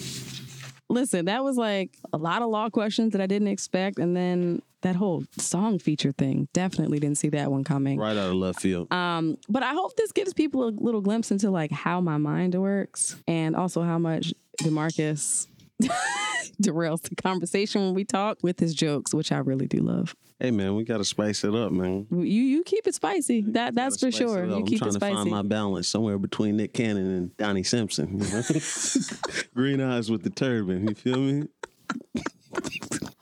Listen, 0.90 1.26
that 1.26 1.44
was 1.44 1.56
like 1.58 1.92
a 2.12 2.18
lot 2.18 2.42
of 2.42 2.50
law 2.50 2.70
questions 2.70 3.14
that 3.14 3.22
I 3.22 3.28
didn't 3.28 3.48
expect. 3.48 3.98
And 3.98 4.16
then 4.16 4.62
that 4.82 4.96
whole 4.96 5.24
song 5.38 5.80
feature 5.80 6.12
thing, 6.12 6.48
definitely 6.54 7.00
didn't 7.00 7.18
see 7.18 7.30
that 7.30 7.52
one 7.52 7.64
coming. 7.64 7.98
Right 7.98 8.18
out 8.18 8.30
of 8.30 8.36
left 8.36 8.60
field. 8.60 8.92
Um, 8.92 9.38
but 9.48 9.64
I 9.64 9.74
hope 9.74 9.96
this 9.96 10.12
gives 10.12 10.34
people 10.34 10.68
a 10.68 10.72
little 10.72 11.02
glimpse 11.02 11.32
into 11.32 11.50
like 11.50 11.72
how 11.72 12.02
my 12.02 12.18
mind 12.18 12.56
works 12.56 13.16
and 13.28 13.56
also 13.56 13.84
how 13.84 13.98
much 13.98 14.34
Demarcus 14.60 15.48
derails 16.62 17.02
the 17.02 17.16
conversation 17.16 17.82
when 17.82 17.94
we 17.94 18.04
talk 18.04 18.38
with 18.42 18.60
his 18.60 18.74
jokes, 18.74 19.14
which 19.14 19.32
I 19.32 19.38
really 19.40 19.68
do 19.68 19.80
love. 19.80 20.16
Hey 20.40 20.50
man, 20.50 20.76
we 20.76 20.84
gotta 20.84 21.06
spice 21.06 21.44
it 21.44 21.54
up, 21.54 21.72
man. 21.72 22.08
You 22.10 22.22
you 22.22 22.64
keep 22.64 22.88
it 22.88 22.96
spicy. 22.96 23.42
That 23.42 23.76
that's 23.76 24.00
for 24.00 24.12
sure. 24.12 24.46
You 24.46 24.56
I'm 24.56 24.66
keep 24.66 24.80
trying 24.80 24.90
it 24.90 24.94
to 24.94 25.00
spicy. 25.00 25.16
find 25.16 25.30
my 25.30 25.44
balance 25.44 25.88
somewhere 25.88 26.18
between 26.18 26.58
Nick 26.58 26.74
Cannon 26.74 27.06
and 27.16 27.38
Donnie 27.38 27.64
Simpson. 27.64 28.20
You 28.20 28.28
know? 28.32 28.42
Green 29.54 29.82
eyes 29.82 30.10
with 30.10 30.24
the 30.24 30.32
turban. 30.32 30.88
You 30.88 30.96
feel 30.96 31.20
me? 31.20 31.48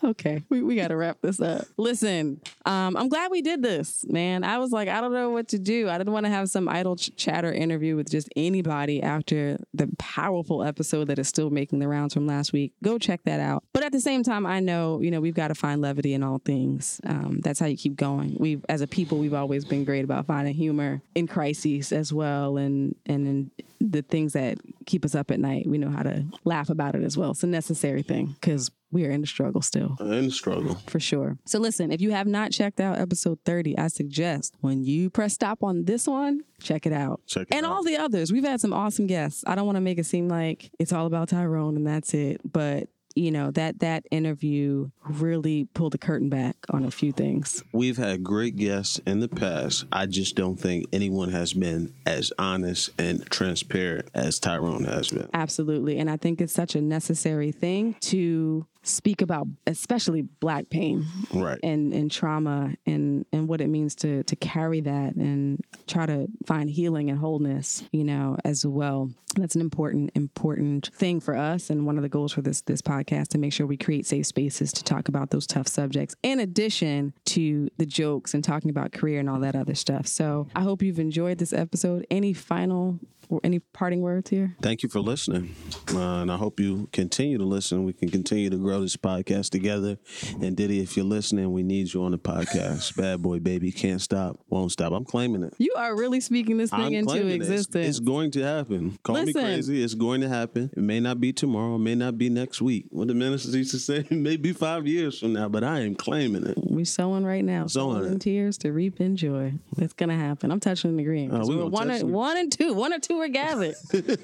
Okay, 0.01 0.41
we, 0.49 0.63
we 0.63 0.75
got 0.75 0.87
to 0.87 0.95
wrap 0.95 1.17
this 1.21 1.41
up. 1.41 1.65
Listen, 1.77 2.39
um, 2.65 2.95
I'm 2.95 3.09
glad 3.09 3.31
we 3.31 3.41
did 3.41 3.61
this, 3.61 4.05
man. 4.07 4.45
I 4.45 4.57
was 4.57 4.71
like, 4.71 4.87
I 4.87 5.01
don't 5.01 5.11
know 5.11 5.29
what 5.29 5.49
to 5.49 5.59
do. 5.59 5.89
I 5.89 5.97
didn't 5.97 6.13
want 6.13 6.25
to 6.25 6.31
have 6.31 6.49
some 6.49 6.69
idle 6.69 6.95
ch- 6.95 7.11
chatter 7.17 7.51
interview 7.51 7.97
with 7.97 8.09
just 8.09 8.29
anybody 8.35 9.03
after 9.03 9.57
the 9.73 9.89
powerful 9.97 10.63
episode 10.63 11.09
that 11.09 11.19
is 11.19 11.27
still 11.27 11.49
making 11.49 11.79
the 11.79 11.87
rounds 11.87 12.13
from 12.13 12.25
last 12.25 12.53
week. 12.53 12.73
Go 12.81 12.97
check 12.97 13.23
that 13.25 13.41
out. 13.41 13.63
But 13.73 13.83
at 13.83 13.91
the 13.91 13.99
same 13.99 14.23
time, 14.23 14.45
I 14.45 14.61
know, 14.61 15.01
you 15.01 15.11
know, 15.11 15.19
we've 15.19 15.35
got 15.35 15.49
to 15.49 15.55
find 15.55 15.81
levity 15.81 16.13
in 16.13 16.23
all 16.23 16.39
things. 16.39 17.01
Um, 17.05 17.41
that's 17.43 17.59
how 17.59 17.65
you 17.65 17.77
keep 17.77 17.97
going. 17.97 18.37
We've, 18.39 18.63
as 18.69 18.79
a 18.79 18.87
people, 18.87 19.17
we've 19.17 19.33
always 19.33 19.65
been 19.65 19.83
great 19.83 20.05
about 20.05 20.25
finding 20.25 20.53
humor 20.53 21.01
in 21.13 21.27
crises 21.27 21.91
as 21.91 22.13
well, 22.13 22.57
and 22.57 22.95
and 23.05 23.27
in 23.27 23.51
the 23.81 24.01
things 24.01 24.33
that 24.33 24.57
keep 24.85 25.05
us 25.05 25.15
up 25.15 25.31
at 25.31 25.39
night. 25.39 25.67
We 25.67 25.77
know 25.77 25.89
how 25.89 26.03
to 26.03 26.25
laugh 26.45 26.69
about 26.69 26.95
it 26.95 27.03
as 27.03 27.17
well. 27.17 27.31
It's 27.31 27.43
a 27.43 27.47
necessary 27.47 28.01
thing 28.01 28.35
because 28.39 28.71
we 28.91 29.05
are 29.05 29.11
in 29.11 29.21
the 29.21 29.27
struggle 29.27 29.61
still. 29.61 29.95
In 29.99 30.25
the 30.25 30.31
struggle. 30.31 30.75
For 30.87 30.99
sure. 30.99 31.37
So 31.45 31.59
listen, 31.59 31.91
if 31.91 32.01
you 32.01 32.11
have 32.11 32.27
not 32.27 32.51
checked 32.51 32.79
out 32.79 32.97
episode 32.97 33.39
30, 33.45 33.77
I 33.77 33.87
suggest 33.87 34.55
when 34.61 34.83
you 34.83 35.09
press 35.09 35.33
stop 35.33 35.63
on 35.63 35.85
this 35.85 36.07
one, 36.07 36.41
check 36.61 36.85
it 36.85 36.93
out. 36.93 37.21
Check 37.27 37.47
it 37.49 37.55
and 37.55 37.65
out. 37.65 37.71
all 37.71 37.83
the 37.83 37.97
others. 37.97 38.31
We've 38.31 38.43
had 38.43 38.61
some 38.61 38.73
awesome 38.73 39.07
guests. 39.07 39.43
I 39.45 39.55
don't 39.55 39.65
want 39.65 39.75
to 39.77 39.81
make 39.81 39.97
it 39.97 40.05
seem 40.05 40.27
like 40.27 40.71
it's 40.79 40.93
all 40.93 41.05
about 41.05 41.29
Tyrone 41.29 41.75
and 41.77 41.85
that's 41.85 42.13
it, 42.13 42.41
but 42.49 42.89
you 43.15 43.31
know, 43.31 43.51
that 43.51 43.79
that 43.79 44.05
interview 44.11 44.89
really 45.03 45.65
pulled 45.73 45.93
the 45.93 45.97
curtain 45.97 46.29
back 46.29 46.55
on 46.69 46.85
a 46.85 46.91
few 46.91 47.11
things. 47.11 47.63
We've 47.73 47.97
had 47.97 48.23
great 48.23 48.55
guests 48.55 48.99
in 49.05 49.19
the 49.19 49.27
past. 49.27 49.85
I 49.91 50.05
just 50.05 50.35
don't 50.35 50.57
think 50.57 50.85
anyone 50.93 51.29
has 51.29 51.53
been 51.53 51.93
as 52.05 52.31
honest 52.37 52.91
and 52.97 53.25
transparent 53.29 54.09
as 54.13 54.39
Tyrone 54.39 54.85
has 54.85 55.09
been. 55.09 55.27
Absolutely. 55.33 55.97
And 55.97 56.09
I 56.09 56.17
think 56.17 56.39
it's 56.39 56.53
such 56.53 56.75
a 56.75 56.81
necessary 56.81 57.51
thing 57.51 57.95
to 58.01 58.65
speak 58.81 59.21
about 59.21 59.45
especially 59.67 60.21
black 60.21 60.69
pain 60.69 61.05
Right. 61.33 61.59
and 61.63 61.93
and 61.93 62.09
trauma 62.09 62.73
and 62.85 63.25
and 63.33 63.47
what 63.47 63.59
it 63.61 63.67
means 63.67 63.93
to 63.95 64.23
to 64.23 64.35
carry 64.37 64.79
that 64.81 65.15
and 65.15 65.61
try 65.87 66.05
to 66.05 66.27
find 66.45 66.69
healing 66.69 67.09
and 67.09 67.19
wholeness 67.19 67.83
you 67.91 68.03
know 68.03 68.37
as 68.45 68.65
well. 68.65 69.11
That's 69.35 69.53
an 69.55 69.61
important 69.61 70.11
important 70.15 70.89
thing 70.93 71.19
for 71.19 71.35
us 71.35 71.69
and 71.69 71.85
one 71.85 71.97
of 71.97 72.03
the 72.03 72.09
goals 72.09 72.31
for 72.33 72.41
this 72.41 72.61
this 72.61 72.81
podcast 72.81 73.27
to 73.29 73.37
make 73.37 73.53
sure 73.53 73.67
we 73.67 73.77
create 73.77 74.05
safe 74.07 74.25
spaces 74.25 74.71
to 74.73 74.83
talk 74.83 75.07
about 75.07 75.29
those 75.29 75.45
tough 75.45 75.67
subjects 75.67 76.15
in 76.23 76.39
addition 76.39 77.13
to 77.25 77.69
the 77.77 77.85
jokes 77.85 78.33
and 78.33 78.43
talking 78.43 78.69
about 78.71 78.91
career 78.91 79.19
and 79.19 79.29
all 79.29 79.39
that 79.41 79.55
other 79.55 79.75
stuff. 79.75 80.07
So 80.07 80.47
i 80.55 80.61
hope 80.61 80.81
you've 80.81 80.99
enjoyed 80.99 81.37
this 81.37 81.53
episode. 81.53 82.07
Any 82.09 82.33
final 82.33 82.99
any 83.43 83.59
parting 83.59 84.01
words 84.01 84.29
here 84.29 84.55
Thank 84.61 84.83
you 84.83 84.89
for 84.89 84.99
listening. 84.99 85.55
Uh, 85.93 86.21
and 86.21 86.31
I 86.31 86.37
hope 86.37 86.59
you 86.59 86.87
continue 86.91 87.37
to 87.37 87.43
listen. 87.43 87.83
We 87.83 87.93
can 87.93 88.09
continue 88.09 88.49
to 88.49 88.57
grow 88.57 88.81
this 88.81 88.95
podcast 88.97 89.49
together. 89.51 89.97
And 90.41 90.55
Diddy, 90.55 90.81
if 90.81 90.95
you're 90.97 91.05
listening, 91.05 91.51
we 91.51 91.63
need 91.63 91.93
you 91.93 92.03
on 92.03 92.11
the 92.11 92.17
podcast. 92.17 92.95
Bad 92.97 93.21
boy, 93.21 93.39
baby, 93.39 93.71
can't 93.71 94.01
stop, 94.01 94.39
won't 94.49 94.71
stop. 94.71 94.91
I'm 94.93 95.05
claiming 95.05 95.43
it. 95.43 95.53
you 95.57 95.73
are 95.77 95.95
really 95.95 96.19
speaking 96.19 96.57
this 96.57 96.69
thing 96.71 96.79
I'm 96.79 96.93
into 96.93 97.15
it. 97.15 97.25
It's- 97.25 97.49
existence 97.49 97.87
It's, 97.87 97.99
going 97.99 98.31
to 98.31 98.41
happen. 98.41 98.97
Call 99.03 99.23
me 99.23 99.33
crazy. 99.33 99.83
It's 99.83 99.93
going 99.93 100.21
to 100.21 100.29
happen. 100.29 100.71
It 100.75 100.81
may 100.83 100.99
not 100.99 101.19
be 101.19 101.31
tomorrow. 101.33 101.75
It 101.75 101.79
may 101.79 101.95
not 101.95 102.17
be 102.17 102.29
next 102.29 102.61
week. 102.61 102.85
What 102.89 103.07
the 103.07 103.13
ministers 103.13 103.55
used 103.55 103.71
to 103.71 103.79
say, 103.79 103.97
it 104.09 104.11
may 104.11 104.37
be 104.37 104.53
five 104.53 104.87
years 104.87 105.19
from 105.19 105.33
now, 105.33 105.49
but 105.49 105.63
I 105.63 105.81
am 105.81 105.95
claiming 105.95 106.45
it. 106.45 106.57
We're 106.57 106.85
sowing 106.85 107.25
right 107.25 107.43
now. 107.43 107.67
Sowing 107.67 108.05
in 108.05 108.13
it. 108.13 108.21
tears 108.21 108.57
to 108.59 108.71
reap 108.71 108.99
in 109.01 109.15
joy. 109.15 109.53
It's 109.77 109.93
gonna 109.93 110.17
happen. 110.17 110.51
I'm 110.51 110.59
touching 110.59 110.91
and 110.91 110.99
agreeing. 110.99 111.33
Uh, 111.33 111.45
we 111.45 111.55
We're 111.55 111.65
one, 111.65 111.89
and- 111.91 112.11
one 112.11 112.37
and 112.37 112.51
two. 112.51 112.73
One 112.73 112.93
or 112.93 112.99
two 112.99 113.18
are 113.21 113.27
gathered. 113.27 113.75
It- 113.91 114.19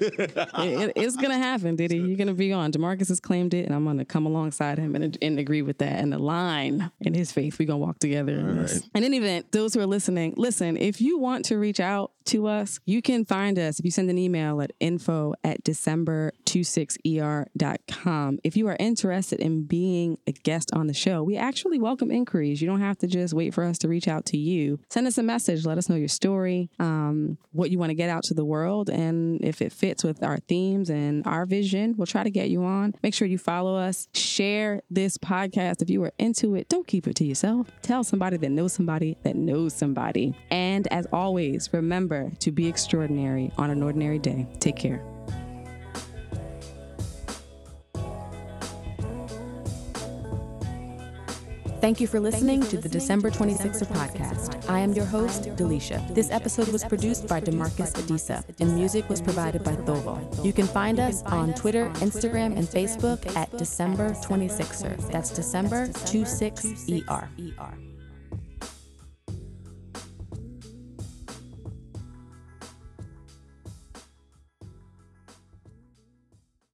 it- 0.56 0.92
it's 0.96 1.16
gonna 1.16 1.38
happen, 1.38 1.76
Diddy. 1.76 1.98
You're 1.98 2.16
gonna 2.16 2.34
be 2.34 2.52
on. 2.52 2.72
Demarcus 2.72 3.08
has 3.08 3.20
claimed 3.20 3.54
it, 3.54 3.66
and 3.66 3.74
I'm 3.74 3.84
gonna 3.84 4.04
come 4.04 4.26
alongside 4.26 4.78
him 4.78 4.94
and, 4.94 5.16
and 5.22 5.38
agree 5.38 5.62
with 5.62 5.78
that 5.78 5.98
and 6.00 6.12
align 6.14 6.90
in 7.00 7.14
his 7.14 7.32
faith. 7.32 7.58
We're 7.58 7.66
gonna 7.66 7.78
walk 7.78 7.98
together 7.98 8.32
in 8.32 8.60
right. 8.62 8.80
In 8.94 9.04
any 9.04 9.18
event, 9.18 9.52
those 9.52 9.74
who 9.74 9.80
are 9.80 9.86
listening, 9.86 10.34
listen, 10.36 10.76
if 10.76 11.00
you 11.00 11.18
want 11.18 11.44
to 11.46 11.58
reach 11.58 11.80
out 11.80 12.12
to 12.26 12.46
us, 12.48 12.80
you 12.86 13.00
can 13.02 13.24
find 13.24 13.58
us 13.58 13.78
if 13.78 13.84
you 13.84 13.90
send 13.90 14.10
an 14.10 14.18
email 14.18 14.60
at 14.60 14.72
info 14.80 15.34
at 15.44 15.62
december26er.com. 15.64 18.38
If 18.42 18.56
you 18.56 18.66
are 18.68 18.76
interested 18.80 19.38
in 19.40 19.64
being 19.64 20.18
a 20.26 20.32
guest 20.32 20.70
on 20.72 20.86
the 20.88 20.94
show, 20.94 21.22
we 21.22 21.36
actually 21.36 21.78
welcome 21.78 22.10
inquiries. 22.10 22.60
You 22.60 22.66
don't 22.68 22.80
have 22.80 22.98
to 22.98 23.06
just 23.06 23.32
wait 23.34 23.54
for 23.54 23.62
us 23.64 23.78
to 23.78 23.88
reach 23.88 24.08
out 24.08 24.26
to 24.26 24.36
you. 24.36 24.78
Send 24.90 25.06
us 25.06 25.16
a 25.18 25.22
message. 25.22 25.64
Let 25.64 25.78
us 25.78 25.88
know 25.88 25.96
your 25.96 26.08
story, 26.08 26.70
um, 26.78 27.38
what 27.52 27.70
you 27.70 27.78
want 27.78 27.90
to 27.90 27.94
get 27.94 28.10
out 28.10 28.24
to 28.24 28.34
the 28.34 28.44
world. 28.44 28.85
World. 28.86 29.00
And 29.00 29.44
if 29.44 29.62
it 29.62 29.72
fits 29.72 30.04
with 30.04 30.22
our 30.22 30.38
themes 30.38 30.90
and 30.90 31.26
our 31.26 31.46
vision, 31.46 31.94
we'll 31.96 32.06
try 32.06 32.24
to 32.24 32.30
get 32.30 32.50
you 32.50 32.64
on. 32.64 32.94
Make 33.02 33.14
sure 33.14 33.28
you 33.28 33.38
follow 33.38 33.76
us, 33.76 34.08
share 34.14 34.82
this 34.90 35.18
podcast. 35.18 35.82
If 35.82 35.90
you 35.90 36.02
are 36.04 36.12
into 36.18 36.54
it, 36.54 36.68
don't 36.68 36.86
keep 36.86 37.06
it 37.06 37.16
to 37.16 37.24
yourself. 37.24 37.70
Tell 37.82 38.04
somebody 38.04 38.36
that 38.38 38.50
knows 38.50 38.72
somebody 38.72 39.16
that 39.22 39.36
knows 39.36 39.74
somebody. 39.74 40.34
And 40.50 40.86
as 40.88 41.06
always, 41.12 41.72
remember 41.72 42.30
to 42.40 42.52
be 42.52 42.66
extraordinary 42.66 43.52
on 43.58 43.70
an 43.70 43.82
ordinary 43.82 44.18
day. 44.18 44.46
Take 44.60 44.76
care. 44.76 45.15
Thank 51.80 52.00
you 52.00 52.06
for 52.06 52.18
listening 52.20 52.62
to 52.62 52.78
the 52.78 52.88
December 52.88 53.30
26er 53.30 53.86
podcast. 53.86 54.68
I 54.68 54.80
am 54.80 54.92
your 54.92 55.04
host, 55.04 55.44
Delisha. 55.56 56.02
This 56.14 56.30
episode 56.30 56.68
was 56.68 56.84
produced 56.84 57.28
by 57.28 57.40
Demarcus 57.40 57.92
Adisa, 57.92 58.44
and 58.60 58.74
music 58.74 59.08
was 59.08 59.20
provided 59.20 59.62
by 59.62 59.76
Thovo. 59.76 60.44
You 60.44 60.52
can 60.52 60.66
find 60.66 60.98
us 60.98 61.22
on 61.24 61.54
Twitter, 61.54 61.90
Instagram, 61.96 62.56
and 62.56 62.66
Facebook 62.66 63.36
at 63.36 63.54
December 63.56 64.10
26er. 64.10 65.10
That's 65.12 65.30
December 65.30 65.88
26ER. 65.88 67.85